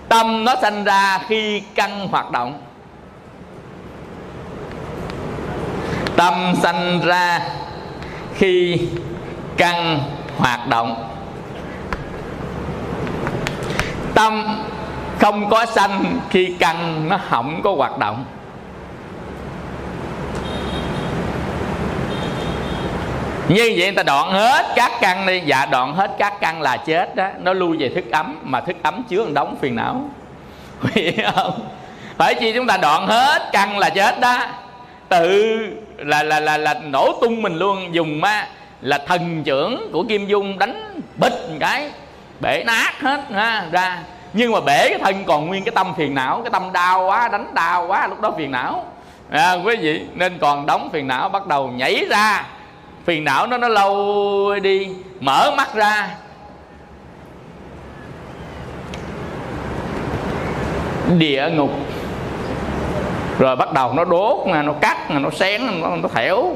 Tâm 0.08 0.44
nó 0.44 0.54
sanh 0.62 0.84
ra 0.84 1.18
khi 1.28 1.62
căn 1.74 2.08
hoạt 2.08 2.30
động. 2.30 2.60
Tâm 6.16 6.54
sanh 6.62 7.00
ra 7.00 7.40
khi 8.34 8.80
căn 9.56 10.00
hoạt 10.38 10.68
động. 10.68 11.10
Tâm 14.14 14.62
không 15.18 15.50
có 15.50 15.66
sanh 15.66 16.20
khi 16.30 16.56
căn 16.58 17.08
nó 17.08 17.18
không 17.28 17.60
có 17.62 17.74
hoạt 17.76 17.98
động. 17.98 18.24
Như 23.48 23.72
vậy 23.76 23.84
người 23.86 23.92
ta 23.92 24.02
đoạn 24.02 24.30
hết 24.30 24.66
các 24.76 24.92
căn 25.00 25.26
đi. 25.26 25.40
Dạ 25.46 25.66
đoạn 25.66 25.94
hết 25.94 26.10
các 26.18 26.40
căn 26.40 26.62
là 26.62 26.76
chết 26.76 27.16
đó. 27.16 27.28
Nó 27.38 27.52
lui 27.52 27.76
về 27.76 27.88
thức 27.88 28.04
ấm 28.12 28.38
mà 28.42 28.60
thức 28.60 28.76
ấm 28.82 29.02
chứa 29.08 29.24
một 29.24 29.30
đống 29.34 29.56
phiền 29.60 29.74
não. 29.76 30.10
Hiểu 30.94 31.12
không? 31.34 31.68
Phải 32.16 32.34
chi 32.34 32.52
chúng 32.52 32.66
ta 32.66 32.76
đoạn 32.76 33.06
hết 33.06 33.48
căn 33.52 33.78
là 33.78 33.90
chết 33.90 34.20
đó. 34.20 34.38
Tự 35.08 35.58
là 35.98 36.22
là 36.22 36.40
là 36.40 36.56
là 36.56 36.74
nổ 36.74 37.18
tung 37.20 37.42
mình 37.42 37.56
luôn. 37.56 37.94
Dùng 37.94 38.20
ma 38.20 38.46
là 38.80 38.98
thần 39.06 39.42
trưởng 39.44 39.90
của 39.92 40.04
kim 40.08 40.26
dung 40.26 40.58
đánh 40.58 41.00
bịch 41.16 41.48
một 41.50 41.56
cái 41.60 41.90
bể 42.40 42.62
nát 42.66 43.00
hết 43.00 43.20
ha, 43.32 43.66
ra. 43.72 43.98
Nhưng 44.32 44.52
mà 44.52 44.60
bể 44.60 44.88
cái 44.88 44.98
thân 44.98 45.24
còn 45.24 45.46
nguyên 45.46 45.64
cái 45.64 45.72
tâm 45.74 45.94
phiền 45.96 46.14
não 46.14 46.40
cái 46.44 46.50
tâm 46.50 46.72
đau 46.72 47.06
quá 47.06 47.28
đánh 47.28 47.54
đau 47.54 47.86
quá 47.86 48.06
lúc 48.06 48.20
đó 48.20 48.32
phiền 48.38 48.50
não. 48.50 48.84
À, 49.30 49.52
quý 49.52 49.76
vị 49.76 50.02
nên 50.14 50.38
còn 50.38 50.66
đóng 50.66 50.88
phiền 50.92 51.06
não 51.06 51.28
bắt 51.28 51.46
đầu 51.46 51.68
nhảy 51.68 52.04
ra 52.10 52.44
phiền 53.04 53.24
não 53.24 53.46
nó 53.46 53.58
nó 53.58 53.68
lâu 53.68 54.54
đi. 54.62 54.88
Mở 55.20 55.54
mắt 55.56 55.74
ra. 55.74 56.08
Địa 61.18 61.48
ngục. 61.54 61.70
Rồi 63.38 63.56
bắt 63.56 63.72
đầu 63.72 63.92
nó 63.92 64.04
đốt 64.04 64.46
nè 64.46 64.62
nó 64.62 64.72
cắt 64.72 65.10
nè 65.10 65.18
nó 65.18 65.30
xén 65.30 65.62
nó, 65.80 65.96
nó 65.96 66.08
thẻo. 66.08 66.54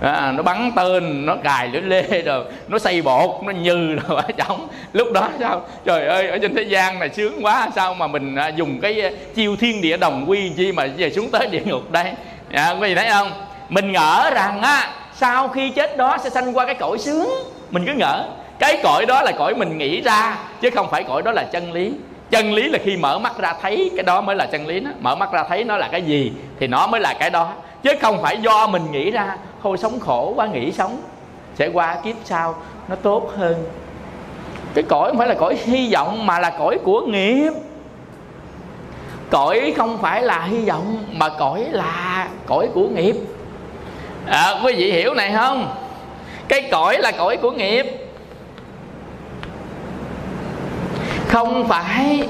À, 0.00 0.32
nó 0.32 0.42
bắn 0.42 0.72
tên 0.76 1.26
nó 1.26 1.36
cài 1.36 1.68
lưỡi 1.68 1.82
lê 1.82 2.22
rồi 2.22 2.44
nó 2.68 2.78
xây 2.78 3.02
bột 3.02 3.30
nó 3.44 3.52
nhừ 3.52 3.94
rồi 3.94 4.22
ở 4.26 4.32
trong 4.36 4.68
lúc 4.92 5.12
đó 5.12 5.28
sao? 5.40 5.62
Trời 5.84 6.06
ơi 6.06 6.28
ở 6.28 6.38
trên 6.38 6.54
thế 6.54 6.62
gian 6.62 6.98
này 6.98 7.08
sướng 7.08 7.44
quá 7.44 7.68
sao 7.74 7.94
mà 7.94 8.06
mình 8.06 8.34
à, 8.34 8.48
dùng 8.48 8.80
cái 8.80 9.14
chiêu 9.34 9.56
thiên 9.56 9.82
địa 9.82 9.96
đồng 9.96 10.30
quy 10.30 10.50
chi 10.56 10.72
mà 10.72 10.86
về 10.96 11.10
xuống 11.10 11.30
tới 11.30 11.46
địa 11.46 11.62
ngục 11.64 11.90
đây? 11.90 12.12
À, 12.52 12.70
quý 12.70 12.88
vị 12.88 12.94
thấy 12.94 13.10
không? 13.10 13.30
Mình 13.68 13.92
ngỡ 13.92 14.30
rằng 14.34 14.62
á 14.62 14.88
sau 15.20 15.48
khi 15.48 15.70
chết 15.70 15.96
đó 15.96 16.18
sẽ 16.18 16.30
sanh 16.30 16.56
qua 16.56 16.66
cái 16.66 16.74
cõi 16.74 16.98
sướng. 16.98 17.28
Mình 17.70 17.84
cứ 17.86 17.92
ngỡ, 17.92 18.24
cái 18.58 18.80
cõi 18.82 19.06
đó 19.06 19.22
là 19.22 19.32
cõi 19.38 19.54
mình 19.54 19.78
nghĩ 19.78 20.00
ra, 20.00 20.38
chứ 20.60 20.70
không 20.74 20.90
phải 20.90 21.04
cõi 21.04 21.22
đó 21.22 21.32
là 21.32 21.42
chân 21.42 21.72
lý. 21.72 21.92
Chân 22.30 22.52
lý 22.52 22.68
là 22.68 22.78
khi 22.84 22.96
mở 22.96 23.18
mắt 23.18 23.38
ra 23.38 23.54
thấy, 23.62 23.90
cái 23.96 24.04
đó 24.04 24.20
mới 24.20 24.36
là 24.36 24.46
chân 24.46 24.66
lý 24.66 24.80
đó. 24.80 24.90
Mở 25.00 25.14
mắt 25.14 25.32
ra 25.32 25.44
thấy 25.48 25.64
nó 25.64 25.76
là 25.76 25.88
cái 25.92 26.02
gì 26.02 26.32
thì 26.60 26.66
nó 26.66 26.86
mới 26.86 27.00
là 27.00 27.14
cái 27.20 27.30
đó. 27.30 27.52
Chứ 27.82 27.90
không 28.00 28.22
phải 28.22 28.38
do 28.42 28.66
mình 28.66 28.90
nghĩ 28.90 29.10
ra, 29.10 29.36
thôi 29.62 29.78
sống 29.78 30.00
khổ 30.00 30.32
quá 30.36 30.46
nghĩ 30.46 30.72
sống, 30.72 31.02
sẽ 31.54 31.68
qua 31.68 31.96
kiếp 32.04 32.16
sau 32.24 32.54
nó 32.88 32.96
tốt 32.96 33.30
hơn. 33.36 33.64
Cái 34.74 34.84
cõi 34.88 35.08
không 35.08 35.18
phải 35.18 35.28
là 35.28 35.34
cõi 35.34 35.58
hy 35.64 35.92
vọng, 35.92 36.26
mà 36.26 36.38
là 36.38 36.50
cõi 36.50 36.78
của 36.84 37.00
nghiệp. 37.00 37.52
Cõi 39.30 39.74
không 39.76 39.98
phải 39.98 40.22
là 40.22 40.40
hy 40.40 40.64
vọng, 40.64 41.04
mà 41.12 41.28
cõi 41.28 41.66
là 41.70 42.28
cõi 42.46 42.68
của 42.74 42.88
nghiệp 42.88 43.16
à, 44.30 44.54
quý 44.64 44.72
vị 44.76 44.92
hiểu 44.92 45.14
này 45.14 45.32
không? 45.36 45.74
Cái 46.48 46.62
cõi 46.70 46.98
là 46.98 47.10
cõi 47.10 47.36
của 47.36 47.50
nghiệp. 47.50 47.86
Không 51.28 51.68
phải 51.68 52.28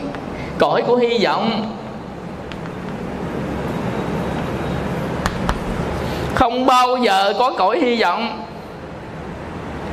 cõi 0.59 0.83
của 0.87 0.97
hy 0.97 1.19
vọng. 1.25 1.75
Không 6.35 6.67
bao 6.67 6.97
giờ 6.97 7.33
có 7.39 7.53
cõi 7.59 7.79
hy 7.79 8.03
vọng. 8.03 8.45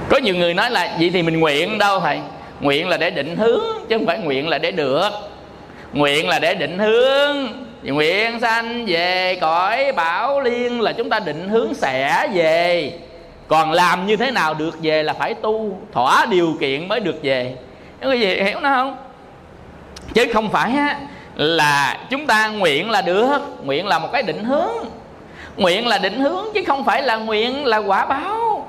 Có 0.09 0.17
nhiều 0.17 0.35
người 0.35 0.53
nói 0.53 0.71
là 0.71 0.95
vậy 0.99 1.09
thì 1.13 1.23
mình 1.23 1.39
nguyện 1.39 1.77
đâu 1.77 1.99
thầy? 1.99 2.19
Nguyện 2.59 2.89
là 2.89 2.97
để 2.97 3.09
định 3.09 3.35
hướng 3.35 3.63
chứ 3.89 3.97
không 3.97 4.07
phải 4.07 4.17
nguyện 4.17 4.47
là 4.47 4.57
để 4.57 4.71
được. 4.71 5.09
Nguyện 5.93 6.27
là 6.27 6.39
để 6.39 6.53
định 6.53 6.79
hướng 6.79 7.64
nguyện 7.91 8.39
sanh 8.39 8.85
về 8.87 9.37
cõi 9.41 9.91
bảo 9.91 10.41
liên 10.41 10.81
là 10.81 10.91
chúng 10.91 11.09
ta 11.09 11.19
định 11.19 11.49
hướng 11.49 11.73
sẽ 11.73 12.27
về. 12.33 12.91
Còn 13.47 13.71
làm 13.71 14.07
như 14.07 14.15
thế 14.15 14.31
nào 14.31 14.53
được 14.53 14.77
về 14.81 15.03
là 15.03 15.13
phải 15.13 15.33
tu 15.33 15.77
thỏa 15.91 16.25
điều 16.25 16.53
kiện 16.59 16.87
mới 16.87 16.99
được 16.99 17.15
về. 17.23 17.55
Quý 18.01 18.17
vị 18.19 18.43
hiểu 18.43 18.59
nó 18.59 18.69
không? 18.69 18.97
Chứ 20.13 20.25
không 20.33 20.49
phải 20.49 20.71
á, 20.71 20.99
là 21.35 21.97
chúng 22.09 22.27
ta 22.27 22.47
nguyện 22.47 22.89
là 22.89 23.01
được 23.01 23.39
nguyện 23.63 23.87
là 23.87 23.99
một 23.99 24.09
cái 24.13 24.23
định 24.23 24.43
hướng. 24.43 24.71
Nguyện 25.57 25.87
là 25.87 25.97
định 25.97 26.19
hướng 26.19 26.45
chứ 26.53 26.61
không 26.67 26.85
phải 26.85 27.01
là 27.01 27.15
nguyện 27.15 27.65
là 27.65 27.77
quả 27.77 28.05
báo. 28.05 28.67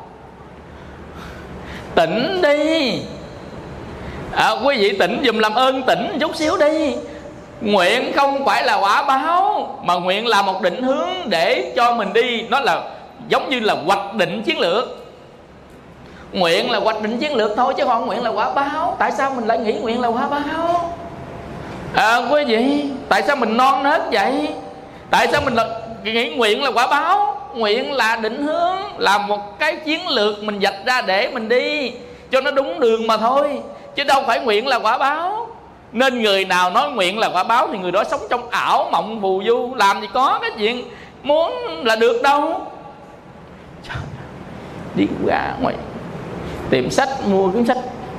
Tỉnh 1.95 2.43
đi. 2.43 2.95
À, 4.33 4.51
quý 4.65 4.77
vị 4.79 4.99
tỉnh 4.99 5.23
dùm 5.27 5.39
làm 5.39 5.55
ơn 5.55 5.83
tỉnh 5.83 6.17
chút 6.21 6.37
xíu 6.37 6.57
đi 6.57 6.95
nguyện 7.61 8.13
không 8.17 8.45
phải 8.45 8.65
là 8.65 8.75
quả 8.75 9.03
báo 9.03 9.69
mà 9.83 9.95
nguyện 9.95 10.27
là 10.27 10.43
một 10.43 10.63
định 10.63 10.83
hướng 10.83 11.09
để 11.27 11.73
cho 11.77 11.95
mình 11.95 12.13
đi. 12.13 12.43
Nó 12.43 12.61
là 12.61 12.83
giống 13.29 13.51
như 13.51 13.61
là 13.61 13.77
hoạch 13.87 14.15
định 14.15 14.43
chiến 14.43 14.59
lược. 14.59 14.85
Nguyện 16.33 16.71
là 16.71 16.79
hoạch 16.79 17.03
định 17.03 17.19
chiến 17.19 17.35
lược 17.35 17.51
thôi 17.57 17.75
chứ 17.77 17.85
không 17.85 18.07
nguyện 18.07 18.23
là 18.23 18.31
quả 18.31 18.53
báo. 18.53 18.97
Tại 18.99 19.13
sao 19.13 19.31
mình 19.37 19.47
lại 19.47 19.59
nghĩ 19.59 19.73
nguyện 19.73 20.01
là 20.01 20.09
quả 20.09 20.29
báo? 20.29 20.93
À, 21.95 22.17
quý 22.31 22.45
vị 22.45 22.85
tại 23.09 23.23
sao 23.23 23.37
mình 23.37 23.57
non 23.57 23.83
nớt 23.83 24.03
vậy? 24.13 24.49
Tại 25.11 25.27
sao 25.33 25.41
mình 25.45 25.55
là, 25.55 25.67
nghĩ 26.05 26.29
nguyện 26.29 26.63
là 26.63 26.71
quả 26.71 26.87
báo? 26.87 27.41
Nguyện 27.55 27.93
là 27.93 28.17
định 28.17 28.43
hướng 28.43 28.79
là 28.99 29.19
một 29.19 29.59
cái 29.59 29.77
chiến 29.77 30.09
lược 30.09 30.43
mình 30.43 30.61
dạch 30.63 30.87
ra 30.87 31.01
để 31.01 31.31
mình 31.33 31.49
đi. 31.49 31.93
Cho 32.31 32.41
nó 32.41 32.51
đúng 32.51 32.81
đường 32.81 33.07
mà 33.07 33.17
thôi 33.17 33.61
chứ 33.95 34.05
đâu 34.05 34.23
phải 34.27 34.41
nguyện 34.41 34.67
là 34.67 34.79
quả 34.79 34.99
báo 34.99 35.49
nên 35.97 36.23
người 36.23 36.45
nào 36.45 36.71
nói 36.71 36.91
nguyện 36.91 37.19
là 37.19 37.29
quả 37.33 37.45
báo 37.45 37.69
thì 37.73 37.79
người 37.79 37.93
đó 37.93 38.05
sống 38.05 38.21
trong 38.31 38.51
ảo 38.51 38.89
mộng 38.93 39.19
phù 39.23 39.43
du 39.47 39.75
làm 39.75 40.01
gì 40.01 40.07
có 40.15 40.39
cái 40.43 40.51
chuyện 40.59 40.83
muốn 41.23 41.53
là 41.85 41.97
được 41.97 42.23
đâu. 42.23 42.67
Trời, 43.89 43.97
đi 44.95 45.07
ra 45.27 45.55
ngoài 45.61 45.75
tìm 46.71 46.91
sách 46.91 47.09
mua 47.27 47.51
cuốn 47.51 47.67
sách 47.67 47.79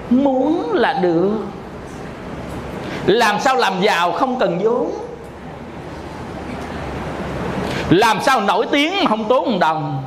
muốn 0.09 0.73
là 0.73 0.93
được. 0.93 1.31
Làm 3.05 3.39
sao 3.39 3.55
làm 3.55 3.81
giàu 3.81 4.11
không 4.11 4.39
cần 4.39 4.59
vốn? 4.63 4.91
Làm 7.89 8.21
sao 8.21 8.41
nổi 8.41 8.65
tiếng 8.71 8.93
không 9.09 9.25
tốn 9.29 9.51
một 9.51 9.57
đồng? 9.59 10.03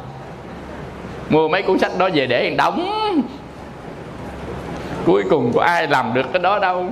Mua 1.28 1.48
mấy 1.48 1.62
cuốn 1.62 1.78
sách 1.78 1.92
đó 1.98 2.08
về 2.14 2.26
để 2.26 2.50
đóng. 2.50 2.90
Cuối 5.06 5.24
cùng 5.30 5.52
có 5.54 5.62
ai 5.62 5.86
làm 5.86 6.14
được 6.14 6.26
cái 6.32 6.42
đó 6.42 6.58
đâu 6.58 6.86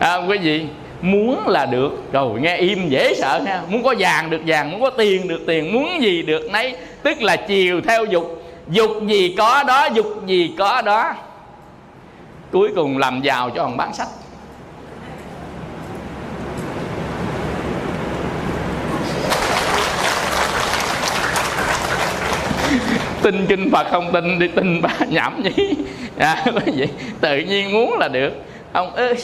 à, 0.00 0.16
quý 0.16 0.38
vị 0.38 0.66
muốn 1.02 1.48
là 1.48 1.66
được. 1.66 2.12
Rồi 2.12 2.40
nghe 2.40 2.56
im 2.56 2.88
dễ 2.88 3.14
sợ 3.14 3.40
nha. 3.44 3.62
Muốn 3.68 3.82
có 3.82 3.94
vàng 3.98 4.30
được 4.30 4.40
vàng 4.46 4.70
muốn 4.70 4.82
có 4.82 4.90
tiền 4.90 5.28
được 5.28 5.40
tiền 5.46 5.72
muốn 5.72 6.02
gì 6.02 6.22
được 6.22 6.50
nấy. 6.50 6.76
Tức 7.02 7.22
là 7.22 7.36
chiều 7.36 7.80
theo 7.80 8.04
dục. 8.04 8.42
Dục 8.68 8.90
gì 9.06 9.34
có 9.38 9.62
đó 9.62 9.88
dục 9.94 10.26
gì 10.26 10.54
có 10.58 10.82
đó. 10.82 11.14
Cuối 12.52 12.70
cùng 12.74 12.98
làm 12.98 13.20
giàu 13.22 13.50
cho 13.50 13.62
ông 13.62 13.76
bán 13.76 13.94
sách. 13.94 14.08
Tin 23.22 23.46
kinh 23.48 23.70
phật 23.70 23.86
không 23.90 24.12
tin 24.12 24.38
đi 24.38 24.48
tin 24.48 24.82
ba 24.82 24.94
nhảm 25.08 25.42
nhí. 25.42 25.74
À, 26.18 26.44
vậy 26.66 26.88
tự 27.20 27.38
nhiên 27.38 27.72
muốn 27.72 27.98
là 27.98 28.08
được. 28.08 28.32
Ông 28.72 28.94
ơi 28.94 29.14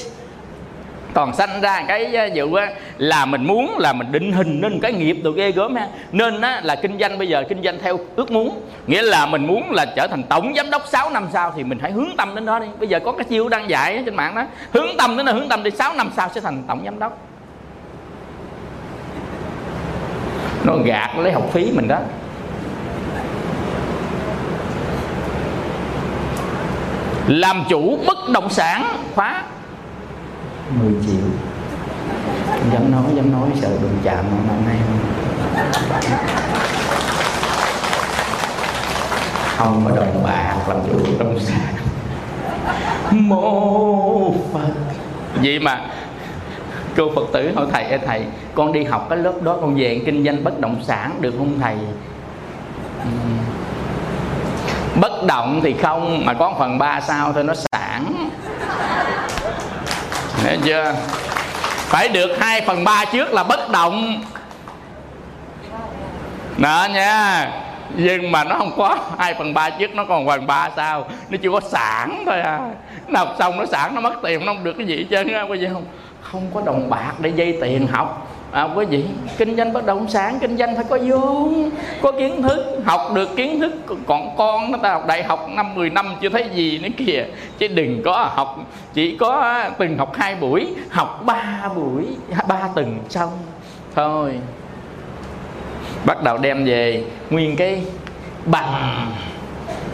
còn 1.16 1.34
sanh 1.34 1.60
ra 1.60 1.84
cái 1.88 2.30
vụ 2.34 2.54
á, 2.54 2.70
là 2.98 3.24
mình 3.24 3.44
muốn 3.44 3.78
là 3.78 3.92
mình 3.92 4.12
định 4.12 4.32
hình 4.32 4.60
nên 4.60 4.80
cái 4.80 4.92
nghiệp 4.92 5.16
được 5.22 5.36
ghê 5.36 5.52
gớm 5.52 5.74
ha. 5.74 5.88
Nên 6.12 6.40
á, 6.40 6.60
là 6.64 6.76
kinh 6.76 6.98
doanh 6.98 7.18
bây 7.18 7.28
giờ 7.28 7.44
kinh 7.48 7.62
doanh 7.62 7.78
theo 7.82 7.98
ước 8.16 8.30
muốn. 8.30 8.60
Nghĩa 8.86 9.02
là 9.02 9.26
mình 9.26 9.46
muốn 9.46 9.70
là 9.70 9.84
trở 9.84 10.06
thành 10.06 10.22
tổng 10.22 10.52
giám 10.56 10.70
đốc 10.70 10.82
6 10.86 11.10
năm 11.10 11.28
sau 11.32 11.52
thì 11.56 11.64
mình 11.64 11.78
hãy 11.82 11.92
hướng 11.92 12.08
tâm 12.16 12.34
đến 12.34 12.46
đó 12.46 12.58
đi. 12.58 12.66
Bây 12.78 12.88
giờ 12.88 13.00
có 13.04 13.12
cái 13.12 13.24
chiêu 13.24 13.48
đăng 13.48 13.70
dạy 13.70 14.02
trên 14.04 14.14
mạng 14.14 14.34
đó. 14.34 14.44
Hướng 14.72 14.86
tâm 14.98 15.16
đến 15.16 15.26
là 15.26 15.32
hướng 15.32 15.48
tâm 15.48 15.62
đi 15.62 15.70
6 15.70 15.92
năm 15.94 16.10
sau 16.16 16.28
sẽ 16.34 16.40
thành 16.40 16.62
tổng 16.68 16.82
giám 16.84 16.98
đốc. 16.98 17.18
Nó 20.64 20.72
gạt 20.84 21.10
lấy 21.18 21.32
học 21.32 21.44
phí 21.52 21.70
mình 21.74 21.88
đó. 21.88 21.98
Làm 27.26 27.64
chủ 27.68 27.98
bất 28.06 28.18
động 28.32 28.50
sản 28.50 28.96
khóa. 29.14 29.44
10 30.70 30.92
triệu. 31.06 31.26
Dám 32.72 32.90
nói 32.90 33.04
dám 33.14 33.32
nói, 33.32 33.48
sợ 33.60 33.68
đụng 33.82 33.98
chạm 34.02 34.24
mà 34.30 34.38
năm 34.46 34.66
nay 34.66 34.76
không. 39.56 39.84
Có 39.84 39.96
đồng 39.96 40.22
bạc 40.24 40.56
làm 40.68 40.76
chủ 40.86 40.98
bất 40.98 41.18
động 41.18 41.38
sản 41.40 41.74
mô 43.10 44.32
phật. 44.52 44.72
Vậy 45.42 45.58
mà, 45.58 45.80
cô 46.96 47.10
phật 47.14 47.22
tử 47.32 47.52
hỏi, 47.54 47.66
thầy 47.72 47.84
ê 47.84 47.98
thầy, 47.98 48.24
con 48.54 48.72
đi 48.72 48.84
học 48.84 49.06
cái 49.10 49.18
lớp 49.18 49.42
đó 49.42 49.58
con 49.60 49.74
về 49.76 50.02
kinh 50.06 50.24
doanh 50.24 50.44
bất 50.44 50.60
động 50.60 50.76
sản 50.86 51.10
được 51.20 51.34
không 51.38 51.58
thầy? 51.60 51.76
Bất 55.00 55.24
động 55.26 55.60
thì 55.62 55.74
không, 55.82 56.26
mà 56.26 56.34
có 56.34 56.54
phần 56.58 56.78
ba 56.78 57.00
sao 57.00 57.32
thôi, 57.32 57.44
nó 57.44 57.54
sản 57.54 57.85
Thấy 60.66 60.74
chưa 60.74 60.92
phải 61.88 62.08
được 62.08 62.36
2 62.40 62.60
phần 62.60 62.84
3 62.84 63.04
trước 63.04 63.32
là 63.32 63.42
bất 63.42 63.70
động. 63.70 64.24
Đó 66.56 66.88
nha. 66.92 67.50
Nhưng 67.96 68.32
mà 68.32 68.44
nó 68.44 68.54
không 68.58 68.72
có 68.76 68.98
2 69.18 69.34
phần 69.34 69.54
ba 69.54 69.70
trước, 69.70 69.94
nó 69.94 70.04
còn 70.04 70.26
phần 70.26 70.46
ba 70.46 70.70
sao 70.76 71.08
nó 71.28 71.38
chưa 71.42 71.50
có 71.50 71.60
sản 71.60 72.22
thôi 72.26 72.40
à. 72.40 72.60
Nó 73.08 73.18
học 73.18 73.34
xong 73.38 73.58
nó 73.58 73.66
sản 73.66 73.94
nó 73.94 74.00
mất 74.00 74.12
tiền, 74.22 74.46
nó 74.46 74.52
không 74.52 74.64
được 74.64 74.72
cái 74.78 74.86
gì 74.86 74.96
hết 74.96 75.04
trơn 75.10 75.32
á. 75.32 75.42
Quý 75.42 75.58
vị 75.58 75.68
không 75.72 75.84
không 76.20 76.50
có 76.54 76.62
đồng 76.66 76.90
bạc 76.90 77.12
để 77.18 77.32
dây 77.36 77.58
tiền 77.60 77.86
học 77.86 78.35
à, 78.56 78.62
quý 78.74 78.84
vị 78.84 79.04
kinh 79.38 79.56
doanh 79.56 79.72
bất 79.72 79.86
động 79.86 80.08
sản 80.08 80.38
kinh 80.40 80.56
doanh 80.56 80.76
phải 80.76 80.84
có 80.88 80.98
vốn 81.08 81.70
có 82.02 82.12
kiến 82.12 82.42
thức 82.42 82.80
học 82.84 83.00
được 83.14 83.36
kiến 83.36 83.60
thức. 83.60 83.72
Còn 84.06 84.36
con 84.36 84.72
nó 84.72 84.78
ta 84.78 84.92
học 84.92 85.06
đại 85.06 85.22
học 85.22 85.46
năm 85.48 85.74
10 85.74 85.90
năm 85.90 86.14
chưa 86.20 86.28
thấy 86.28 86.44
gì 86.54 86.78
nữa 86.78 86.88
kìa. 86.96 87.24
Chứ 87.58 87.68
đừng 87.68 88.02
có 88.04 88.30
học 88.34 88.58
chỉ 88.94 89.16
có 89.16 89.64
từng 89.78 89.98
học 89.98 90.12
hai 90.16 90.34
buổi 90.34 90.66
học 90.90 91.22
ba 91.26 91.70
buổi 91.74 92.04
ba 92.48 92.68
tuần 92.74 92.98
xong 93.08 93.30
thôi. 93.94 94.34
Bắt 96.04 96.22
đầu 96.22 96.38
đem 96.38 96.64
về 96.64 97.04
nguyên 97.30 97.56
cái 97.56 97.82
bằng 98.46 99.06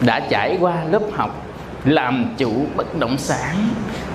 đã 0.01 0.19
trải 0.19 0.57
qua 0.59 0.73
lớp 0.91 1.03
học 1.13 1.45
làm 1.85 2.25
chủ 2.37 2.65
bất 2.75 2.99
động 2.99 3.17
sản 3.17 3.55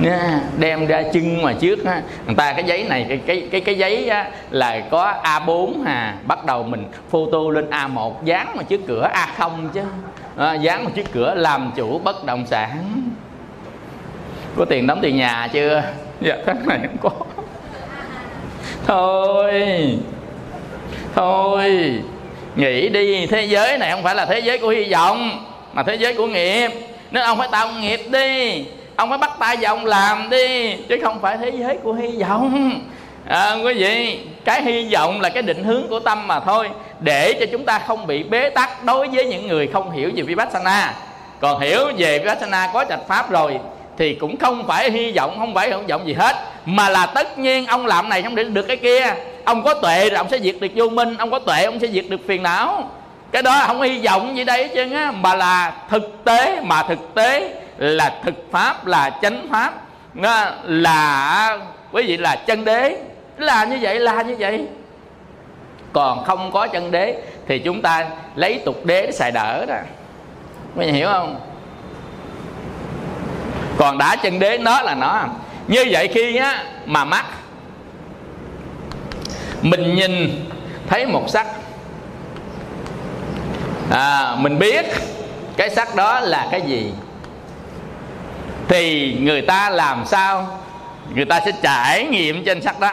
nha 0.01 0.41
đem 0.59 0.87
ra 0.87 1.03
trưng 1.13 1.43
mà 1.43 1.53
trước 1.61 1.79
ha. 1.87 2.03
Người 2.27 2.35
ta 2.35 2.53
cái 2.53 2.65
giấy 2.65 2.85
này 2.89 3.07
cái 3.09 3.21
cái 3.27 3.49
cái, 3.51 3.61
cái 3.61 3.75
giấy 3.75 4.09
á, 4.09 4.31
là 4.51 4.81
có 4.91 5.15
A4 5.23 5.83
hà. 5.85 6.15
Bắt 6.25 6.45
đầu 6.45 6.63
mình 6.63 6.85
photo 7.11 7.39
lên 7.53 7.71
A1 7.71 8.13
dán 8.25 8.57
mà 8.57 8.63
trước 8.63 8.81
cửa 8.87 9.11
A0 9.15 9.69
chứ. 9.75 9.81
À, 10.37 10.55
dán 10.55 10.85
mà 10.85 10.91
trước 10.97 11.13
cửa 11.13 11.35
làm 11.35 11.73
chủ 11.77 11.99
bất 11.99 12.25
động 12.25 12.47
sản. 12.47 13.03
Có 14.57 14.65
tiền 14.65 14.87
đóng 14.87 14.99
tiền 15.03 15.17
nhà 15.17 15.49
chưa? 15.53 15.83
Dạ 16.21 16.37
tháng 16.47 16.67
này 16.67 16.79
không 16.83 16.97
có. 17.01 17.11
Thôi 18.87 19.53
thôi 21.15 21.95
nghĩ 22.57 22.89
đi. 22.89 23.27
Thế 23.27 23.43
giới 23.43 23.79
này 23.79 23.91
không 23.91 24.03
phải 24.03 24.15
là 24.15 24.27
thế 24.27 24.39
giới 24.39 24.59
của 24.59 24.69
hy 24.69 24.93
vọng 24.93 25.47
mà 25.73 25.83
thế 25.83 25.95
giới 25.95 26.15
của 26.15 26.27
nghiệp. 26.27 26.71
Nên 27.11 27.23
ông 27.23 27.39
phải 27.39 27.49
tạo 27.53 27.69
nghiệp 27.81 28.01
đi 28.11 28.65
ông 28.99 29.09
phải 29.09 29.19
bắt 29.19 29.31
tay 29.39 29.57
vào 29.61 29.77
ông 29.77 29.87
làm 29.87 30.31
đi 30.31 30.77
chứ 30.89 30.99
không 31.03 31.21
phải 31.21 31.37
thế 31.37 31.53
giới 31.59 31.77
của 31.83 31.93
hy 31.93 32.23
vọng. 32.23 32.81
À, 33.29 33.57
quý 33.65 33.75
vị 33.75 34.19
cái 34.45 34.63
hy 34.63 34.95
vọng 34.95 35.21
là 35.21 35.29
cái 35.29 35.43
định 35.43 35.65
hướng 35.65 35.89
của 35.89 36.01
tâm 36.01 36.27
mà 36.27 36.41
thôi. 36.41 36.69
Để 37.01 37.33
cho 37.41 37.47
chúng 37.53 37.65
ta 37.65 37.79
không 37.79 38.07
bị 38.07 38.23
bế 38.23 38.51
tắc 38.51 38.85
đối 38.85 39.09
với 39.09 39.25
những 39.25 39.47
người 39.47 39.67
không 39.67 39.91
hiểu 39.91 40.11
về 40.15 40.23
vipassana. 40.23 40.95
Còn 41.41 41.61
hiểu 41.61 41.81
về 41.97 42.19
vipassana 42.19 42.71
có 42.75 42.85
trạch 42.89 43.09
pháp 43.09 43.31
rồi 43.31 43.59
thì 43.99 44.15
cũng 44.15 44.37
không 44.37 44.67
phải 44.67 44.91
hy 44.91 45.13
vọng 45.13 45.37
không 45.39 45.55
phải 45.55 45.71
hy 45.71 45.77
vọng 45.89 46.07
gì 46.07 46.13
hết. 46.13 46.37
Mà 46.65 46.89
là 46.89 47.07
tất 47.07 47.39
nhiên 47.39 47.67
ông 47.67 47.87
làm 47.87 48.09
này 48.09 48.23
không 48.23 48.35
để 48.35 48.45
được 48.45 48.63
cái 48.63 48.77
kia. 48.77 49.15
Ông 49.45 49.63
có 49.63 49.75
tuệ 49.75 50.11
rồi 50.11 50.19
ông 50.19 50.29
sẽ 50.31 50.39
diệt 50.39 50.57
được 50.61 50.69
vô 50.75 50.89
minh 50.89 51.17
ông 51.19 51.31
có 51.31 51.39
tuệ 51.39 51.65
ông 51.65 51.81
sẽ 51.81 51.89
diệt 51.89 52.05
được 52.09 52.21
phiền 52.27 52.43
não. 52.43 52.91
Cái 53.33 53.43
đó 53.43 53.65
không 53.67 53.83
hy 53.83 53.99
vọng 53.99 54.37
gì 54.37 54.45
đây 54.45 54.69
chứ 54.75 54.95
á 54.95 55.13
mà 55.21 55.35
là 55.35 55.73
thực 55.91 56.25
tế 56.25 56.61
mà 56.63 56.83
thực 56.83 57.15
tế 57.15 57.55
là 57.79 58.14
thực 58.25 58.35
pháp 58.51 58.87
là 58.87 59.11
chánh 59.23 59.47
pháp. 59.51 59.75
Là 60.64 61.59
quý 61.93 62.03
vị 62.07 62.17
là 62.17 62.37
chân 62.47 62.64
đế. 62.64 62.99
Là 63.38 63.64
như 63.64 63.79
vậy 63.81 63.99
là 63.99 64.23
như 64.23 64.37
vậy. 64.38 64.67
Còn 65.93 66.25
không 66.25 66.53
có 66.53 66.67
chân 66.67 66.91
đế 66.91 67.23
thì 67.47 67.59
chúng 67.59 67.83
ta 67.83 68.07
lấy 68.35 68.62
tục 68.64 68.85
đế 68.85 69.03
để 69.03 69.12
xài 69.12 69.31
đỡ 69.33 69.67
đó. 69.67 69.77
Quý 70.77 70.87
vị 70.87 70.93
hiểu 70.93 71.09
không? 71.09 71.41
Còn 73.77 73.99
đã 73.99 74.17
chân 74.17 74.38
đế 74.38 74.59
nó 74.59 74.83
là 74.83 74.95
nó. 74.95 75.25
Như 75.69 75.85
vậy 75.91 76.09
khi 76.14 76.37
á 76.37 76.64
mà 76.87 77.05
mắt 77.05 77.25
mình 79.62 79.95
nhìn 79.95 80.45
thấy 80.87 81.07
một 81.07 81.25
sắc. 81.29 81.47
À, 83.91 84.37
mình 84.38 84.59
biết 84.59 84.87
cái 85.57 85.71
sắc 85.71 85.97
đó 85.97 86.21
là 86.21 86.49
cái 86.51 86.62
gì? 86.62 86.93
Thì 88.69 89.17
người 89.21 89.43
ta 89.43 89.71
làm 89.71 90.05
sao? 90.07 90.59
Người 91.15 91.25
ta 91.25 91.41
sẽ 91.45 91.53
trải 91.63 92.05
nghiệm 92.05 92.45
trên 92.45 92.63
sắc 92.63 92.81
đó. 92.81 92.93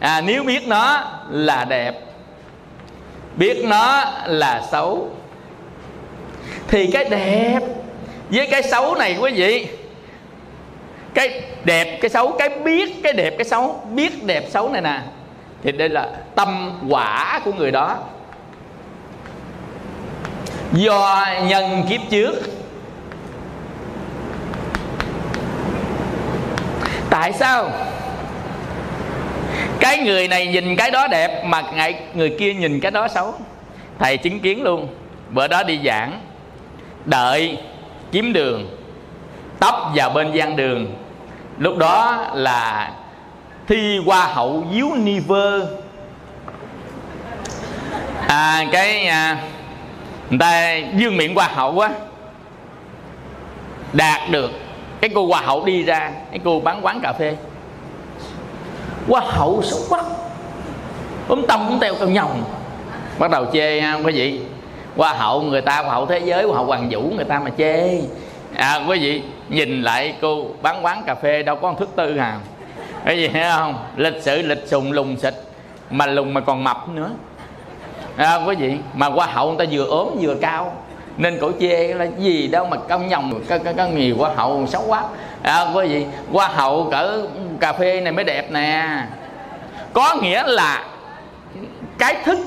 À, 0.00 0.20
nếu 0.20 0.44
biết 0.44 0.68
nó 0.68 1.04
là 1.30 1.64
đẹp 1.64 1.94
biết 3.36 3.64
nó 3.64 4.04
là 4.26 4.62
xấu 4.70 5.10
thì 6.68 6.90
cái 6.92 7.04
đẹp 7.04 7.60
với 8.30 8.46
cái 8.50 8.62
xấu 8.62 8.94
này 8.94 9.16
quý 9.20 9.32
vị 9.32 9.68
cái 11.14 11.42
đẹp 11.64 11.98
cái 12.00 12.10
xấu 12.10 12.32
cái 12.38 12.48
biết 12.48 13.02
cái 13.02 13.12
đẹp 13.12 13.34
cái 13.38 13.44
xấu 13.44 13.80
biết 13.90 14.24
đẹp 14.24 14.44
xấu 14.50 14.68
này 14.68 14.82
nè 14.82 15.00
thì 15.62 15.72
đây 15.72 15.88
là 15.88 16.08
tâm 16.34 16.78
quả 16.88 17.40
của 17.44 17.52
người 17.52 17.70
đó. 17.70 17.96
Do 20.72 21.26
nhân 21.48 21.82
kiếp 21.88 22.00
trước 22.10 22.34
tại 27.10 27.32
sao? 27.32 27.70
Cái 29.80 29.98
người 29.98 30.28
này 30.28 30.46
nhìn 30.46 30.76
cái 30.76 30.90
đó 30.90 31.08
đẹp 31.08 31.44
mà 31.44 31.62
ngại 31.74 32.00
người 32.14 32.36
kia 32.38 32.54
nhìn 32.54 32.80
cái 32.80 32.90
đó 32.90 33.08
xấu. 33.08 33.34
Thầy 33.98 34.16
chứng 34.16 34.40
kiến 34.40 34.62
luôn. 34.62 34.88
Bữa 35.30 35.48
đó 35.48 35.62
đi 35.62 35.80
giảng. 35.84 36.20
Đợi 37.04 37.58
kiếm 38.12 38.32
đường. 38.32 38.76
Tấp 39.60 39.74
vào 39.94 40.10
bên 40.10 40.32
gian 40.32 40.56
đường. 40.56 40.96
Lúc 41.58 41.78
đó 41.78 42.26
là 42.34 42.92
thi 43.66 43.98
hoa 44.06 44.26
hậu 44.26 44.66
Univer. 44.82 45.62
À, 48.28 48.64
cái 48.72 49.06
à, 49.06 49.38
người 50.30 50.38
ta 50.38 50.76
dương 50.76 51.16
miệng 51.16 51.34
hoa 51.34 51.48
hậu 51.48 51.80
á 51.80 51.90
đạt 53.92 54.30
được 54.30 54.50
cái 55.00 55.10
cô 55.14 55.26
hoa 55.26 55.40
hậu 55.40 55.64
đi 55.64 55.82
ra 55.82 56.10
cái 56.30 56.40
cô 56.44 56.60
bán 56.60 56.80
quán 56.82 57.00
cà 57.02 57.12
phê. 57.12 57.36
Hoa 59.08 59.20
hậu 59.24 59.62
xấu 59.62 59.80
quá. 59.88 60.02
Ốm 61.28 61.42
tông 61.48 61.66
cũng 61.68 61.78
teo 61.78 61.94
cao 61.94 62.08
nhồng. 62.08 62.42
Bắt 63.18 63.30
đầu 63.30 63.46
chê 63.52 63.80
ha 63.80 63.94
quý 63.94 64.12
vị 64.12 64.40
hoa 64.96 65.12
hậu 65.12 65.42
người 65.42 65.60
ta 65.60 65.82
hoa 65.82 65.94
hậu 65.94 66.06
thế 66.06 66.18
giới 66.18 66.44
hoa 66.44 66.56
hậu 66.56 66.64
hoàng 66.64 66.88
vũ 66.90 67.00
người 67.16 67.24
ta 67.24 67.38
mà 67.38 67.50
chê. 67.58 68.00
À 68.54 68.80
quý 68.88 68.98
vị 68.98 69.22
nhìn 69.48 69.82
lại 69.82 70.14
cô 70.20 70.46
bán 70.62 70.84
quán 70.84 71.02
cà 71.06 71.14
phê 71.14 71.42
đâu 71.42 71.56
có 71.56 71.74
thức 71.78 71.88
tư 71.96 72.18
hà 72.18 72.38
cái 73.04 73.16
gì 73.16 73.28
thấy 73.28 73.42
không? 73.56 73.78
Lịch 73.96 74.22
sự 74.22 74.42
lịch 74.42 74.66
sùng 74.66 74.92
lùng 74.92 75.16
xịt. 75.16 75.34
Mà 75.90 76.06
lùng 76.06 76.34
mà 76.34 76.40
còn 76.40 76.64
mập 76.64 76.88
nữa. 76.88 77.10
À, 78.16 78.34
quý 78.46 78.54
vị 78.54 78.76
mà 78.94 79.06
hoa 79.06 79.26
hậu 79.26 79.48
người 79.52 79.66
ta 79.66 79.72
vừa 79.72 79.84
ốm 79.84 80.08
vừa 80.20 80.34
cao 80.34 80.72
nên 81.18 81.38
cổ 81.40 81.52
chê 81.60 81.94
là 81.94 82.06
gì 82.18 82.48
đâu 82.48 82.66
mà 82.66 82.76
công 82.88 83.08
nhồng 83.08 83.40
có, 83.48 83.58
có, 83.58 83.72
có 83.76 83.86
nhiều 83.86 84.16
hoa 84.18 84.30
hậu 84.36 84.66
xấu 84.66 84.82
quá. 84.86 85.02
À, 85.42 85.66
quý 85.74 85.86
vị 85.86 86.06
hoa 86.32 86.48
hậu 86.48 86.88
cỡ 86.90 87.26
cà 87.60 87.72
phê 87.72 88.00
này 88.00 88.12
mới 88.12 88.24
đẹp 88.24 88.50
nè. 88.50 88.86
Có 89.92 90.16
nghĩa 90.22 90.42
là 90.46 90.84
cái 91.98 92.16
thức 92.24 92.38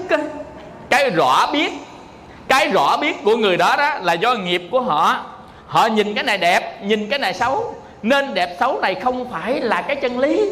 cái 0.89 1.09
rõ 1.09 1.47
biết 1.53 1.71
cái 2.47 2.67
rõ 2.67 2.97
biết 2.97 3.23
của 3.23 3.37
người 3.37 3.57
đó 3.57 3.75
đó 3.77 3.95
là 4.01 4.13
do 4.13 4.33
nghiệp 4.33 4.67
của 4.71 4.81
họ. 4.81 5.25
Họ 5.67 5.85
nhìn 5.85 6.15
cái 6.15 6.23
này 6.23 6.37
đẹp 6.37 6.83
nhìn 6.83 7.09
cái 7.09 7.19
này 7.19 7.33
xấu. 7.33 7.75
Nên 8.01 8.33
đẹp 8.33 8.55
xấu 8.59 8.79
này 8.81 8.95
không 8.95 9.29
phải 9.31 9.61
là 9.61 9.81
cái 9.81 9.95
chân 9.95 10.19
lý 10.19 10.51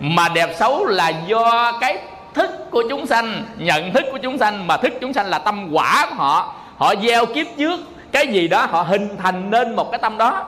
mà 0.00 0.28
đẹp 0.28 0.50
xấu 0.58 0.86
là 0.86 1.08
do 1.08 1.72
cái 1.80 1.98
thức 2.34 2.50
của 2.70 2.82
chúng 2.90 3.06
sanh 3.06 3.44
nhận 3.58 3.92
thức 3.92 4.04
của 4.12 4.18
chúng 4.18 4.38
sanh. 4.38 4.66
Mà 4.66 4.76
thức 4.76 4.92
chúng 5.00 5.12
sanh 5.12 5.26
là 5.26 5.38
tâm 5.38 5.68
quả 5.72 6.06
của 6.08 6.14
họ 6.14 6.54
họ 6.80 6.94
gieo 7.02 7.26
kiếp 7.26 7.46
trước, 7.58 7.80
cái 8.12 8.26
gì 8.26 8.48
đó 8.48 8.66
họ 8.66 8.82
hình 8.82 9.08
thành 9.22 9.50
nên 9.50 9.76
một 9.76 9.90
cái 9.90 9.98
tâm 10.02 10.18
đó. 10.18 10.46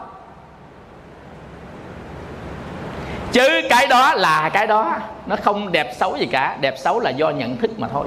Chứ 3.33 3.61
cái 3.71 3.87
đó 3.87 4.15
là 4.15 4.51
cái 4.53 4.67
đó, 4.67 4.97
nó 5.27 5.37
không 5.43 5.73
đẹp 5.73 5.95
xấu 5.99 6.17
gì 6.17 6.27
cả, 6.27 6.57
đẹp 6.61 6.75
xấu 6.79 7.01
là 7.01 7.11
do 7.11 7.31
nhận 7.31 7.57
thức 7.57 7.71
mà 7.79 7.89
thôi. 7.89 8.07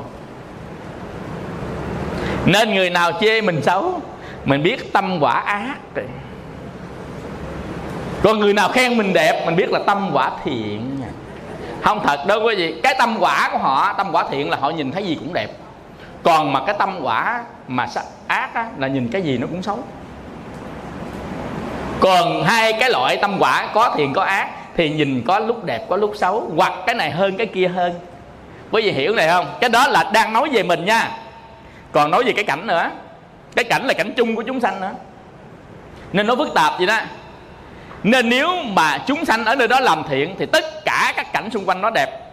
Nên 2.45 2.75
người 2.75 2.89
nào 2.89 3.11
chê 3.21 3.41
mình 3.41 3.61
xấu, 3.61 4.01
mình 4.45 4.63
biết 4.63 4.93
tâm 4.93 5.17
quả 5.21 5.33
ác 5.33 5.75
rồi. 5.95 6.05
Còn 8.23 8.39
người 8.39 8.53
nào 8.53 8.69
khen 8.69 8.97
mình 8.97 9.13
đẹp, 9.13 9.45
mình 9.45 9.55
biết 9.55 9.71
là 9.71 9.79
tâm 9.85 10.09
quả 10.13 10.31
thiện 10.43 11.01
không 11.81 11.99
thật 12.03 12.19
đâu 12.27 12.43
quý 12.43 12.55
vị, 12.55 12.79
cái 12.83 12.95
tâm 12.99 13.15
quả 13.19 13.49
của 13.51 13.57
họ, 13.57 13.93
tâm 13.93 14.07
quả 14.11 14.25
thiện 14.31 14.49
là 14.49 14.57
họ 14.57 14.69
nhìn 14.69 14.91
thấy 14.91 15.03
gì 15.03 15.15
cũng 15.15 15.33
đẹp. 15.33 15.47
Còn 16.23 16.53
mà 16.53 16.61
cái 16.65 16.75
tâm 16.79 16.99
quả 17.01 17.43
mà 17.67 17.88
ác 18.28 18.54
á, 18.54 18.69
là 18.78 18.88
nhìn 18.88 19.10
cái 19.12 19.21
gì 19.21 19.38
nó 19.38 19.47
cũng 19.47 19.63
xấu. 19.63 19.80
Còn 21.99 22.43
hai 22.43 22.73
cái 22.73 22.89
loại 22.89 23.17
tâm 23.17 23.36
quả 23.39 23.69
có 23.73 23.93
thiện 23.97 24.13
có 24.13 24.21
ác 24.23 24.49
thì 24.75 24.89
nhìn 24.89 25.23
có 25.28 25.39
lúc 25.39 25.65
đẹp 25.65 25.86
có 25.89 25.97
lúc 25.97 26.12
xấu 26.15 26.51
hoặc 26.56 26.73
cái 26.86 26.95
này 26.95 27.12
hơn 27.12 27.38
cái 27.38 27.47
kia 27.47 27.67
hơn. 27.67 27.93
Quý 28.71 28.82
vị 28.82 28.91
hiểu 28.91 29.15
này 29.15 29.28
không? 29.28 29.45
Cái 29.62 29.69
đó 29.69 29.88
là 29.88 30.12
đang 30.13 30.34
nói 30.34 30.49
về 30.51 30.63
mình 30.63 30.86
nha. 30.86 31.12
Còn 31.91 32.12
nói 32.12 32.23
về 32.23 32.32
cái 32.32 32.43
cảnh 32.43 32.67
nữa. 32.67 32.91
Cái 33.56 33.65
cảnh 33.65 33.86
là 33.86 33.93
cảnh 33.93 34.13
chung 34.17 34.36
của 34.36 34.41
chúng 34.41 34.60
sanh 34.60 34.82
nữa. 34.82 34.91
Nên 36.13 36.28
nó 36.28 36.36
phức 36.36 36.54
tạp 36.54 36.73
vậy 36.78 36.88
đó. 36.88 36.99
Nên 38.04 38.30
nếu 38.30 38.49
mà 38.63 38.97
chúng 38.97 39.25
sanh 39.25 39.45
ở 39.45 39.56
nơi 39.56 39.67
đó 39.67 39.80
làm 39.80 40.04
thiện 40.10 40.36
thì 40.39 40.45
tất 40.45 40.86
cả 40.86 41.13
các 41.15 41.34
cảnh 41.34 41.49
xung 41.54 41.65
quanh 41.65 41.82
nó 41.82 41.89
đẹp. 41.89 42.32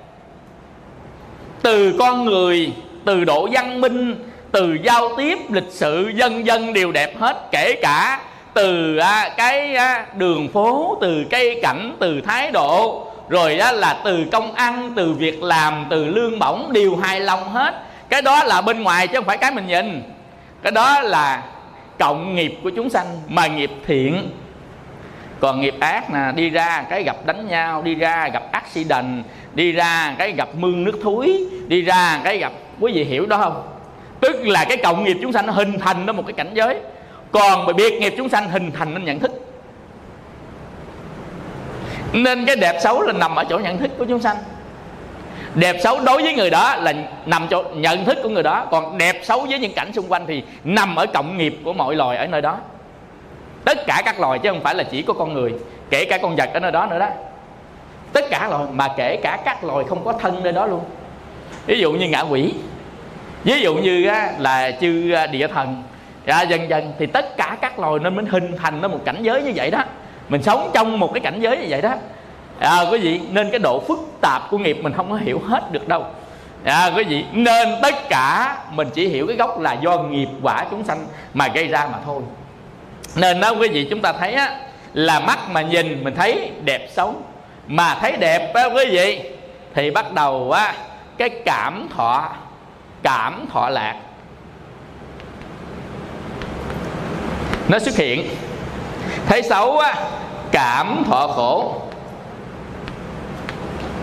Từ 1.63 1.97
con 1.99 2.25
người 2.25 2.73
từ 3.05 3.25
độ 3.25 3.49
văn 3.53 3.81
minh 3.81 4.32
từ 4.53 4.79
giao 4.83 5.09
tiếp 5.17 5.39
lịch 5.51 5.71
sự 5.71 6.13
dân 6.15 6.47
dân 6.47 6.73
đều 6.73 6.93
đẹp 6.93 7.19
hết 7.19 7.49
kể 7.51 7.79
cả 7.83 8.21
từ 8.55 8.97
à, 8.97 9.31
cái 9.37 9.75
à, 9.75 10.07
đường 10.17 10.49
phố 10.49 10.99
từ 11.01 11.25
cây 11.31 11.61
cảnh 11.63 11.97
từ 12.01 12.21
thái 12.21 12.51
độ. 12.51 13.07
Rồi 13.29 13.57
đó 13.57 13.73
là 13.73 14.01
từ 14.05 14.25
công 14.33 14.55
ăn 14.55 14.93
từ 14.97 15.13
việc 15.13 15.43
làm 15.43 15.87
từ 15.91 16.05
lương 16.05 16.39
bổng 16.39 16.73
đều 16.73 16.97
hài 16.97 17.21
lòng 17.21 17.49
hết. 17.49 17.83
Cái 18.09 18.23
đó 18.23 18.45
là 18.45 18.61
bên 18.61 18.83
ngoài 18.83 19.09
chứ 19.09 19.15
không 19.15 19.25
phải 19.25 19.39
cái 19.39 19.51
mình 19.51 19.67
nhìn. 19.67 20.03
Cái 20.63 20.73
đó 20.73 21.01
là 21.01 21.43
cộng 21.99 22.35
nghiệp 22.35 22.59
của 22.63 22.71
chúng 22.71 22.91
sanh 22.91 23.07
mà 23.29 23.47
nghiệp 23.47 23.71
thiện. 23.87 24.31
Còn 25.41 25.61
nghiệp 25.61 25.75
ác 25.81 26.11
nè 26.11 26.33
đi 26.35 26.51
ra 26.51 26.85
cái 26.91 27.03
gặp 27.03 27.17
đánh 27.27 27.49
nhau 27.49 27.83
đi 27.83 27.95
ra 27.95 28.29
gặp 28.29 28.43
accident 28.53 29.25
đi 29.55 29.73
ra 29.73 30.15
cái 30.19 30.33
gặp 30.33 30.49
mương 30.55 30.85
nước 30.85 30.99
thúi 31.03 31.47
đi 31.67 31.83
ra 31.83 32.21
cái 32.25 32.39
gặp 32.39 32.53
quý 32.81 32.93
vị 32.93 33.05
hiểu 33.05 33.27
đó 33.27 33.37
không? 33.39 33.72
Tức 34.23 34.47
là 34.47 34.65
cái 34.65 34.77
cộng 34.77 35.05
nghiệp 35.05 35.17
chúng 35.23 35.33
sanh 35.33 35.47
nó 35.47 35.53
hình 35.53 35.79
thành 35.79 36.07
nó 36.07 36.13
một 36.13 36.23
cái 36.27 36.33
cảnh 36.33 36.51
giới. 36.55 36.81
Còn 37.33 37.67
mà 37.67 37.73
biệt 37.73 38.01
nghiệp 38.01 38.15
chúng 38.17 38.29
sanh 38.29 38.49
hình 38.49 38.71
thành 38.73 38.95
nên 38.95 39.05
nhận 39.05 39.19
thức. 39.19 39.31
Nên 42.13 42.47
cái 42.47 42.57
đẹp 42.57 42.79
xấu 42.83 43.03
là 43.03 43.13
nằm 43.13 43.35
ở 43.35 43.45
chỗ 43.45 43.59
nhận 43.59 43.79
thức 43.79 43.91
của 43.99 44.05
chúng 44.05 44.21
sanh. 44.21 44.37
Đẹp 45.55 45.77
xấu 45.83 46.01
đối 46.01 46.23
với 46.23 46.35
người 46.35 46.51
đó 46.51 46.77
là 46.77 46.95
nằm 47.27 47.47
chỗ 47.51 47.63
nhận 47.75 48.05
thức 48.05 48.19
của 48.23 48.29
người 48.29 48.43
đó. 48.43 48.67
Còn 48.71 48.99
đẹp 48.99 49.21
xấu 49.25 49.41
với 49.41 49.59
những 49.59 49.73
cảnh 49.73 49.93
xung 49.93 50.09
quanh 50.09 50.25
thì 50.27 50.43
nằm 50.65 50.97
ở 50.97 51.07
cộng 51.07 51.39
nghiệp 51.39 51.59
của 51.65 51.73
mọi 51.73 51.95
loài 51.95 52.17
ở 52.17 52.27
nơi 52.27 52.41
đó. 52.41 52.59
Tất 53.65 53.87
cả 53.87 54.03
các 54.05 54.21
loài 54.21 54.39
chứ 54.39 54.49
không 54.49 54.63
phải 54.63 54.75
là 54.75 54.85
chỉ 54.85 55.03
có 55.03 55.13
con 55.13 55.35
người, 55.35 55.53
kể 55.91 56.05
cả 56.05 56.19
con 56.19 56.37
vật 56.37 56.51
ở 56.55 56.61
nơi 56.61 56.73
đó 56.73 56.87
nữa 56.87 56.99
đó. 56.99 57.09
Tất 58.13 58.25
cả 58.31 58.49
loài, 58.51 58.65
mà 58.73 58.89
kể 58.97 59.17
cả 59.23 59.39
các 59.45 59.65
loài 59.65 59.85
không 59.89 60.05
có 60.05 60.13
thân 60.13 60.43
nơi 60.43 60.53
đó 60.53 60.67
luôn. 60.67 60.81
Ví 61.67 61.81
dụ 61.81 61.93
như 61.93 62.09
ngạ 62.09 62.21
quỷ 62.21 62.55
ví 63.45 63.61
dụ 63.61 63.75
như 63.75 64.11
là 64.39 64.71
chư 64.81 65.13
à, 65.13 65.27
địa 65.27 65.47
thần 65.47 65.83
à, 66.27 66.43
dần 66.43 66.69
dần 66.69 66.93
thì 66.99 67.07
tất 67.07 67.37
cả 67.37 67.57
các 67.61 67.79
loài 67.79 67.99
nên 68.03 68.17
mới 68.17 68.25
hình 68.31 68.57
thành 68.57 68.81
nó 68.81 68.89
một 68.89 69.01
cảnh 69.05 69.19
giới 69.23 69.43
như 69.43 69.53
vậy 69.55 69.71
đó. 69.71 69.85
Mình 70.29 70.43
sống 70.43 70.71
trong 70.75 70.99
một 70.99 71.11
cái 71.15 71.21
cảnh 71.21 71.41
giới 71.41 71.57
như 71.57 71.67
vậy 71.69 71.83
đó. 71.83 71.95
À, 72.59 72.81
quý 72.91 72.99
vị 72.99 73.21
nên 73.31 73.51
cái 73.51 73.59
độ 73.59 73.81
phức 73.81 73.99
tạp 74.21 74.51
của 74.51 74.59
nghiệp 74.59 74.79
mình 74.83 74.93
không 74.93 75.11
có 75.11 75.17
hiểu 75.17 75.43
hết 75.47 75.73
được 75.73 75.89
đâu. 75.89 76.07
À, 76.65 76.91
quý 76.97 77.05
vị 77.05 77.25
nên 77.33 77.69
tất 77.83 77.95
cả 78.09 78.57
mình 78.73 78.89
chỉ 78.95 79.09
hiểu 79.09 79.27
cái 79.27 79.37
gốc 79.37 79.61
là 79.61 79.73
do 79.73 79.99
nghiệp 79.99 80.29
quả 80.43 80.67
chúng 80.71 80.85
sanh 80.85 81.07
mà 81.35 81.49
gây 81.49 81.69
ra 81.69 81.89
mà 81.93 81.99
thôi. 82.05 82.23
Nên 83.17 83.41
đó 83.41 83.51
quý 83.51 83.69
vị 83.69 83.87
chúng 83.91 84.01
ta 84.01 84.13
thấy 84.13 84.33
á, 84.33 84.57
là 84.95 85.21
mắt 85.21 85.39
mà 85.51 85.63
nhìn 85.63 86.05
mình 86.05 86.15
thấy 86.15 86.51
đẹp 86.65 86.89
xấu 86.91 87.15
mà 87.67 87.95
thấy 87.95 88.13
đẹp 88.13 88.55
á 88.55 88.65
quý 88.65 88.85
vị 88.91 89.21
thì 89.75 89.91
bắt 89.91 90.13
đầu 90.13 90.53
á 90.53 90.75
cái 91.19 91.31
cảm 91.45 91.89
thọ 91.97 92.29
cảm 93.03 93.47
thọ 93.53 93.69
lạc. 93.69 93.97
Nó 97.69 97.79
xuất 97.79 97.97
hiện. 97.97 98.35
Thấy 99.27 99.43
xấu 99.43 99.79
á, 99.79 99.95
cảm 100.53 101.05
thọ 101.07 101.27
khổ. 101.27 101.83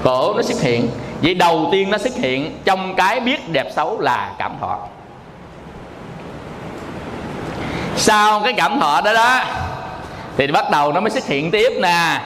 Khổ 0.03 0.33
nó 0.35 0.41
xuất 0.41 0.61
hiện. 0.61 0.89
Vậy 1.21 1.33
đầu 1.33 1.69
tiên 1.71 1.89
nó 1.89 1.97
xuất 1.97 2.13
hiện 2.15 2.59
trong 2.65 2.95
cái 2.95 3.19
biết 3.19 3.49
đẹp 3.51 3.67
xấu 3.75 3.99
là 3.99 4.31
cảm 4.37 4.51
thọ. 4.61 4.79
Sau 7.95 8.41
cái 8.43 8.53
cảm 8.53 8.79
thọ 8.79 9.01
đó 9.01 9.13
đó, 9.13 9.43
thì 10.37 10.47
bắt 10.47 10.71
đầu 10.71 10.91
nó 10.91 10.99
mới 10.99 11.09
xuất 11.09 11.25
hiện 11.25 11.51
tiếp 11.51 11.71
nè 11.81 12.21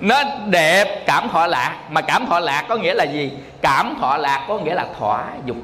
nó 0.00 0.22
đẹp, 0.46 1.06
cảm 1.06 1.28
thọ 1.28 1.46
lạc. 1.46 1.76
Mà 1.90 2.00
cảm 2.00 2.26
thọ 2.26 2.40
lạc 2.40 2.64
có 2.68 2.76
nghĩa 2.76 2.94
là 2.94 3.04
gì? 3.04 3.32
Cảm 3.62 3.94
thọ 4.00 4.16
lạc 4.16 4.44
có 4.48 4.58
nghĩa 4.58 4.74
là 4.74 4.86
thỏa 4.98 5.24
dục. 5.44 5.56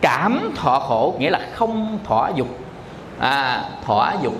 Cảm 0.00 0.50
thọ 0.56 0.78
khổ 0.78 1.14
nghĩa 1.18 1.30
là 1.30 1.40
không 1.54 1.98
thỏa 2.04 2.30
dục. 2.34 2.48
À 3.18 3.60
thỏa 3.84 4.14
dục. 4.22 4.34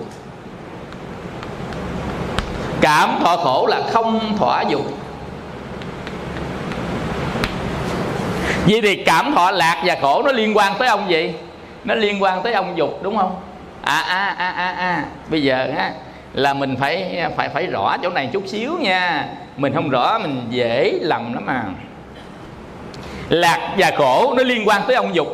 Cảm 2.81 3.19
thọ 3.23 3.37
khổ 3.37 3.67
là 3.67 3.81
không 3.91 4.37
thỏa 4.37 4.61
dục. 4.61 4.81
Vậy 8.67 8.81
thì 8.81 9.03
cảm 9.03 9.33
thọ 9.35 9.51
lạc 9.51 9.81
và 9.85 9.97
khổ 10.01 10.23
nó 10.25 10.31
liên 10.31 10.57
quan 10.57 10.73
tới 10.79 10.87
ông 10.87 11.09
gì? 11.09 11.33
Nó 11.83 11.95
liên 11.95 12.23
quan 12.23 12.43
tới 12.43 12.53
ông 12.53 12.77
dục, 12.77 12.99
đúng 13.01 13.17
không? 13.17 13.35
À 13.81 13.99
à 13.99 14.35
à 14.37 14.49
à 14.49 14.71
à. 14.71 15.03
Bây 15.29 15.43
giờ 15.43 15.67
á 15.77 15.91
là 16.35 16.53
mình 16.53 16.75
phải 16.79 17.25
phải 17.37 17.49
phải 17.49 17.67
rõ 17.67 17.97
chỗ 18.03 18.09
này 18.09 18.29
chút 18.33 18.43
xíu 18.47 18.77
nha. 18.79 19.27
Mình 19.57 19.73
không 19.73 19.89
rõ 19.89 20.19
mình 20.19 20.45
dễ 20.49 20.99
lầm 21.01 21.33
lắm 21.33 21.45
mà 21.45 21.63
Lạc 23.29 23.73
và 23.77 23.91
khổ 23.97 24.33
nó 24.37 24.43
liên 24.43 24.67
quan 24.67 24.81
tới 24.87 24.95
ông 24.95 25.15
dục. 25.15 25.27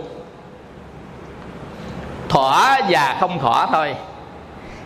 Thỏa 2.29 2.81
và 2.89 3.17
không 3.19 3.39
thỏa 3.39 3.67
thôi. 3.67 3.95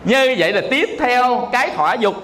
Như 0.04 0.34
vậy 0.38 0.52
là 0.52 0.60
tiếp 0.70 0.88
theo 1.00 1.48
cái 1.52 1.70
thỏa 1.70 1.94
dục. 1.94 2.14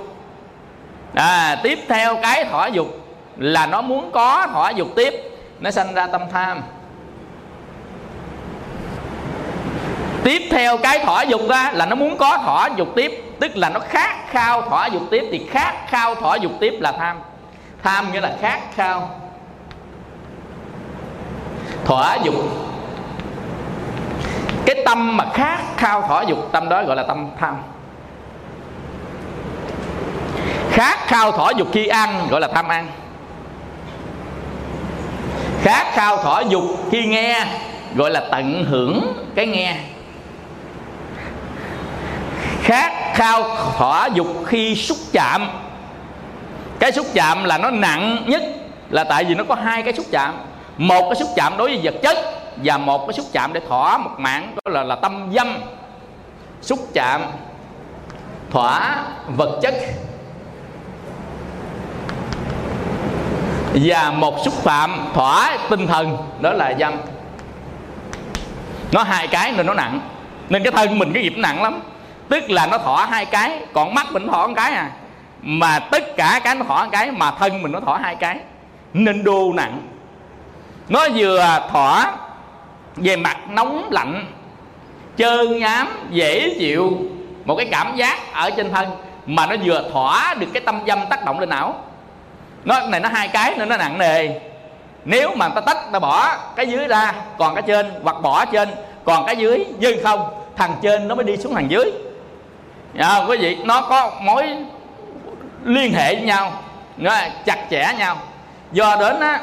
À, 1.15 1.57
Tiếp 1.63 1.79
theo 1.89 2.17
cái 2.23 2.45
thỏa 2.45 2.67
dục 2.67 2.99
Là 3.37 3.67
nó 3.67 3.83
muốn 3.83 4.11
có 4.13 4.47
thỏa 4.53 4.71
dục 4.71 4.89
tiếp. 4.97 5.15
Nó 5.61 5.71
sanh 5.71 5.95
ra 5.95 6.07
tâm 6.07 6.23
tham. 6.33 6.63
Tiếp 10.25 10.43
theo 10.51 10.77
cái 10.77 10.99
thỏa 10.99 11.23
dục 11.23 11.41
ra 11.49 11.71
là 11.75 11.87
nó 11.87 11.97
muốn 11.97 12.17
có 12.17 12.39
thỏa 12.39 12.69
dục 12.77 12.89
tiếp 12.97 13.32
tức 13.43 13.57
là 13.57 13.69
nó 13.69 13.81
khát 13.81 14.17
khao 14.31 14.63
thỏa 14.63 14.87
dục 14.87 15.03
tiếp 15.11 15.29
thì 15.33 15.47
khát 15.51 15.75
khao 15.89 16.15
thỏa 16.15 16.37
dục 16.37 16.53
tiếp 16.61 16.75
là 16.81 16.93
tham. 16.93 17.21
Tham 17.83 18.13
nghĩa 18.13 18.21
là 18.21 18.37
khát 18.41 18.61
khao. 18.75 19.11
Thỏa 21.85 22.17
dục. 22.25 22.35
Cái 24.67 24.77
tâm 24.85 25.17
mà 25.17 25.25
khát 25.35 25.59
khao 25.77 26.03
thỏa 26.03 26.23
dục, 26.23 26.39
tâm 26.53 26.69
đó 26.69 26.83
gọi 26.85 26.97
là 26.97 27.03
tâm 27.03 27.31
tham. 27.41 27.57
Khát 30.71 30.99
khao 31.07 31.33
thỏa 31.33 31.51
dục 31.51 31.69
khi 31.73 31.87
ăn 31.87 32.27
gọi 32.31 32.41
là 32.41 32.49
tham 32.55 32.69
ăn. 32.69 32.89
Khát 35.63 35.87
khao 35.95 36.17
thỏa 36.17 36.41
dục 36.41 36.65
khi 36.91 37.07
nghe 37.07 37.47
gọi 37.97 38.11
là 38.11 38.23
tận 38.31 38.65
hưởng 38.69 39.27
cái 39.35 39.47
nghe. 39.47 39.77
Khát 42.63 43.02
khao 43.15 43.57
thỏa 43.77 44.07
dục 44.07 44.27
khi 44.47 44.75
xúc 44.77 44.99
chạm. 45.13 45.49
Cái 46.79 46.93
xúc 46.93 47.07
chạm 47.15 47.45
là 47.45 47.59
nó 47.59 47.71
nặng 47.71 48.25
nhất, 48.27 48.43
là 48.91 49.05
tại 49.05 49.25
vì 49.25 49.35
nó 49.35 49.45
có 49.49 49.55
hai 49.55 49.83
cái 49.83 49.93
xúc 49.93 50.07
chạm. 50.11 50.35
Một 50.77 51.03
cái 51.03 51.15
xúc 51.15 51.29
chạm 51.37 51.57
đối 51.57 51.69
với 51.69 51.81
vật 51.83 51.95
chất 52.03 52.17
và 52.57 52.79
một 52.79 53.07
cái 53.07 53.13
xúc 53.13 53.27
chạm 53.33 53.53
để 53.53 53.61
thỏa 53.69 53.99
một 53.99 54.11
mạng 54.19 54.57
đó 54.65 54.73
là 54.73 54.83
là 54.83 54.95
tâm 54.95 55.31
dâm. 55.35 55.57
Xúc 56.63 56.79
chạm 56.95 57.23
thỏa 58.51 58.97
vật 59.27 59.59
chất. 59.63 59.75
Và 63.75 64.11
một 64.11 64.45
xúc 64.45 64.55
phạm 64.55 65.07
thỏa 65.15 65.59
tinh 65.71 65.87
thần, 65.87 66.17
đó 66.41 66.53
là 66.53 66.75
dâm. 66.81 66.95
Nó 68.93 69.03
hai 69.03 69.27
cái 69.27 69.53
nên 69.53 69.67
nó 69.67 69.75
nặng. 69.75 70.01
Nên 70.49 70.63
cái 70.63 70.73
thân 70.73 70.99
mình 70.99 71.13
cái 71.13 71.23
nghiệp 71.23 71.35
nặng 71.37 71.63
lắm 71.63 71.81
tức 72.33 72.51
là 72.51 72.67
nó 72.67 72.79
thọ 72.79 73.07
hai 73.11 73.25
cái, 73.25 73.61
còn 73.73 73.95
mắt 73.95 74.07
mình 74.13 74.29
thọ 74.29 74.47
một 74.47 74.55
cái 74.57 74.73
à. 74.73 74.91
Mà 75.43 75.79
tất 75.79 76.17
cả 76.17 76.41
cái 76.45 76.55
nó 76.55 76.65
thọ 76.65 76.85
một 76.85 76.89
cái, 76.93 77.11
mà 77.11 77.31
thân 77.31 77.63
mình 77.63 77.73
nó 77.73 77.81
thọ 77.81 77.99
hai 78.03 78.15
cái. 78.15 78.39
Nên 78.95 79.25
đô 79.25 79.53
nặng. 79.55 79.81
Nó 80.89 81.09
vừa 81.15 81.69
thọ 81.73 82.05
về 82.97 83.17
mặt 83.17 83.37
nóng 83.51 83.89
lạnh, 83.91 84.27
trơn 85.17 85.59
nhám, 85.59 85.89
dễ 86.11 86.55
chịu. 86.59 86.93
Một 87.45 87.55
cái 87.57 87.69
cảm 87.73 87.97
giác 87.97 88.33
ở 88.33 88.51
trên 88.51 88.73
thân, 88.73 88.89
mà 89.27 89.47
nó 89.47 89.57
vừa 89.65 89.91
thỏa 89.93 90.35
được 90.35 90.47
cái 90.55 90.63
tâm 90.67 90.81
dâm 90.87 90.99
tác 91.11 91.25
động 91.25 91.41
lên 91.41 91.49
não. 91.49 91.75
Nó, 92.65 92.81
này 92.81 93.01
nó 93.01 93.09
hai 93.09 93.29
cái 93.29 93.55
nên 93.59 93.69
nó 93.69 93.77
nặng 93.77 93.99
nề. 93.99 94.29
Nếu 95.05 95.35
mà 95.37 95.49
ta 95.49 95.61
tách, 95.61 95.93
ta 95.93 95.99
bỏ 95.99 96.37
cái 96.57 96.67
dưới 96.67 96.87
ra, 96.87 97.13
còn 97.39 97.55
cái 97.55 97.63
trên, 97.67 97.91
hoặc 98.03 98.17
bỏ 98.23 98.45
trên, 98.45 98.69
còn 99.05 99.27
cái 99.27 99.37
dưới, 99.37 99.67
dư 99.81 99.97
không, 100.05 100.35
thằng 100.57 100.75
trên 100.83 101.09
nó 101.09 101.15
mới 101.15 101.25
đi 101.25 101.37
xuống 101.37 101.55
thằng 101.55 101.71
dưới 101.71 101.93
à, 102.99 103.25
quý 103.29 103.37
vị 103.37 103.57
nó 103.65 103.81
có 103.81 104.13
mối 104.23 104.57
liên 105.65 105.93
hệ 105.93 106.15
với 106.15 106.25
nhau 106.25 106.53
nó 106.97 107.15
chặt 107.45 107.59
chẽ 107.71 107.95
nhau. 107.99 108.17
Do 108.73 108.97
đến 109.01 109.21
á 109.21 109.41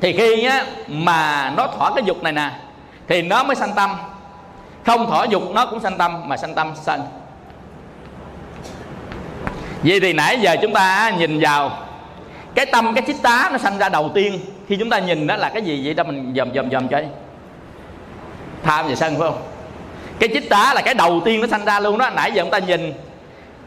thì 0.00 0.12
khi 0.12 0.44
á 0.44 0.64
mà 0.88 1.52
nó 1.56 1.66
thỏa 1.66 1.90
cái 1.94 2.04
dục 2.04 2.22
này 2.22 2.32
nè 2.32 2.50
thì 3.08 3.22
nó 3.22 3.42
mới 3.42 3.56
sanh 3.56 3.72
tâm. 3.74 3.90
Không 4.86 5.06
thỏa 5.06 5.24
dục 5.24 5.42
nó 5.52 5.66
cũng 5.66 5.80
sanh 5.80 5.98
tâm 5.98 6.28
mà 6.28 6.36
sanh 6.36 6.54
tâm 6.54 6.72
sanh. 6.76 7.00
Vậy 9.82 10.00
thì 10.00 10.12
nãy 10.12 10.40
giờ 10.40 10.56
chúng 10.62 10.72
ta 10.72 11.12
nhìn 11.18 11.40
vào 11.40 11.78
cái 12.54 12.66
tâm 12.66 12.94
cái 12.94 13.04
chích 13.06 13.22
tá 13.22 13.48
nó 13.52 13.58
sanh 13.58 13.78
ra 13.78 13.88
đầu 13.88 14.10
tiên 14.14 14.40
khi 14.68 14.76
chúng 14.76 14.90
ta 14.90 14.98
nhìn 14.98 15.26
đó 15.26 15.36
là 15.36 15.48
cái 15.48 15.62
gì? 15.62 15.82
Vậy 15.84 15.94
đó 15.94 16.04
mình 16.04 16.32
dòm 16.36 16.54
dòm 16.54 16.70
dòm 16.70 16.88
chơi 16.88 17.06
tham 18.62 18.88
và 18.88 18.94
sân 18.94 19.18
phải 19.18 19.28
không? 19.28 19.42
Cái 20.18 20.28
chích 20.32 20.50
tá 20.50 20.72
là 20.74 20.80
cái 20.80 20.94
đầu 20.94 21.22
tiên 21.24 21.40
nó 21.40 21.46
sanh 21.46 21.64
ra 21.64 21.80
luôn 21.80 21.98
đó. 21.98 22.10
Nãy 22.10 22.32
giờ 22.34 22.42
chúng 22.42 22.50
ta 22.50 22.58
nhìn, 22.58 22.92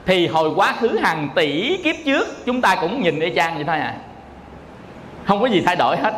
thì 0.05 0.27
hồi 0.27 0.49
quá 0.55 0.75
khứ 0.79 0.99
hàng 1.03 1.29
tỷ 1.35 1.77
kiếp 1.83 1.95
trước, 2.05 2.45
chúng 2.45 2.61
ta 2.61 2.75
cũng 2.75 3.01
nhìn 3.01 3.19
y 3.19 3.35
chang 3.35 3.55
vậy 3.55 3.63
thôi 3.67 3.77
à. 3.77 3.95
Không 5.25 5.41
có 5.41 5.47
gì 5.47 5.63
thay 5.65 5.75
đổi 5.75 5.97
hết. 5.97 6.13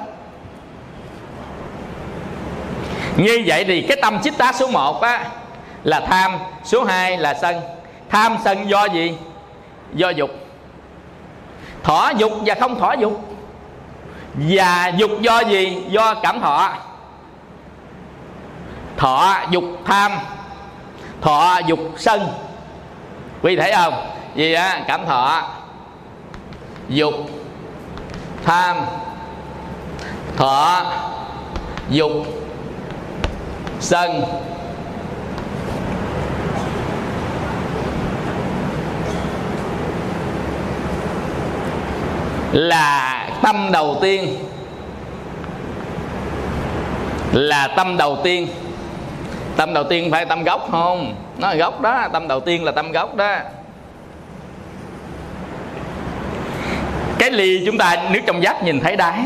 Như 3.17 3.43
vậy 3.45 3.65
thì 3.67 3.81
cái 3.81 3.97
tâm 4.01 4.19
chích 4.23 4.37
tá 4.37 4.53
số 4.53 4.67
1 4.67 5.01
á, 5.01 5.25
là 5.83 5.99
tham, 5.99 6.31
số 6.63 6.83
2 6.83 7.17
là 7.17 7.33
sân. 7.33 7.55
Tham, 8.09 8.37
sân 8.43 8.69
do 8.69 8.85
gì? 8.85 9.13
Do 9.93 10.09
dục. 10.09 10.29
Thỏa 11.83 12.11
dục 12.11 12.31
và 12.45 12.55
không 12.59 12.79
thỏa 12.79 12.93
dục. 12.93 13.35
Và 14.33 14.91
dục 14.97 15.11
do 15.21 15.39
gì? 15.39 15.83
Do 15.89 16.13
cảm 16.13 16.39
thọ 16.39 16.73
thọ 18.99 19.35
dục 19.49 19.63
tham, 19.85 20.11
thọ 21.21 21.59
dục 21.67 21.79
sân. 21.97 22.27
Quý 23.41 23.55
thấy 23.55 23.71
không? 23.75 23.93
Gì 24.35 24.53
á, 24.53 24.83
cảm 24.87 25.05
thọ, 25.05 25.43
dục 26.89 27.13
tham, 28.45 28.77
thọ 30.37 30.85
dục 31.89 32.11
sân. 33.79 34.21
Là 42.53 43.29
tâm 43.41 43.71
đầu 43.71 43.97
tiên. 44.01 44.37
Là 47.33 47.67
tâm 47.67 47.97
đầu 47.97 48.17
tiên 48.23 48.47
tâm 49.59 49.73
đầu 49.73 49.83
tiên 49.83 50.11
phải 50.11 50.25
tâm 50.25 50.43
gốc 50.43 50.67
không? 50.71 51.15
Nó 51.37 51.47
là 51.47 51.55
gốc 51.55 51.81
đó, 51.81 52.07
tâm 52.13 52.27
đầu 52.27 52.39
tiên 52.39 52.63
là 52.63 52.71
tâm 52.71 52.91
gốc 52.91 53.15
đó. 53.15 53.37
Cái 57.17 57.31
ly 57.31 57.63
chúng 57.65 57.77
ta 57.77 57.95
nước 58.11 58.19
trong 58.25 58.39
vắt 58.41 58.63
nhìn 58.63 58.79
thấy 58.79 58.95
đáy. 58.95 59.19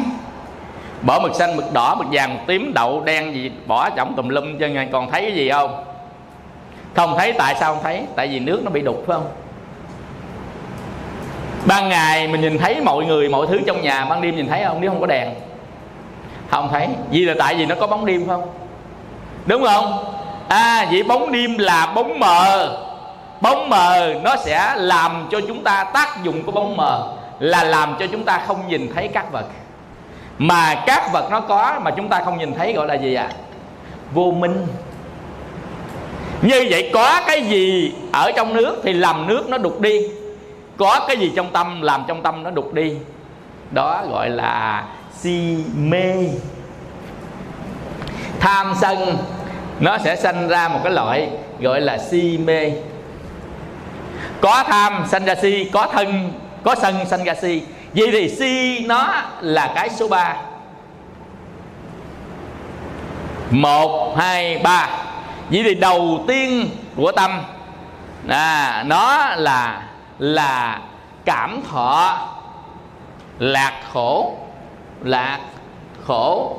Bỏ 1.02 1.20
mực 1.20 1.36
xanh, 1.36 1.56
mực 1.56 1.74
đỏ, 1.74 1.96
mực 1.96 2.08
vàng, 2.12 2.34
mực 2.34 2.48
tím, 2.48 2.72
đậu, 2.76 3.02
đen 3.06 3.34
gì, 3.34 3.52
bỏ 3.68 3.90
trọng 3.90 4.16
tùm 4.16 4.30
lum 4.30 4.60
cho 4.60 4.68
ngài 4.68 4.88
còn 4.92 5.12
thấy 5.12 5.22
cái 5.22 5.34
gì 5.34 5.50
không? 5.50 5.84
Không 6.96 7.18
thấy, 7.18 7.34
tại 7.34 7.56
sao 7.60 7.74
không 7.74 7.84
thấy? 7.84 8.02
Tại 8.16 8.28
vì 8.28 8.40
nước 8.40 8.62
nó 8.64 8.72
bị 8.72 8.82
đục, 8.82 9.04
phải 9.08 9.18
không? 9.18 9.28
Ban 11.66 11.90
ngày 11.90 12.28
mình 12.28 12.42
nhìn 12.42 12.58
thấy 12.58 12.82
mọi 12.82 13.06
người, 13.06 13.30
mọi 13.30 13.48
thứ 13.48 13.60
trong 13.68 13.82
nhà, 13.82 14.06
ban 14.06 14.22
đêm 14.22 14.36
nhìn 14.36 14.48
thấy 14.48 14.64
không? 14.68 14.82
Nếu 14.82 14.92
không 14.92 15.02
có 15.02 15.08
đèn. 15.08 15.30
Không 16.50 16.70
thấy. 16.72 16.88
Vì 17.12 17.26
là 17.26 17.34
tại 17.40 17.56
vì 17.56 17.66
nó 17.66 17.76
có 17.80 17.88
bóng 17.88 18.06
đêm 18.06 18.28
không? 18.28 18.50
Đúng 19.46 19.64
không? 19.64 20.14
À 20.48 20.88
vậy 20.92 21.04
bóng 21.04 21.32
đêm 21.32 21.58
là 21.58 21.92
bóng 21.96 22.20
mờ. 22.20 22.78
Bóng 23.42 23.70
mờ 23.70 24.14
nó 24.24 24.36
sẽ 24.36 24.74
làm 24.76 25.28
cho 25.32 25.42
chúng 25.48 25.64
ta 25.64 25.84
tác 25.84 26.24
dụng 26.24 26.44
của 26.44 26.52
bóng 26.52 26.78
mờ 26.78 27.14
là 27.40 27.64
làm 27.64 27.96
cho 28.00 28.08
chúng 28.12 28.24
ta 28.24 28.44
không 28.48 28.68
nhìn 28.68 28.92
thấy 28.96 29.08
các 29.08 29.32
vật. 29.32 29.46
Mà 30.38 30.84
các 30.86 31.12
vật 31.12 31.28
nó 31.32 31.40
có 31.40 31.80
mà 31.84 31.92
chúng 31.92 32.10
ta 32.10 32.22
không 32.26 32.38
nhìn 32.38 32.54
thấy 32.54 32.74
gọi 32.74 32.88
là 32.88 32.94
gì 32.94 33.14
ạ? 33.14 33.30
À? 33.30 33.36
vô 34.14 34.32
minh. 34.32 34.68
Như 36.42 36.68
vậy 36.70 36.90
có 36.94 37.22
cái 37.28 37.42
gì 37.42 37.94
ở 38.12 38.32
trong 38.36 38.54
nước 38.54 38.82
thì 38.84 38.94
làm 38.94 39.28
nước 39.28 39.50
nó 39.50 39.58
đục 39.58 39.82
đi. 39.82 40.00
Có 40.78 41.06
cái 41.08 41.18
gì 41.18 41.32
trong 41.36 41.52
tâm 41.52 41.82
làm 41.82 42.04
trong 42.08 42.24
tâm 42.24 42.44
nó 42.44 42.52
đục 42.52 42.74
đi. 42.74 42.94
Đó 43.72 44.04
gọi 44.10 44.30
là 44.30 44.84
si 45.18 45.58
mê. 45.76 46.14
Tham 48.40 48.74
sân 48.82 49.18
nó 49.80 49.98
sẽ 49.98 50.16
sanh 50.16 50.48
ra 50.48 50.68
một 50.68 50.80
cái 50.84 50.94
loại 50.94 51.30
gọi 51.60 51.82
là 51.82 51.98
si 51.98 52.38
mê. 52.38 52.72
Có 54.42 54.64
tham 54.68 55.04
sanh 55.08 55.26
ra 55.26 55.36
si 55.36 55.70
có 55.74 55.88
thân 55.94 56.34
có 56.64 56.76
sân 56.76 57.06
sanh 57.06 57.24
ra 57.24 57.34
si. 57.36 57.62
Vậy 57.94 58.10
thì 58.12 58.30
si 58.30 58.86
nó 58.88 59.14
là 59.42 59.72
cái 59.76 59.90
số 59.90 60.08
3 60.08 60.36
một 63.50 64.16
hai 64.18 64.58
ba. 64.58 64.90
Vậy 65.50 65.64
thì 65.64 65.76
đầu 65.76 66.24
tiên 66.28 66.70
của 66.96 67.12
tâm 67.12 67.42
à, 68.28 68.84
nó 68.88 69.36
là 69.36 69.84
là 70.20 70.82
cảm 71.26 71.62
thọ. 71.70 72.28
Lạc 73.40 73.74
khổ 73.94 74.34
lạc 75.04 75.40
khổ 76.06 76.58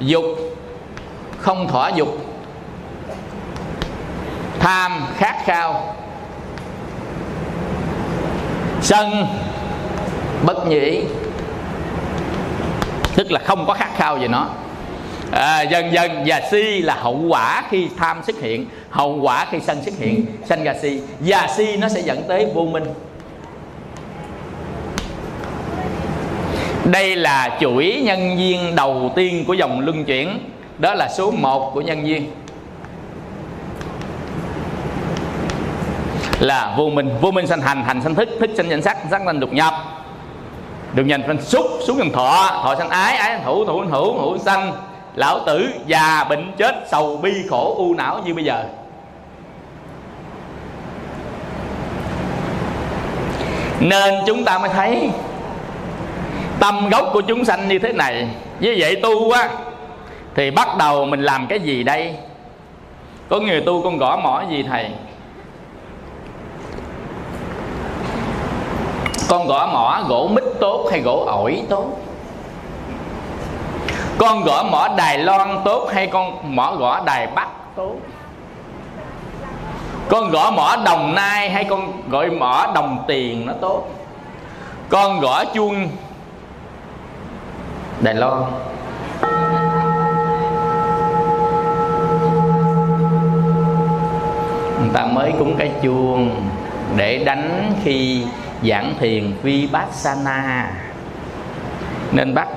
dục 0.00 0.24
không 1.38 1.68
thỏa 1.68 1.88
dục 1.88 2.08
tham 4.60 5.06
khát 5.16 5.36
khao 5.44 5.94
sân 8.80 9.26
bất 10.44 10.66
nhĩ, 10.66 11.02
tức 13.16 13.32
là 13.32 13.40
không 13.44 13.66
có 13.66 13.74
khát 13.74 13.88
khao 13.96 14.16
về 14.16 14.28
nó. 14.28 14.48
À, 15.32 15.62
dần 15.62 15.92
dần 15.92 16.24
và 16.26 16.40
si 16.50 16.82
là 16.82 16.94
hậu 16.94 17.20
quả 17.28 17.62
khi 17.70 17.88
tham 17.98 18.22
xuất 18.26 18.40
hiện 18.40 18.66
hậu 18.90 19.18
quả 19.22 19.46
khi 19.50 19.58
sân 19.60 19.82
xuất 19.84 19.94
hiện 19.98 20.26
sanh 20.44 20.64
ra 20.64 20.74
si. 20.82 21.00
Và 21.20 21.48
si 21.56 21.76
nó 21.76 21.88
sẽ 21.88 22.00
dẫn 22.00 22.22
tới 22.28 22.46
vô 22.54 22.62
minh. 22.62 22.84
Đây 26.84 27.16
là 27.16 27.58
chuỗi 27.60 28.02
nhân 28.04 28.38
duyên 28.38 28.74
đầu 28.76 29.12
tiên 29.16 29.44
của 29.46 29.52
dòng 29.52 29.80
luân 29.80 30.04
chuyển 30.04 30.38
đó 30.78 30.94
là 30.94 31.08
số 31.08 31.30
1 31.30 31.70
của 31.74 31.80
nhân 31.80 32.06
duyên 32.06 32.30
là 36.40 36.74
vô 36.76 36.88
minh. 36.88 37.10
Vô 37.20 37.30
minh 37.30 37.46
sanh 37.46 37.60
hành 37.60 37.84
hành 37.84 38.02
sanh 38.02 38.14
thức 38.14 38.28
thức 38.40 38.50
sanh 38.56 38.70
danh 38.70 38.82
sắc 38.82 38.96
sắc 39.10 39.20
sanh 39.26 39.40
đục 39.40 39.52
nhập. 39.52 39.74
Được 40.94 41.04
nhận 41.04 41.22
sanh 41.26 41.42
xúc 41.42 41.66
xúc 41.86 41.96
sanh 41.98 42.12
thọ. 42.12 42.60
Thọ 42.62 42.74
sanh 42.78 42.88
ái 42.88 43.16
ái 43.16 43.36
sanh 43.36 43.44
thủ 43.44 43.64
thủ 43.64 43.80
sanh 43.80 43.90
hữu 43.90 44.18
hữu 44.18 44.38
sanh 44.38 44.72
lão 45.14 45.38
tử, 45.46 45.68
già, 45.86 46.24
bệnh, 46.24 46.52
chết, 46.58 46.74
sầu, 46.90 47.16
bi, 47.16 47.32
khổ, 47.50 47.74
u 47.78 47.94
não 47.94 48.20
như 48.24 48.34
bây 48.34 48.44
giờ. 48.44 48.64
Nên 53.80 54.14
chúng 54.26 54.44
ta 54.44 54.58
mới 54.58 54.68
thấy 54.68 55.10
tâm 56.60 56.88
gốc 56.90 57.10
của 57.12 57.20
chúng 57.20 57.44
sanh 57.44 57.68
như 57.68 57.78
thế 57.78 57.92
này. 57.92 58.28
Như 58.60 58.76
vậy 58.78 58.96
tu 59.02 59.30
á 59.30 59.48
thì 60.38 60.50
bắt 60.50 60.76
đầu 60.76 61.04
mình 61.04 61.22
làm 61.22 61.46
cái 61.46 61.60
gì 61.60 61.82
đây? 61.82 62.16
Có 63.28 63.40
người 63.40 63.60
tu, 63.60 63.82
con 63.82 63.98
gõ 63.98 64.16
mỏ 64.16 64.42
gì 64.50 64.62
thầy? 64.62 64.90
Con 69.28 69.46
gõ 69.46 69.66
mỏ 69.66 70.04
gỗ 70.08 70.28
mít 70.32 70.44
tốt 70.60 70.88
hay 70.90 71.00
gỗ 71.00 71.24
ổi 71.26 71.62
tốt? 71.68 71.84
Con 74.18 74.44
gõ 74.44 74.62
mỏ 74.62 74.88
đài 74.96 75.18
loan 75.18 75.60
tốt 75.64 75.88
hay 75.92 76.06
con 76.06 76.56
mỏ 76.56 76.72
gõ 76.72 77.00
đài 77.04 77.26
bắc 77.26 77.48
tốt? 77.76 77.94
Con 80.08 80.30
gõ 80.30 80.50
mỏ 80.50 80.76
đồng 80.84 81.14
nai 81.14 81.50
hay 81.50 81.64
con 81.64 81.92
gọi 82.08 82.30
mỏ 82.30 82.66
đồng 82.74 83.04
tiền 83.08 83.46
nó 83.46 83.52
tốt? 83.60 83.82
Con 84.88 85.20
gõ 85.20 85.44
chuông 85.44 85.88
đài 88.00 88.14
loan. 88.14 88.42
Ta 94.94 95.06
mới 95.06 95.32
cúng 95.38 95.54
cái 95.58 95.70
chuông 95.82 96.48
để 96.96 97.24
đánh 97.24 97.72
khi 97.84 98.22
giảng 98.68 98.94
thiền 99.00 99.32
vipassana. 99.42 100.70
Nên 102.12 102.34
bắt 102.34 102.48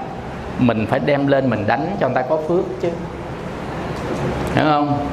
mình 0.60 0.86
phải 0.90 1.00
đem 1.00 1.28
lên 1.28 1.50
mình 1.50 1.68
đánh 1.68 1.96
cho 2.00 2.08
người 2.08 2.16
ta 2.16 2.22
có 2.22 2.38
phước 2.48 2.66
chứ. 2.82 2.90
Đúng 4.56 4.66
không? 4.66 5.08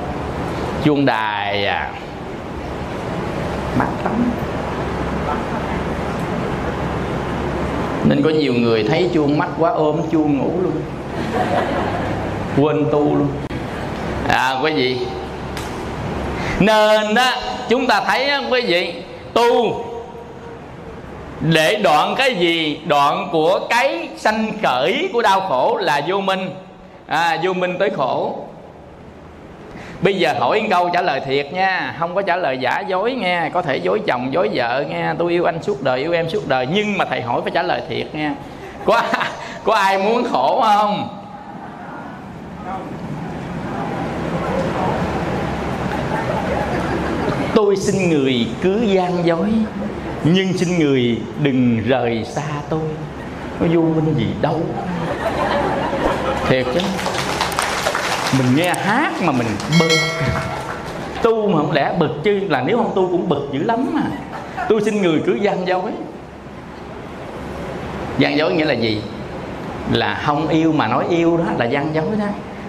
Chuông 0.85 1.07
đài 1.07 1.67
à. 1.67 1.91
Mát 3.79 3.89
lắm. 4.05 4.31
Nên 8.05 8.23
có 8.23 8.31
nhiều 8.31 8.55
người 8.55 8.85
thấy 8.85 9.11
chuông 9.15 9.39
mắt 9.39 9.49
quá 9.59 9.71
ôm 9.71 10.01
chuông 10.11 10.39
ngủ 10.39 10.51
luôn. 10.63 10.73
Quên 12.57 12.85
tu 12.93 13.15
luôn. 13.15 13.29
À 14.29 14.61
quý 14.63 14.73
vị 14.73 15.07
nên 16.61 17.15
đó 17.15 17.31
chúng 17.69 17.87
ta 17.87 18.01
thấy 18.01 18.31
quý 18.51 18.61
vị 18.61 18.95
tu 19.33 19.85
để 21.41 21.77
đoạn 21.77 22.15
cái 22.19 22.35
gì? 22.35 22.81
Đoạn 22.87 23.29
của 23.33 23.61
cái 23.71 24.09
sanh 24.17 24.51
khởi 24.63 25.11
của 25.13 25.23
đau 25.23 25.41
khổ 25.41 25.79
là 25.81 26.01
vô 26.07 26.21
minh. 26.21 26.51
À, 27.07 27.39
vô 27.43 27.53
minh 27.53 27.77
tới 27.79 27.91
khổ. 27.97 28.39
Bây 30.01 30.15
giờ 30.15 30.35
hỏi 30.39 30.67
câu 30.71 30.91
trả 30.93 31.03
lời 31.03 31.21
thiệt 31.27 31.53
nha 31.53 31.95
không 31.99 32.15
có 32.15 32.23
trả 32.23 32.37
lời 32.37 32.59
giả 32.59 32.81
dối 32.81 33.13
nghe 33.13 33.51
có 33.55 33.63
thể 33.63 33.77
dối 33.77 34.01
chồng 34.07 34.33
dối 34.33 34.51
vợ 34.55 34.85
nghe 34.89 35.15
tôi 35.19 35.33
yêu 35.33 35.45
anh 35.45 35.63
suốt 35.63 35.83
đời 35.83 35.99
yêu 36.01 36.13
em 36.13 36.31
suốt 36.31 36.49
đời 36.49 36.67
nhưng 36.73 36.99
mà 36.99 37.05
thầy 37.05 37.23
hỏi 37.23 37.41
phải 37.43 37.51
trả 37.51 37.63
lời 37.63 37.83
thiệt 37.89 38.15
nha. 38.15 38.35
Có 38.85 39.03
có 39.65 39.75
ai 39.75 39.99
muốn 39.99 40.25
khổ 40.33 40.61
không. 40.65 41.09
Tôi 47.59 47.77
xin 47.77 48.11
người 48.11 48.47
cứ 48.63 48.83
gian 48.83 49.27
dối, 49.27 49.49
nhưng 50.25 50.59
xin 50.59 50.79
người 50.79 51.19
đừng 51.43 51.81
rời 51.87 52.25
xa 52.25 52.43
tôi. 52.69 52.81
Nó 53.61 53.67
vô 53.75 53.81
minh 53.81 54.15
gì 54.19 54.27
đâu. 54.41 54.61
Thiệt 56.49 56.67
chứ. 56.75 56.81
Mình 58.39 58.57
nghe 58.57 58.75
hát 58.75 59.13
mà 59.23 59.33
mình 59.33 59.47
bực. 59.81 59.91
Tu 61.23 61.49
mà 61.49 61.59
không 61.59 61.73
lẽ 61.73 61.93
bực 61.99 62.25
chứ, 62.25 62.41
là 62.49 62.63
nếu 62.67 62.77
không 62.77 62.93
tu 62.95 63.09
cũng 63.09 63.29
bực 63.29 63.49
dữ 63.53 63.63
lắm 63.63 63.91
mà. 63.93 64.03
Tôi 64.69 64.81
xin 64.85 65.03
người 65.03 65.23
cứ 65.27 65.39
gian 65.43 65.67
dối. 65.67 65.91
Gian 68.19 68.37
dối 68.37 68.53
nghĩa 68.53 68.65
là 68.65 68.75
gì? 68.75 69.03
Là 69.93 70.23
không 70.27 70.49
yêu 70.49 70.73
mà 70.73 70.87
nói 70.89 71.05
yêu 71.11 71.37
đó, 71.37 71.45
là 71.59 71.65
gian 71.65 71.95
dối 71.95 72.07
đó 72.19 72.27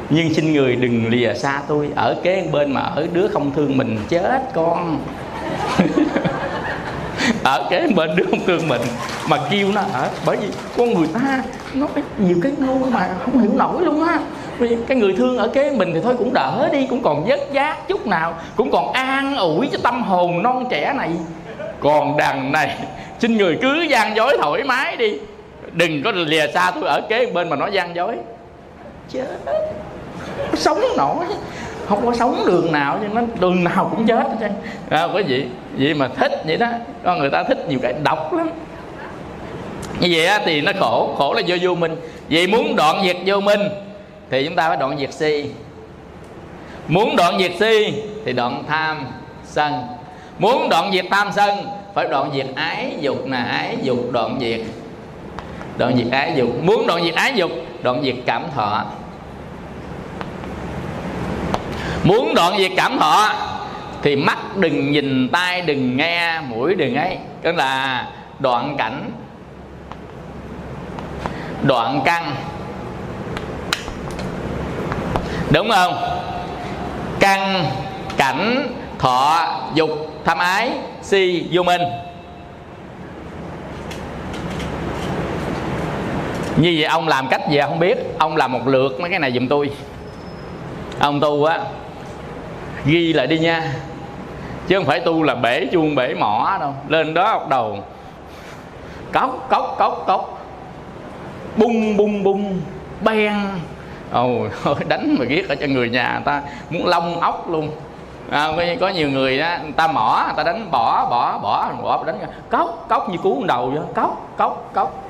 nhưng 0.10 0.34
xin 0.34 0.54
người 0.54 0.76
đừng 0.76 1.10
lìa 1.10 1.34
xa 1.34 1.62
tôi. 1.68 1.90
Ở 1.96 2.16
kế 2.24 2.48
bên 2.52 2.74
mà 2.74 2.82
ở 2.82 3.08
đứa 3.14 3.28
không 3.28 3.52
thương 3.56 3.78
mình, 3.78 3.98
chết 4.10 4.42
con. 4.54 5.00
Ở 7.44 7.68
kế 7.70 7.88
bên 7.96 8.16
đứa 8.16 8.24
không 8.30 8.46
thương 8.48 8.68
mình, 8.68 8.82
mà 9.30 9.38
kêu 9.52 9.72
nó 9.72 9.82
ở 9.94 10.10
bởi 10.26 10.38
vì 10.38 10.48
con 10.78 10.94
người 10.94 11.08
ta 11.14 11.44
nó 11.74 11.88
nhiều 12.18 12.38
cái 12.44 12.52
ngu 12.58 12.86
mà 12.86 13.10
không 13.26 13.40
hiểu 13.42 13.52
nổi 13.56 13.82
luôn 13.86 14.04
á. 14.04 14.20
Cái 14.88 14.98
người 14.98 15.14
thương 15.18 15.38
ở 15.38 15.48
kế 15.48 15.72
mình 15.72 15.92
thì 15.94 16.00
thôi, 16.04 16.16
cũng 16.18 16.34
đỡ 16.34 16.70
đi, 16.74 16.88
cũng 16.90 17.04
còn 17.04 17.26
vất 17.26 17.40
giác 17.52 17.88
chút 17.88 18.08
nào, 18.08 18.36
cũng 18.56 18.72
còn 18.72 18.94
an 18.94 19.36
ủi 19.38 19.70
cho 19.72 19.80
tâm 19.84 20.04
hồn 20.04 20.44
non 20.44 20.66
trẻ 20.70 20.94
này. 20.98 21.10
Còn 21.80 22.18
đằng 22.18 22.52
này, 22.52 22.78
xin 23.20 23.38
người 23.38 23.58
cứ 23.62 23.82
gian 23.82 24.16
dối 24.16 24.38
thoải 24.42 24.64
mái 24.64 24.98
đi. 24.98 25.14
Đừng 25.72 26.04
có 26.04 26.12
lìa 26.12 26.48
xa 26.54 26.72
tôi 26.76 26.84
ở 26.84 27.02
kế 27.10 27.26
bên 27.26 27.50
mà 27.50 27.56
nói 27.56 27.72
gian 27.74 27.96
dối. 27.96 28.16
Chết 29.10 29.26
sống 30.56 30.82
nổi. 30.98 31.26
Không 31.88 32.06
có 32.06 32.14
sống 32.14 32.44
đường 32.48 32.72
nào 32.72 33.00
nhưng 33.02 33.16
nó 33.16 33.22
đường 33.40 33.64
nào 33.64 33.92
cũng 33.92 34.08
chết 34.08 34.24
chứ 34.40 34.46
à, 34.90 35.08
có 35.14 35.20
gì 35.20 35.46
vậy 35.78 35.94
mà 35.94 36.08
thích 36.08 36.32
vậy 36.46 36.58
đó 36.58 36.68
con 37.04 37.20
người 37.20 37.30
ta 37.30 37.44
thích 37.44 37.66
nhiều 37.70 37.80
cái 37.82 37.94
độc 38.04 38.34
lắm. 38.34 38.50
Như 40.00 40.08
vậy 40.12 40.26
á, 40.26 40.42
thì 40.46 40.62
nó 40.62 40.72
khổ 40.80 41.16
khổ 41.18 41.34
là 41.34 41.42
do 41.42 41.56
vô 41.62 41.76
minh. 41.76 41.96
Vậy 42.30 42.48
muốn 42.48 42.76
đoạn 42.76 43.04
diệt 43.04 43.18
vô 43.26 43.40
minh 43.40 43.62
thì 44.30 44.46
chúng 44.46 44.56
ta 44.56 44.68
phải 44.68 44.78
đoạn 44.78 44.98
diệt 45.00 45.14
si. 45.14 45.46
Muốn 46.88 47.16
đoạn 47.16 47.40
diệt 47.40 47.52
si 47.60 47.94
thì 48.26 48.34
đoạn 48.34 48.64
tham 48.68 49.06
sân. 49.46 49.74
Muốn 50.40 50.70
đoạn 50.70 50.92
diệt 50.94 51.06
tham 51.12 51.30
sân 51.36 51.50
phải 51.94 52.08
đoạn 52.08 52.32
diệt 52.36 52.48
ái 52.56 52.92
dục 53.00 53.28
là 53.28 53.44
ái 53.44 53.78
dục 53.82 54.12
đoạn 54.12 54.38
diệt. 54.42 54.62
Đoạn 55.78 55.98
diệt 55.98 56.12
ái 56.12 56.34
dục. 56.36 56.64
Muốn 56.64 56.88
đoạn 56.88 57.04
diệt 57.04 57.16
ái 57.16 57.34
dục 57.36 57.52
đoạn 57.84 58.04
diệt 58.04 58.16
cảm 58.26 58.44
thọ 58.56 58.86
muốn 62.04 62.36
đoạn 62.36 62.58
diệt 62.58 62.72
cảm 62.78 63.00
thọ 63.00 63.30
thì 64.02 64.16
mắt 64.16 64.38
đừng 64.58 64.92
nhìn, 64.92 65.30
tai 65.30 65.62
đừng 65.62 65.98
nghe, 65.98 66.40
mũi 66.42 66.76
đừng 66.76 66.96
ấy. 66.96 67.18
Tức 67.42 67.56
là 67.56 68.08
đoạn 68.40 68.76
cảnh, 68.78 69.12
đoạn 71.64 72.02
căn. 72.06 72.36
Đúng 75.52 75.70
không? 75.72 75.94
Căn, 77.20 77.66
cảnh, 78.18 78.68
thọ, 79.00 79.48
dục, 79.74 79.90
tham 80.26 80.38
ái, 80.38 80.72
si, 81.02 81.48
vô 81.52 81.64
minh. 81.64 81.82
Như 86.58 86.76
vậy 86.78 86.84
ông 86.84 87.08
làm 87.08 87.28
cách 87.28 87.42
gì 87.50 87.60
không 87.62 87.80
biết. 87.80 87.98
Ông 88.18 88.38
làm 88.38 88.52
một 88.52 88.68
lượt 88.68 89.00
mấy 89.00 89.10
cái 89.10 89.20
này 89.20 89.32
giùm 89.32 89.48
tôi. 89.48 89.70
Ông 91.00 91.20
tu 91.20 91.46
á 91.46 91.60
ghi 92.86 93.14
lại 93.14 93.28
đi 93.28 93.40
nha. 93.40 93.74
Chứ 94.68 94.76
không 94.76 94.86
phải 94.86 95.00
tu 95.00 95.24
là 95.24 95.36
bể 95.36 95.66
chuông 95.66 95.96
bể 95.96 96.14
mỏ 96.14 96.58
đâu. 96.60 96.74
Lên 96.88 97.14
đó 97.14 97.28
học 97.28 97.48
đầu 97.50 97.84
cốc 99.12 99.48
cốc 99.50 99.76
cốc 99.80 100.04
cốc. 100.08 100.46
Bung 101.58 101.98
bung 101.98 102.24
bung. 102.24 102.62
Ben 103.02 103.34
ồ 104.12 104.46
oh, 104.72 104.88
đánh 104.88 105.16
mà 105.20 105.26
ghét 105.26 105.50
ở 105.50 105.56
cho 105.56 105.68
người 105.68 105.90
nhà 105.90 106.14
người 106.14 106.24
ta. 106.26 106.42
Muốn 106.70 106.88
lông 106.88 107.20
ốc 107.20 107.50
luôn. 107.50 107.72
À, 108.32 108.52
có 108.80 108.90
nhiều 108.90 109.10
người 109.10 109.38
đó 109.38 109.58
người 109.64 109.72
ta 109.72 109.88
mỏ 109.88 110.24
người 110.26 110.34
ta 110.38 110.44
đánh 110.44 110.72
bỏ 110.72 111.08
bỏ 111.10 111.38
bỏ 111.38 111.72
bỏ 111.84 112.04
đánh 112.04 112.20
cốc 112.50 112.86
cốc 112.90 113.10
như 113.10 113.18
cú 113.18 113.44
đầu 113.48 113.70
vậy. 113.70 113.84
Cốc 113.96 114.36
cốc 114.38 114.70
cốc. 114.74 115.04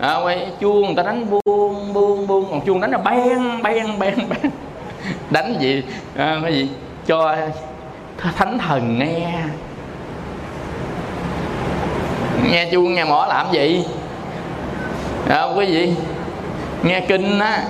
À, 0.00 0.16
quay 0.16 0.46
chuông 0.60 0.86
người 0.86 0.94
ta 0.96 1.02
đánh 1.02 1.26
buông 1.30 1.92
buông 1.92 2.26
buông. 2.26 2.46
Còn 2.50 2.60
chuông 2.60 2.80
đánh 2.80 2.90
là 2.90 2.98
ben 2.98 3.62
ben 3.62 3.98
ben 3.98 4.14
beng. 4.16 4.50
Đánh 5.30 5.54
gì? 5.60 5.82
À, 6.16 6.38
cái 6.42 6.52
gì? 6.52 6.68
Cho 7.08 7.36
thánh 8.36 8.58
thần 8.58 8.98
nghe. 8.98 9.32
Nghe 12.50 12.68
chuông 12.72 12.94
nghe 12.94 13.04
mỏ 13.04 13.26
làm 13.28 13.46
gì? 13.52 13.84
Ờ, 15.28 15.40
không 15.40 15.58
quý 15.58 15.66
vị 15.66 15.92
nghe 16.82 17.00
kinh 17.00 17.38
á. 17.38 17.62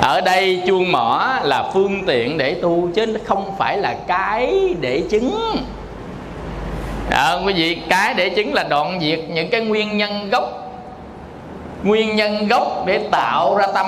Ở 0.00 0.20
đây 0.20 0.62
chuông 0.66 0.92
mỏ 0.92 1.38
là 1.42 1.70
phương 1.72 2.06
tiện 2.06 2.38
để 2.38 2.54
tu 2.62 2.88
chứ 2.94 3.18
không 3.26 3.54
phải 3.58 3.78
là 3.78 3.94
cái 4.06 4.74
để 4.80 5.02
chứng. 5.10 5.56
À, 7.10 7.34
quý 7.46 7.52
vị 7.52 7.82
cái 7.88 8.14
để 8.14 8.28
chứng 8.28 8.54
là 8.54 8.62
đoạn 8.62 8.98
diệt 9.00 9.20
những 9.28 9.50
cái 9.50 9.60
nguyên 9.60 9.96
nhân 9.98 10.30
gốc. 10.30 10.72
Nguyên 11.82 12.16
nhân 12.16 12.48
gốc 12.48 12.82
để 12.86 13.08
tạo 13.10 13.56
ra 13.56 13.66
tâm 13.74 13.86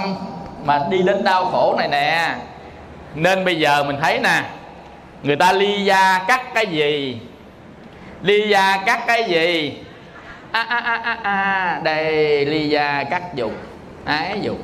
mà 0.65 0.81
đi 0.91 1.03
đến 1.03 1.25
đau 1.25 1.45
khổ 1.45 1.75
này 1.79 1.89
nè 1.89 2.35
nên 3.15 3.45
bây 3.45 3.59
giờ 3.59 3.85
mình 3.85 3.97
thấy 4.01 4.19
nè, 4.19 4.43
người 5.23 5.37
ta 5.37 5.53
ly 5.53 5.85
gia 5.85 6.19
cắt 6.29 6.55
cái 6.55 6.67
gì? 6.67 7.19
Ly 8.23 8.49
gia 8.49 8.77
cắt 8.87 9.01
cái 9.07 9.25
gì? 9.25 9.79
A 10.53 10.63
a 10.63 10.79
a 10.79 10.95
a 10.95 11.19
a, 11.23 11.81
đây, 11.83 12.45
ly 12.47 12.69
gia 12.69 13.05
cắt 13.05 13.23
dục. 13.35 13.53
Ái 14.05 14.39
dục. 14.43 14.59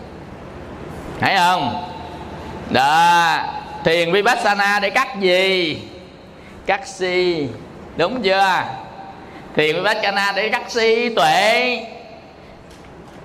Thấy 1.21 1.37
không? 1.37 1.93
Đó, 2.71 3.37
thiền 3.85 4.13
vipassana 4.13 4.79
để 4.83 4.91
cắt 4.91 5.21
gì? 5.21 5.79
Cắt 6.67 6.87
si. 6.87 7.49
Đúng 7.97 8.23
chưa? 8.23 8.63
Thiền 9.57 9.77
vipassana 9.77 10.33
để 10.37 10.49
cắt 10.49 10.63
si 10.69 11.15
tuệ, 11.15 11.87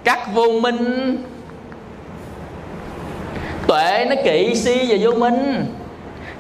cắt 0.04 0.20
vô 0.34 0.60
minh 0.62 1.18
tuệ 3.74 4.06
nó 4.10 4.16
kỵ 4.24 4.56
si 4.56 4.86
và 4.90 4.98
vô 5.02 5.12
minh. 5.12 5.66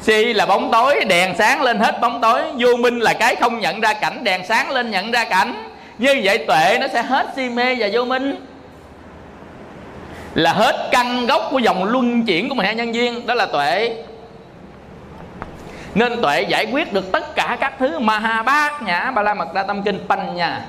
Si 0.01 0.33
là 0.33 0.45
bóng 0.45 0.71
tối 0.71 1.05
đèn 1.05 1.35
sáng 1.37 1.61
lên 1.61 1.79
hết 1.79 2.01
bóng 2.01 2.21
tối. 2.21 2.41
Vô 2.57 2.75
minh 2.75 2.99
là 2.99 3.13
cái 3.13 3.35
không 3.35 3.59
nhận 3.59 3.81
ra 3.81 3.93
cảnh 3.93 4.23
đèn 4.23 4.41
sáng 4.45 4.71
lên 4.71 4.91
nhận 4.91 5.11
ra 5.11 5.25
cảnh. 5.25 5.69
Như 5.97 6.21
vậy 6.23 6.37
tuệ 6.37 6.77
nó 6.81 6.87
sẽ 6.93 7.01
hết 7.01 7.27
si 7.35 7.49
mê 7.49 7.75
và 7.75 7.87
vô 7.93 8.05
minh. 8.05 8.45
Là 10.35 10.53
hết 10.53 10.89
căn 10.91 11.25
gốc 11.25 11.47
của 11.51 11.59
dòng 11.59 11.83
luân 11.83 12.23
chuyển 12.23 12.49
của 12.49 12.55
mình 12.55 12.65
hai 12.65 12.75
nhân 12.75 12.95
duyên 12.95 13.27
đó 13.27 13.33
là 13.33 13.45
tuệ. 13.45 14.03
Nên 15.95 16.21
tuệ 16.21 16.41
giải 16.41 16.65
quyết 16.71 16.93
được 16.93 17.11
tất 17.11 17.35
cả 17.35 17.57
các 17.59 17.73
thứ. 17.79 17.99
Maha 17.99 18.41
bát 18.43 18.81
nhã 18.81 19.11
ba 19.11 19.21
la 19.21 19.33
mật 19.33 19.53
đa 19.53 19.63
tâm 19.63 19.83
kinh 19.83 19.99
panh 20.07 20.35
nha 20.35 20.61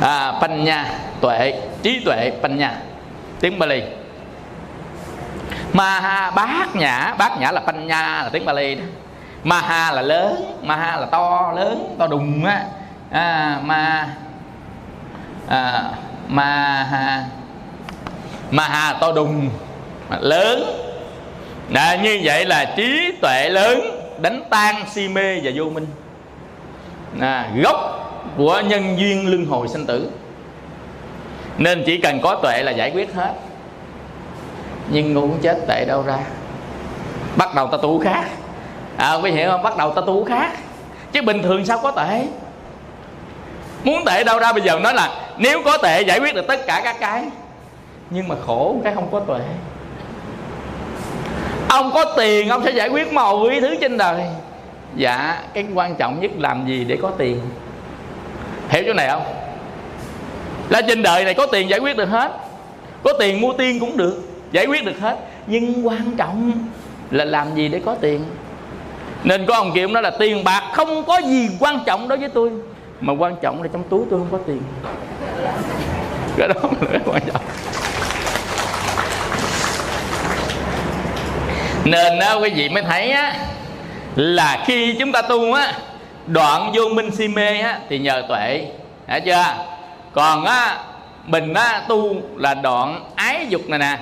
à, 0.00 0.32
panh 0.40 0.64
nha 0.64 0.86
tuệ 1.20 1.60
trí 1.82 2.00
tuệ 2.04 2.32
panh 2.42 2.58
nha 2.58 2.76
tiếng 3.40 3.58
Bali. 3.58 3.82
Maha 5.72 6.30
bát 6.30 6.76
nhã 6.76 7.14
bát 7.18 7.38
nhã 7.40 7.52
là 7.52 7.60
panh 7.60 7.86
nha 7.86 8.22
là 8.22 8.28
tiếng 8.32 8.44
Bali 8.44 8.74
đó. 8.74 8.84
Maha 9.44 9.92
là 9.92 10.02
lớn 10.02 10.58
Maha 10.62 10.96
là 10.96 11.06
to 11.06 11.52
lớn 11.56 11.96
to 11.98 12.06
đùng 12.06 12.44
á. 12.44 12.64
À, 13.10 13.58
ma 13.62 14.08
à, 15.48 15.84
Maha 16.28 17.24
Maha 18.50 18.92
to 18.92 19.12
đùng 19.12 19.50
lớn. 20.20 20.64
Đã, 21.68 21.96
như 21.96 22.20
vậy 22.22 22.44
là 22.44 22.64
trí 22.76 23.12
tuệ 23.22 23.48
lớn 23.48 23.80
đánh 24.18 24.42
tan 24.50 24.74
si 24.94 25.08
mê 25.08 25.40
và 25.42 25.50
vô 25.54 25.64
minh. 25.64 25.86
À, 27.20 27.46
gốc 27.62 28.02
của 28.36 28.62
nhân 28.66 28.98
duyên 28.98 29.28
luân 29.30 29.46
hồi 29.46 29.68
sinh 29.68 29.86
tử 29.86 30.10
nên 31.58 31.82
chỉ 31.86 32.00
cần 32.00 32.20
có 32.22 32.34
tuệ 32.42 32.62
là 32.62 32.72
giải 32.72 32.90
quyết 32.90 33.14
hết. 33.14 33.32
Nhưng 34.90 35.14
ngu 35.14 35.28
chết 35.42 35.58
tệ 35.68 35.84
đâu 35.84 36.02
ra? 36.02 36.18
Bắt 37.36 37.54
đầu 37.54 37.66
ta 37.66 37.78
tu 37.82 38.00
khác. 38.00 38.24
À, 38.96 39.14
quý 39.14 39.30
hiểu 39.30 39.50
không? 39.50 39.62
Bắt 39.62 39.76
đầu 39.76 39.94
ta 39.94 40.02
tu 40.06 40.24
khác. 40.24 40.50
Chứ 41.12 41.22
bình 41.22 41.42
thường 41.42 41.66
sao 41.66 41.78
có 41.82 41.90
tệ 41.90 42.26
muốn 43.84 44.04
tệ 44.04 44.24
đâu 44.24 44.38
ra 44.38 44.52
bây 44.52 44.62
giờ? 44.62 44.78
Nói 44.78 44.94
là 44.94 45.10
nếu 45.36 45.62
có 45.64 45.78
tệ 45.78 46.02
giải 46.02 46.20
quyết 46.20 46.34
được 46.34 46.46
tất 46.48 46.66
cả 46.66 46.80
các 46.84 46.96
cái. 47.00 47.24
Nhưng 48.10 48.28
mà 48.28 48.34
khổ 48.46 48.76
cái 48.84 48.94
không 48.94 49.08
có 49.12 49.20
tuệ. 49.20 49.40
Ông 51.68 51.90
có 51.94 52.14
tiền 52.16 52.48
ông 52.48 52.64
sẽ 52.64 52.70
giải 52.70 52.88
quyết 52.88 53.12
mọi 53.12 53.60
thứ 53.60 53.76
trên 53.80 53.96
đời. 53.96 54.22
Dạ 54.96 55.42
cái 55.54 55.66
quan 55.74 55.94
trọng 55.94 56.20
nhất 56.20 56.30
làm 56.38 56.66
gì 56.66 56.84
để 56.84 56.98
có 57.02 57.10
tiền? 57.18 57.40
Hiểu 58.68 58.82
chỗ 58.86 58.92
này 58.92 59.08
không? 59.08 59.22
Là 60.68 60.82
trên 60.88 61.02
đời 61.02 61.24
này 61.24 61.34
có 61.34 61.46
tiền 61.46 61.70
giải 61.70 61.78
quyết 61.78 61.96
được 61.96 62.08
hết. 62.08 62.32
Có 63.02 63.12
tiền 63.18 63.40
mua 63.40 63.52
tiên 63.52 63.80
cũng 63.80 63.96
được, 63.96 64.22
giải 64.52 64.66
quyết 64.66 64.84
được 64.84 65.00
hết. 65.00 65.16
Nhưng 65.46 65.86
quan 65.86 66.16
trọng 66.16 66.52
là 67.10 67.24
làm 67.24 67.54
gì 67.54 67.68
để 67.68 67.80
có 67.84 67.94
tiền. 68.00 68.24
Nên 69.24 69.46
có 69.46 69.54
ông 69.54 69.72
kia 69.74 69.82
ông 69.82 69.92
nói 69.92 70.02
là 70.02 70.10
tiền 70.18 70.44
bạc 70.44 70.62
không 70.72 71.04
có 71.04 71.18
gì 71.18 71.48
quan 71.60 71.80
trọng 71.86 72.08
đối 72.08 72.18
với 72.18 72.28
tôi, 72.28 72.50
mà 73.00 73.12
quan 73.12 73.36
trọng 73.42 73.62
là 73.62 73.68
trong 73.72 73.82
túi 73.88 74.00
tôi 74.10 74.20
không 74.20 74.28
có 74.32 74.38
tiền. 74.46 74.62
Cái 76.36 76.48
đó 76.48 76.54
là 76.80 76.88
cái 76.92 77.00
quan 77.04 77.22
trọng. 77.32 77.42
Nên 81.84 82.18
đó 82.18 82.38
quý 82.38 82.50
vị 82.50 82.68
mới 82.68 82.82
thấy 82.82 83.10
á, 83.10 83.36
là 84.16 84.64
khi 84.66 84.96
chúng 84.98 85.12
ta 85.12 85.22
tu 85.22 85.52
á, 85.52 85.72
đoạn 86.26 86.72
vô 86.74 86.88
minh 86.88 87.10
si 87.10 87.28
mê 87.28 87.58
á, 87.58 87.78
thì 87.88 87.98
nhờ 87.98 88.22
tuệ. 88.28 88.66
Đã 89.06 89.18
chưa? 89.18 89.44
Còn 90.16 90.44
á 90.44 90.78
mình 91.26 91.54
á 91.54 91.82
tu 91.88 92.14
là 92.36 92.54
đoạn 92.54 93.04
ái 93.14 93.46
dục 93.48 93.60
này 93.68 93.78
nè. 93.78 93.98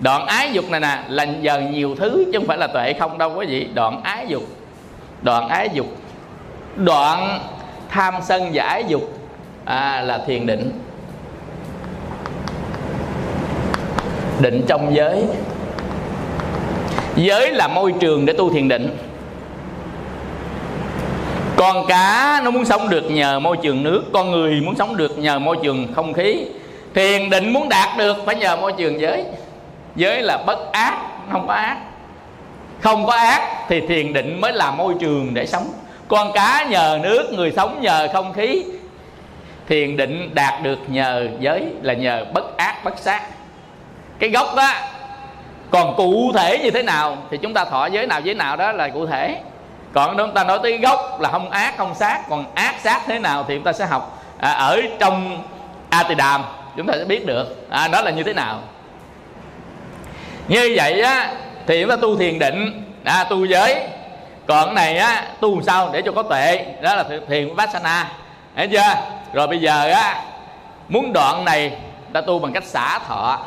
Đoạn 0.00 0.26
ái 0.26 0.52
dục 0.52 0.70
này 0.70 0.80
nè 0.80 0.98
là 1.08 1.26
giờ 1.40 1.60
nhiều 1.60 1.94
thứ 1.98 2.24
chứ 2.32 2.38
không 2.38 2.46
phải 2.46 2.58
là 2.58 2.66
tuệ 2.66 2.92
không 2.92 3.18
đâu 3.18 3.32
quý 3.36 3.46
vị. 3.46 3.68
Đoạn 3.74 4.00
ái 4.02 4.26
dục 4.28 4.42
đoạn 5.22 5.48
ái 5.48 5.68
dục. 5.72 5.86
Đoạn 6.76 7.40
tham 7.88 8.14
sân 8.22 8.50
và 8.54 8.64
ái 8.64 8.84
dục 8.88 9.18
à, 9.64 10.00
là 10.00 10.18
thiền 10.26 10.46
định. 10.46 10.72
Định 14.40 14.64
trong 14.68 14.94
giới. 14.94 15.24
Giới 17.16 17.52
là 17.52 17.68
môi 17.68 17.94
trường 18.00 18.26
để 18.26 18.32
tu 18.32 18.50
thiền 18.52 18.68
định 18.68 18.96
con 21.62 21.86
cá 21.86 22.40
nó 22.44 22.50
muốn 22.50 22.64
sống 22.64 22.88
được 22.88 23.10
nhờ 23.10 23.38
môi 23.38 23.56
trường 23.62 23.82
nước, 23.82 24.02
con 24.12 24.30
người 24.30 24.60
muốn 24.60 24.74
sống 24.76 24.96
được 24.96 25.18
nhờ 25.18 25.38
môi 25.38 25.56
trường 25.62 25.92
không 25.94 26.12
khí. 26.12 26.46
Thiền 26.94 27.30
định 27.30 27.52
muốn 27.52 27.68
đạt 27.68 27.98
được 27.98 28.16
phải 28.26 28.34
nhờ 28.34 28.56
môi 28.56 28.72
trường 28.72 29.00
giới. 29.00 29.24
Giới 29.96 30.22
là 30.22 30.38
bất 30.46 30.72
ác, 30.72 30.98
không 31.32 31.46
có 31.46 31.54
ác. 31.54 31.76
Không 32.80 33.06
có 33.06 33.12
ác 33.12 33.40
thì 33.68 33.80
thiền 33.80 34.12
định 34.12 34.40
mới 34.40 34.52
là 34.52 34.70
môi 34.70 34.94
trường 35.00 35.34
để 35.34 35.46
sống. 35.46 35.72
Con 36.08 36.32
cá 36.32 36.66
nhờ 36.70 36.98
nước, 37.02 37.32
người 37.32 37.52
sống 37.56 37.80
nhờ 37.82 38.08
không 38.12 38.32
khí. 38.32 38.64
Thiền 39.68 39.96
định 39.96 40.30
đạt 40.34 40.62
được 40.62 40.78
nhờ 40.88 41.28
giới 41.40 41.64
là 41.82 41.92
nhờ 41.92 42.24
bất 42.34 42.56
ác, 42.56 42.84
bất 42.84 42.98
sát. 42.98 43.22
Cái 44.18 44.30
gốc 44.30 44.54
đó 44.56 44.72
còn 45.70 45.96
cụ 45.96 46.32
thể 46.34 46.58
như 46.58 46.70
thế 46.70 46.82
nào 46.82 47.16
thì 47.30 47.38
chúng 47.42 47.54
ta 47.54 47.64
thọ 47.64 47.86
giới 47.86 48.06
nào 48.06 48.20
giới 48.20 48.34
nào 48.34 48.56
đó 48.56 48.72
là 48.72 48.88
cụ 48.88 49.06
thể 49.06 49.36
còn 49.92 50.16
chúng 50.16 50.34
ta 50.34 50.44
nói 50.44 50.58
tới 50.62 50.78
gốc 50.78 51.20
là 51.20 51.28
không 51.28 51.50
ác 51.50 51.74
không 51.78 51.94
sát. 51.94 52.20
Còn 52.28 52.44
ác 52.54 52.74
sát 52.82 53.02
thế 53.06 53.18
nào 53.18 53.44
thì 53.48 53.54
chúng 53.54 53.64
ta 53.64 53.72
sẽ 53.72 53.86
học. 53.86 54.22
À, 54.38 54.52
ở 54.52 54.80
trong 54.98 55.42
a 55.90 56.02
tỳ 56.02 56.14
đàm 56.14 56.44
chúng 56.76 56.86
ta 56.86 56.94
sẽ 56.98 57.04
biết 57.04 57.26
được 57.26 57.70
à, 57.70 57.88
đó 57.88 58.02
là 58.02 58.10
như 58.10 58.22
thế 58.22 58.34
nào. 58.34 58.58
Như 60.48 60.72
vậy 60.76 61.02
á 61.02 61.32
thì 61.66 61.80
chúng 61.80 61.90
ta 61.90 61.96
tu 61.96 62.16
thiền 62.16 62.38
định 62.38 62.84
à, 63.04 63.24
tu 63.24 63.44
giới. 63.44 63.88
Còn 64.46 64.64
cái 64.64 64.74
này 64.74 64.98
á 64.98 65.24
tu 65.40 65.54
làm 65.54 65.64
sao 65.64 65.90
để 65.92 66.02
cho 66.02 66.12
có 66.12 66.22
tuệ? 66.22 66.66
Đó 66.80 66.94
là 66.94 67.04
thiền 67.28 67.48
vipassana. 67.48 68.08
Thấy 68.56 68.68
chưa? 68.68 68.94
Rồi 69.32 69.46
bây 69.46 69.58
giờ 69.58 69.90
á 69.90 70.22
muốn 70.88 71.12
đoạn 71.12 71.44
này 71.44 71.72
ta 72.12 72.20
tu 72.20 72.38
bằng 72.38 72.52
cách 72.52 72.64
xả 72.64 72.98
thọ 72.98 73.38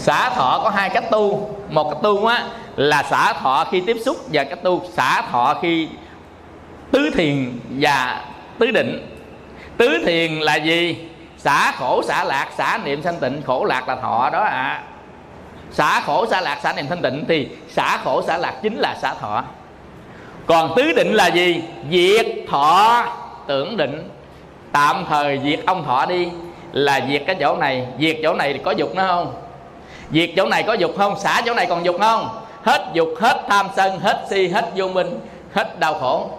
xả 0.00 0.30
thọ 0.30 0.60
có 0.64 0.70
hai 0.70 0.90
cách 0.90 1.10
tu. 1.10 1.50
Một 1.68 1.90
cách 1.90 1.98
tu 2.02 2.26
á, 2.26 2.46
là 2.76 3.02
xả 3.02 3.32
thọ 3.32 3.64
khi 3.70 3.82
tiếp 3.86 3.96
xúc 4.04 4.16
và 4.32 4.44
cách 4.44 4.62
tu 4.62 4.82
xả 4.92 5.22
thọ 5.22 5.54
khi 5.62 5.88
tứ 6.90 7.10
thiền 7.14 7.58
và 7.70 8.24
tứ 8.58 8.70
định. 8.70 9.16
Tứ 9.76 10.02
thiền 10.06 10.32
là 10.32 10.56
gì? 10.56 11.08
Xả 11.38 11.72
khổ, 11.72 12.02
xả 12.02 12.24
lạc, 12.24 12.48
xả 12.58 12.78
niệm 12.84 13.02
sanh 13.02 13.16
tịnh. 13.20 13.42
Khổ, 13.46 13.64
lạc 13.64 13.88
là 13.88 13.96
thọ 13.96 14.30
đó 14.32 14.42
ạ. 14.42 14.50
À. 14.50 14.82
xả 15.72 16.00
khổ, 16.00 16.26
xả 16.30 16.40
lạc, 16.40 16.58
xả 16.62 16.72
niệm 16.72 16.86
thanh 16.88 17.02
tịnh 17.02 17.24
thì 17.28 17.48
xả 17.68 17.98
khổ, 18.04 18.22
xả 18.22 18.36
lạc 18.36 18.54
chính 18.62 18.76
là 18.76 18.96
xả 19.02 19.14
thọ. 19.14 19.44
Còn 20.46 20.72
tứ 20.76 20.92
định 20.92 21.14
là 21.14 21.26
gì? 21.26 21.62
Diệt 21.90 22.26
thọ. 22.48 23.04
Tưởng 23.46 23.76
định. 23.76 24.08
Tạm 24.72 25.04
thời 25.08 25.40
diệt 25.44 25.60
ông 25.66 25.84
thọ 25.84 26.06
đi. 26.06 26.28
Là 26.72 27.00
diệt 27.08 27.22
cái 27.26 27.36
chỗ 27.40 27.56
này. 27.56 27.86
Diệt 27.98 28.16
chỗ 28.22 28.34
này 28.34 28.52
thì 28.52 28.58
có 28.64 28.70
dục 28.70 28.94
nó 28.94 29.06
không? 29.06 29.34
Diệt 30.12 30.30
chỗ 30.36 30.46
này 30.46 30.62
có 30.62 30.72
dục 30.72 30.90
không? 30.98 31.18
Xả 31.18 31.42
chỗ 31.46 31.54
này 31.54 31.66
còn 31.66 31.84
dục 31.84 31.96
không? 32.00 32.28
Hết 32.62 32.86
dục 32.92 33.08
hết 33.20 33.40
tham 33.48 33.68
sân 33.76 34.00
hết 34.00 34.24
si 34.30 34.48
hết 34.48 34.64
vô 34.76 34.88
minh 34.88 35.20
hết 35.52 35.80
đau 35.80 35.94
khổ. 35.94 36.30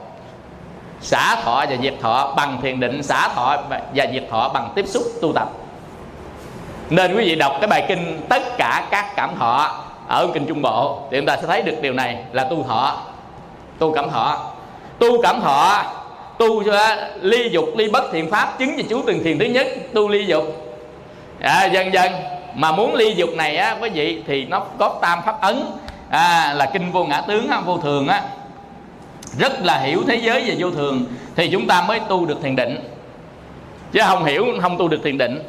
Xả 1.02 1.36
thọ 1.36 1.66
và 1.70 1.76
diệt 1.82 1.94
thọ 2.02 2.34
bằng 2.38 2.58
thiền 2.62 2.80
định 2.80 3.04
xả 3.04 3.28
thọ 3.28 3.58
và 3.70 4.08
diệt 4.14 4.24
thọ 4.30 4.50
bằng 4.50 4.72
tiếp 4.76 4.86
xúc 4.88 5.04
tu 5.22 5.34
tập. 5.34 5.50
Nên 6.90 7.16
quý 7.16 7.26
vị 7.26 7.36
đọc 7.36 7.54
cái 7.62 7.68
bài 7.68 7.86
kinh 7.88 8.22
tất 8.30 8.58
cả 8.58 8.88
các 8.92 9.06
cảm 9.16 9.30
thọ 9.40 9.84
ở 10.08 10.28
kinh 10.34 10.46
trung 10.48 10.62
bộ 10.62 11.00
thì 11.12 11.18
chúng 11.18 11.26
ta 11.26 11.38
sẽ 11.38 11.48
thấy 11.48 11.62
được 11.62 11.76
điều 11.82 11.94
này 11.94 12.18
là 12.32 12.44
tu 12.44 12.64
thọ 12.64 12.98
tu 13.80 13.94
cảm 13.94 14.10
thọ. 14.10 14.38
Tu 15.00 15.22
cảm 15.22 15.42
thọ 15.42 15.84
tu 16.38 16.64
cho 16.64 16.96
ly 17.22 17.50
dục 17.50 17.66
ly 17.76 17.90
bất 17.90 18.04
thiện 18.12 18.32
pháp 18.32 18.60
chứng 18.60 18.78
về 18.78 18.84
chú 18.90 19.02
từng 19.08 19.24
thiền 19.24 19.40
thứ 19.40 19.46
nhất 19.46 19.68
tu 19.94 20.10
ly 20.10 20.26
dục. 20.26 20.44
À, 21.42 21.66
dần 21.66 21.94
dần 21.94 22.12
mà 22.56 22.72
muốn 22.72 22.96
ly 22.96 23.14
dục 23.14 23.30
này 23.36 23.58
á 23.58 23.78
quý 23.82 23.90
vị 23.90 24.24
thì 24.28 24.46
nó 24.46 24.60
có 24.78 25.00
tam 25.02 25.20
pháp 25.26 25.42
ấn. 25.42 25.64
À, 26.10 26.54
là 26.54 26.66
kinh 26.66 26.92
vô 26.92 27.04
ngã 27.04 27.22
tướng 27.22 27.48
vô 27.66 27.78
thường 27.78 28.08
á. 28.08 28.24
Rất 29.40 29.66
là 29.66 29.80
hiểu 29.80 30.04
thế 30.08 30.16
giới 30.16 30.42
về 30.42 30.56
vô 30.60 30.72
thường 30.72 31.06
thì 31.36 31.50
chúng 31.52 31.68
ta 31.68 31.82
mới 31.88 32.00
tu 32.10 32.26
được 32.26 32.38
thiền 32.44 32.56
định. 32.56 32.78
Chứ 33.92 34.02
không 34.08 34.24
hiểu 34.24 34.46
không 34.62 34.78
tu 34.78 34.88
được 34.88 35.00
thiền 35.04 35.18
định. 35.18 35.44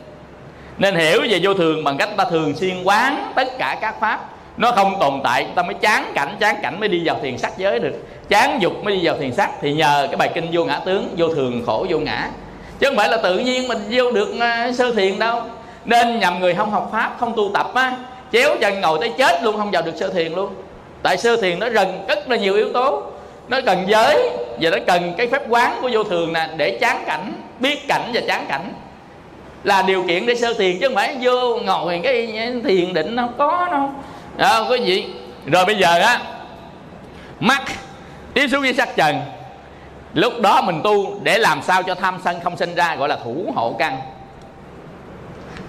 Nên 0.79 0.97
hiểu 0.97 1.21
về 1.31 1.41
vô 1.43 1.55
thường 1.55 1.85
bằng 1.85 1.97
cách 1.97 2.09
ta 2.17 2.25
thường 2.25 2.55
xuyên 2.57 2.83
quán 2.85 3.33
tất 3.35 3.59
cả 3.59 3.79
các 3.81 4.01
pháp. 4.01 4.29
Nó 4.57 4.73
không 4.73 4.97
tồn 5.01 5.21
tại 5.25 5.47
ta 5.55 5.63
mới 5.63 5.75
chán 5.75 6.13
cảnh 6.15 6.37
chán 6.41 6.57
cảnh 6.63 6.81
mới 6.81 6.89
đi 6.89 7.03
vào 7.05 7.17
thiền 7.23 7.39
sắc 7.39 7.53
giới 7.59 7.79
được. 7.79 7.95
Chán 8.29 8.63
dục 8.63 8.85
mới 8.85 8.97
đi 8.97 9.07
vào 9.07 9.17
thiền 9.19 9.33
sắc 9.33 9.51
thì 9.61 9.73
nhờ 9.73 10.07
cái 10.11 10.17
bài 10.17 10.31
kinh 10.35 10.49
vô 10.53 10.65
ngã 10.65 10.81
tướng 10.85 11.15
vô 11.17 11.29
thường 11.29 11.63
khổ 11.67 11.87
vô 11.89 11.99
ngã. 11.99 12.31
Chứ 12.79 12.87
không 12.87 12.97
phải 12.97 13.09
là 13.09 13.17
tự 13.17 13.39
nhiên 13.39 13.69
mình 13.69 13.79
vô 13.91 14.13
được 14.13 14.41
à, 14.41 14.73
sơ 14.73 14.95
thiền 14.95 15.19
đâu 15.19 15.43
nên 15.85 16.19
nhầm 16.21 16.41
người 16.41 16.55
không 16.55 16.71
học 16.71 16.89
pháp, 16.93 17.17
không 17.19 17.33
tu 17.37 17.51
tập 17.55 17.71
á, 17.75 17.97
chéo 18.33 18.57
chân 18.61 18.81
ngồi 18.81 18.99
tới 19.01 19.13
chết 19.19 19.43
luôn, 19.43 19.57
không 19.57 19.71
vào 19.71 19.83
được 19.83 19.97
sơ 19.97 20.09
thiền 20.09 20.33
luôn. 20.33 20.55
Tại 21.03 21.17
sơ 21.17 21.37
thiền 21.37 21.59
nó 21.59 21.71
rần 21.71 22.05
rất 22.09 22.31
là 22.31 22.37
nhiều 22.37 22.55
yếu 22.55 22.73
tố. 22.73 23.03
Nó 23.49 23.61
cần 23.67 23.85
giới 23.89 24.31
và 24.61 24.71
nó 24.71 24.77
cần 24.87 25.15
cái 25.19 25.27
phép 25.27 25.43
quán 25.49 25.79
của 25.83 25.91
vô 25.93 26.05
thường 26.05 26.33
nè, 26.33 26.49
để 26.57 26.79
chán 26.81 27.03
cảnh, 27.07 27.33
biết 27.59 27.89
cảnh 27.89 28.11
và 28.15 28.21
chán 28.29 28.47
cảnh. 28.49 28.73
Là 29.65 29.83
điều 29.83 30.05
kiện 30.09 30.27
để 30.27 30.35
sơ 30.35 30.55
thiền 30.55 30.79
chứ 30.81 30.89
không 30.89 30.95
phải 30.95 31.17
vô 31.21 31.59
ngồi 31.59 32.01
cái 32.03 32.27
thiền 32.65 32.95
định 32.95 33.17
đâu 33.17 33.29
có 33.39 33.69
đâu. 33.71 33.91
Đó 34.37 34.67
có 34.69 34.75
gì. 34.75 35.07
Rồi 35.47 35.65
bây 35.65 35.75
giờ 35.77 36.01
á, 36.01 36.21
mắt 37.41 37.63
tiếp 38.35 38.49
xúc 38.49 38.61
với 38.61 38.75
sắc 38.75 38.97
trần. 38.97 39.21
Lúc 40.15 40.33
đó 40.41 40.63
mình 40.63 40.81
tu 40.85 41.21
để 41.23 41.39
làm 41.39 41.63
sao 41.63 41.83
cho 41.83 41.95
tham 41.95 42.19
sân 42.25 42.41
không 42.45 42.57
sinh 42.57 42.75
ra, 42.75 42.97
gọi 42.97 43.09
là 43.09 43.17
thủ 43.25 43.53
hộ 43.55 43.77
căn 43.79 43.99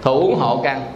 thủ 0.04 0.36
hộ 0.40 0.60
căn. 0.64 0.92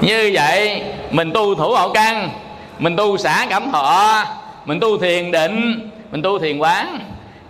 Như 0.00 0.30
vậy 0.34 0.82
mình 1.10 1.32
tu 1.34 1.54
thủ 1.54 1.74
hộ 1.74 1.92
căn 1.92 2.30
mình 2.78 2.96
tu 2.96 3.16
xả 3.16 3.46
cảm 3.50 3.72
thọ 3.72 4.24
mình 4.64 4.80
tu 4.80 4.98
thiền 4.98 5.30
định 5.30 5.90
mình 6.10 6.22
tu 6.22 6.38
thiền 6.38 6.58
quán. 6.58 6.98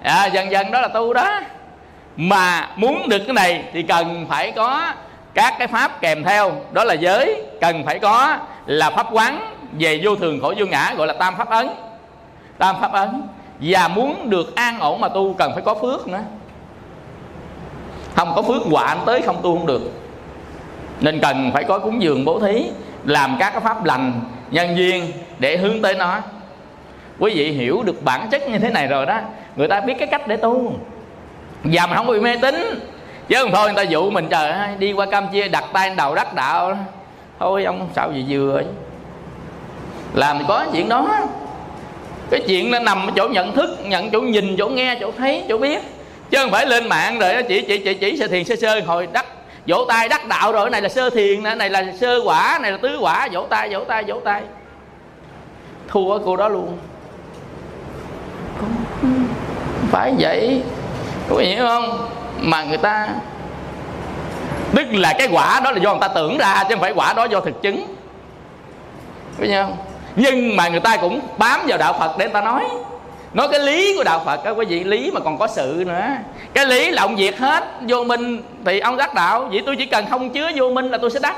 À, 0.02 0.26
dần 0.26 0.50
dần 0.50 0.70
đó 0.70 0.80
là 0.80 0.88
tu 0.88 1.14
đó. 1.14 1.40
Mà 2.16 2.68
muốn 2.76 3.08
được 3.08 3.18
cái 3.18 3.34
này 3.34 3.64
thì 3.72 3.82
cần 3.82 4.26
phải 4.28 4.50
có 4.50 4.92
các 5.34 5.54
cái 5.58 5.68
pháp 5.68 6.00
kèm 6.00 6.24
theo. 6.24 6.52
Đó 6.72 6.84
là 6.84 6.94
giới 6.94 7.42
cần 7.60 7.84
phải 7.84 7.98
có 7.98 8.36
là 8.66 8.90
pháp 8.90 9.06
quán 9.12 9.54
về 9.72 10.00
vô 10.02 10.16
thường 10.16 10.40
khổ 10.42 10.54
vô 10.58 10.66
ngã 10.66 10.94
gọi 10.96 11.06
là 11.06 11.12
tam 11.12 11.36
pháp 11.36 11.50
ấn. 11.50 11.68
Tam 12.58 12.76
pháp 12.80 12.92
ấn. 12.92 13.22
Và 13.60 13.88
muốn 13.88 14.30
được 14.30 14.56
an 14.56 14.80
ổn 14.80 15.00
mà 15.00 15.08
tu 15.08 15.34
cần 15.38 15.52
phải 15.54 15.62
có 15.62 15.74
phước 15.74 16.08
nữa 16.08 16.22
không 18.18 18.32
có 18.36 18.42
phước 18.42 18.62
quả 18.70 18.96
tới 19.06 19.22
không 19.22 19.36
tu 19.42 19.58
không 19.58 19.66
được. 19.66 19.82
Nên 21.00 21.20
cần 21.20 21.50
phải 21.54 21.64
có 21.64 21.78
cúng 21.78 22.02
dường 22.02 22.24
bố 22.24 22.40
thí, 22.40 22.64
làm 23.04 23.36
các 23.38 23.50
cái 23.50 23.60
pháp 23.60 23.84
lành, 23.84 24.12
nhân 24.50 24.76
duyên 24.76 25.12
để 25.38 25.56
hướng 25.56 25.82
tới 25.82 25.94
nó. 25.94 26.18
Quý 27.18 27.32
vị 27.34 27.50
hiểu 27.50 27.82
được 27.82 28.04
bản 28.04 28.28
chất 28.30 28.48
như 28.48 28.58
thế 28.58 28.70
này 28.70 28.86
rồi 28.86 29.06
đó, 29.06 29.20
người 29.56 29.68
ta 29.68 29.80
biết 29.80 29.94
cái 29.98 30.08
cách 30.08 30.28
để 30.28 30.36
tu. 30.36 30.72
Và 31.64 31.86
mình 31.86 31.96
không 31.96 32.06
bị 32.06 32.20
mê 32.20 32.36
tín, 32.42 32.80
chứ 33.28 33.36
không 33.42 33.50
thôi 33.54 33.66
người 33.66 33.84
ta 33.84 33.90
dụ 33.90 34.10
mình, 34.10 34.26
trời 34.30 34.50
ơi, 34.50 34.68
đi 34.78 34.92
qua 34.92 35.06
campuchia 35.06 35.48
đặt 35.48 35.64
tay 35.72 35.90
đầu 35.96 36.14
đắc 36.14 36.34
đạo. 36.34 36.78
Thôi 37.38 37.64
ông, 37.64 37.88
sao 37.96 38.12
gì 38.12 38.24
vừa 38.28 38.62
làm 40.14 40.38
thì 40.38 40.44
có 40.48 40.66
chuyện 40.72 40.88
đó. 40.88 41.18
Cái 42.30 42.40
chuyện 42.46 42.70
nó 42.70 42.78
nằm 42.78 43.06
ở 43.06 43.12
chỗ 43.16 43.28
nhận 43.28 43.52
thức, 43.54 43.78
nhận 43.84 44.10
chỗ 44.10 44.20
nhìn, 44.20 44.56
chỗ 44.58 44.68
nghe, 44.68 44.96
chỗ 45.00 45.10
thấy, 45.18 45.44
chỗ 45.48 45.58
biết 45.58 45.97
chứ 46.30 46.38
không 46.38 46.50
phải 46.50 46.66
lên 46.66 46.88
mạng 46.88 47.18
rồi 47.18 47.42
chỉ 47.48 47.64
chỉ 47.68 47.78
chỉ 47.78 47.94
chỉ 47.94 48.16
sơ 48.16 48.26
thiền, 48.26 48.44
sơ 48.44 48.56
sơ, 48.56 48.80
hồi 48.86 49.08
đắc, 49.12 49.26
vỗ 49.66 49.84
tay 49.88 50.08
đắc 50.08 50.28
đạo 50.28 50.52
rồi, 50.52 50.64
cái 50.64 50.70
này 50.70 50.82
là 50.82 50.88
sơ 50.88 51.10
thiền 51.10 51.42
này 51.42 51.70
là 51.70 51.84
sơ 52.00 52.20
quả 52.24 52.58
này 52.62 52.72
là 52.72 52.78
tứ 52.82 52.98
quả, 53.00 53.28
vỗ 53.32 53.46
tay 53.50 53.68
vỗ 53.68 53.84
tay 53.84 54.04
vỗ 54.04 54.20
tay. 54.24 54.42
Thua 55.88 56.18
cô 56.18 56.36
đó 56.36 56.48
luôn. 56.48 56.78
Không 58.60 59.28
phải 59.90 60.14
vậy. 60.18 60.62
Có 61.28 61.36
hiểu 61.36 61.66
không? 61.66 62.08
Mà 62.40 62.62
người 62.62 62.78
ta, 62.78 63.08
tức 64.74 64.86
là 64.92 65.14
cái 65.18 65.28
quả 65.32 65.60
đó 65.64 65.70
là 65.70 65.78
do 65.78 65.90
người 65.90 66.00
ta 66.00 66.08
tưởng 66.08 66.38
ra, 66.38 66.64
chứ 66.68 66.74
không 66.74 66.80
phải 66.80 66.92
quả 66.92 67.12
đó 67.12 67.24
do 67.24 67.40
thực 67.40 67.62
chứng. 67.62 67.94
Có 69.40 69.46
không? 69.52 69.76
Nhưng 70.16 70.56
mà 70.56 70.68
người 70.68 70.80
ta 70.80 70.96
cũng 70.96 71.20
bám 71.38 71.60
vào 71.66 71.78
đạo 71.78 71.96
phật 71.98 72.18
để 72.18 72.24
người 72.24 72.34
ta 72.34 72.40
nói 72.40 72.64
nói 73.32 73.48
cái 73.48 73.60
lý 73.60 73.96
của 73.96 74.04
đạo 74.04 74.22
phật 74.24 74.40
các 74.44 74.50
quý 74.50 74.64
vị 74.64 74.84
lý 74.84 75.10
mà 75.10 75.20
còn 75.20 75.38
có 75.38 75.46
sự 75.46 75.84
nữa. 75.86 76.06
Cái 76.54 76.66
lý 76.66 76.90
là 76.90 77.02
ông 77.02 77.16
diệt 77.16 77.36
hết 77.36 77.64
vô 77.88 78.04
minh 78.04 78.42
thì 78.64 78.80
ông 78.80 78.96
đắc 78.96 79.14
đạo. 79.14 79.48
Vậy 79.52 79.62
tôi 79.66 79.76
chỉ 79.76 79.86
cần 79.86 80.06
không 80.10 80.30
chứa 80.30 80.50
vô 80.56 80.70
minh 80.70 80.90
là 80.90 80.98
tôi 80.98 81.10
sẽ 81.10 81.20
đắc. 81.22 81.36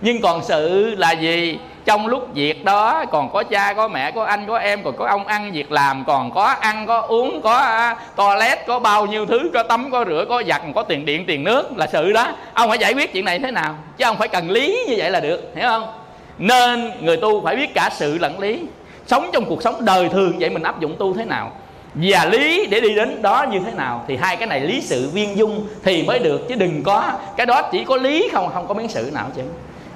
Nhưng 0.00 0.20
còn 0.20 0.44
sự 0.44 0.94
là 0.98 1.12
gì? 1.12 1.58
Trong 1.84 2.06
lúc 2.06 2.28
việc 2.34 2.64
đó 2.64 3.04
còn 3.10 3.32
có 3.32 3.42
cha 3.42 3.72
có 3.72 3.88
mẹ 3.88 4.10
có 4.10 4.24
anh 4.24 4.46
có 4.46 4.58
em 4.58 4.82
còn 4.84 4.96
có 4.96 5.06
ông 5.06 5.26
ăn 5.26 5.52
việc 5.52 5.72
làm 5.72 6.04
còn 6.06 6.30
có 6.30 6.44
ăn 6.44 6.86
có 6.86 7.00
uống 7.00 7.40
có 7.42 7.88
uh, 7.92 8.16
toilet 8.16 8.66
có 8.66 8.78
bao 8.78 9.06
nhiêu 9.06 9.26
thứ 9.26 9.50
có 9.54 9.62
tắm 9.62 9.90
có 9.90 10.04
rửa 10.08 10.24
có 10.28 10.42
giặt 10.48 10.62
có 10.74 10.82
tiền 10.82 11.04
điện 11.04 11.24
tiền 11.26 11.44
nước 11.44 11.78
là 11.78 11.86
sự 11.92 12.12
đó. 12.12 12.26
Ông 12.54 12.68
phải 12.68 12.78
giải 12.78 12.94
quyết 12.94 13.12
chuyện 13.12 13.24
này 13.24 13.38
thế 13.38 13.50
nào? 13.50 13.74
Chứ 13.96 14.04
ông 14.04 14.16
phải 14.16 14.28
cần 14.28 14.50
lý 14.50 14.84
như 14.88 14.94
vậy 14.98 15.10
là 15.10 15.20
được 15.20 15.52
hiểu 15.56 15.68
không? 15.68 15.92
Nên 16.38 16.90
người 17.00 17.16
tu 17.16 17.44
phải 17.44 17.56
biết 17.56 17.74
cả 17.74 17.90
sự 17.92 18.18
lẫn 18.18 18.38
lý 18.38 18.60
sống 19.06 19.30
trong 19.32 19.44
cuộc 19.44 19.62
sống 19.62 19.84
đời 19.84 20.08
thường 20.08 20.36
vậy 20.38 20.50
mình 20.50 20.62
áp 20.62 20.80
dụng 20.80 20.96
tu 20.98 21.14
thế 21.14 21.24
nào? 21.24 21.52
Và 21.94 22.24
lý 22.24 22.66
để 22.66 22.80
đi 22.80 22.94
đến 22.94 23.22
đó 23.22 23.46
như 23.50 23.60
thế 23.60 23.72
nào? 23.72 24.04
Thì 24.08 24.16
hai 24.16 24.36
cái 24.36 24.46
này 24.46 24.60
lý 24.60 24.80
sự 24.80 25.10
viên 25.10 25.36
dung 25.36 25.66
thì 25.84 26.02
mới 26.02 26.18
được 26.18 26.48
chứ 26.48 26.54
đừng 26.54 26.82
có 26.82 27.12
cái 27.36 27.46
đó 27.46 27.62
chỉ 27.72 27.84
có 27.84 27.96
lý 27.96 28.28
không 28.32 28.50
không 28.54 28.68
có 28.68 28.74
miếng 28.74 28.88
sự 28.88 29.10
nào 29.14 29.26
chứ 29.36 29.42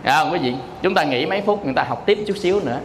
à, 0.03 0.21
quý 0.33 0.39
vị 0.39 0.55
chúng 0.83 0.95
ta 0.95 1.05
nghỉ 1.05 1.27
mấy 1.27 1.41
phút 1.41 1.65
người 1.65 1.75
ta 1.75 1.85
học 1.89 2.03
tiếp 2.07 2.19
chút 2.27 2.37
xíu 2.37 2.61
nữa. 2.65 2.79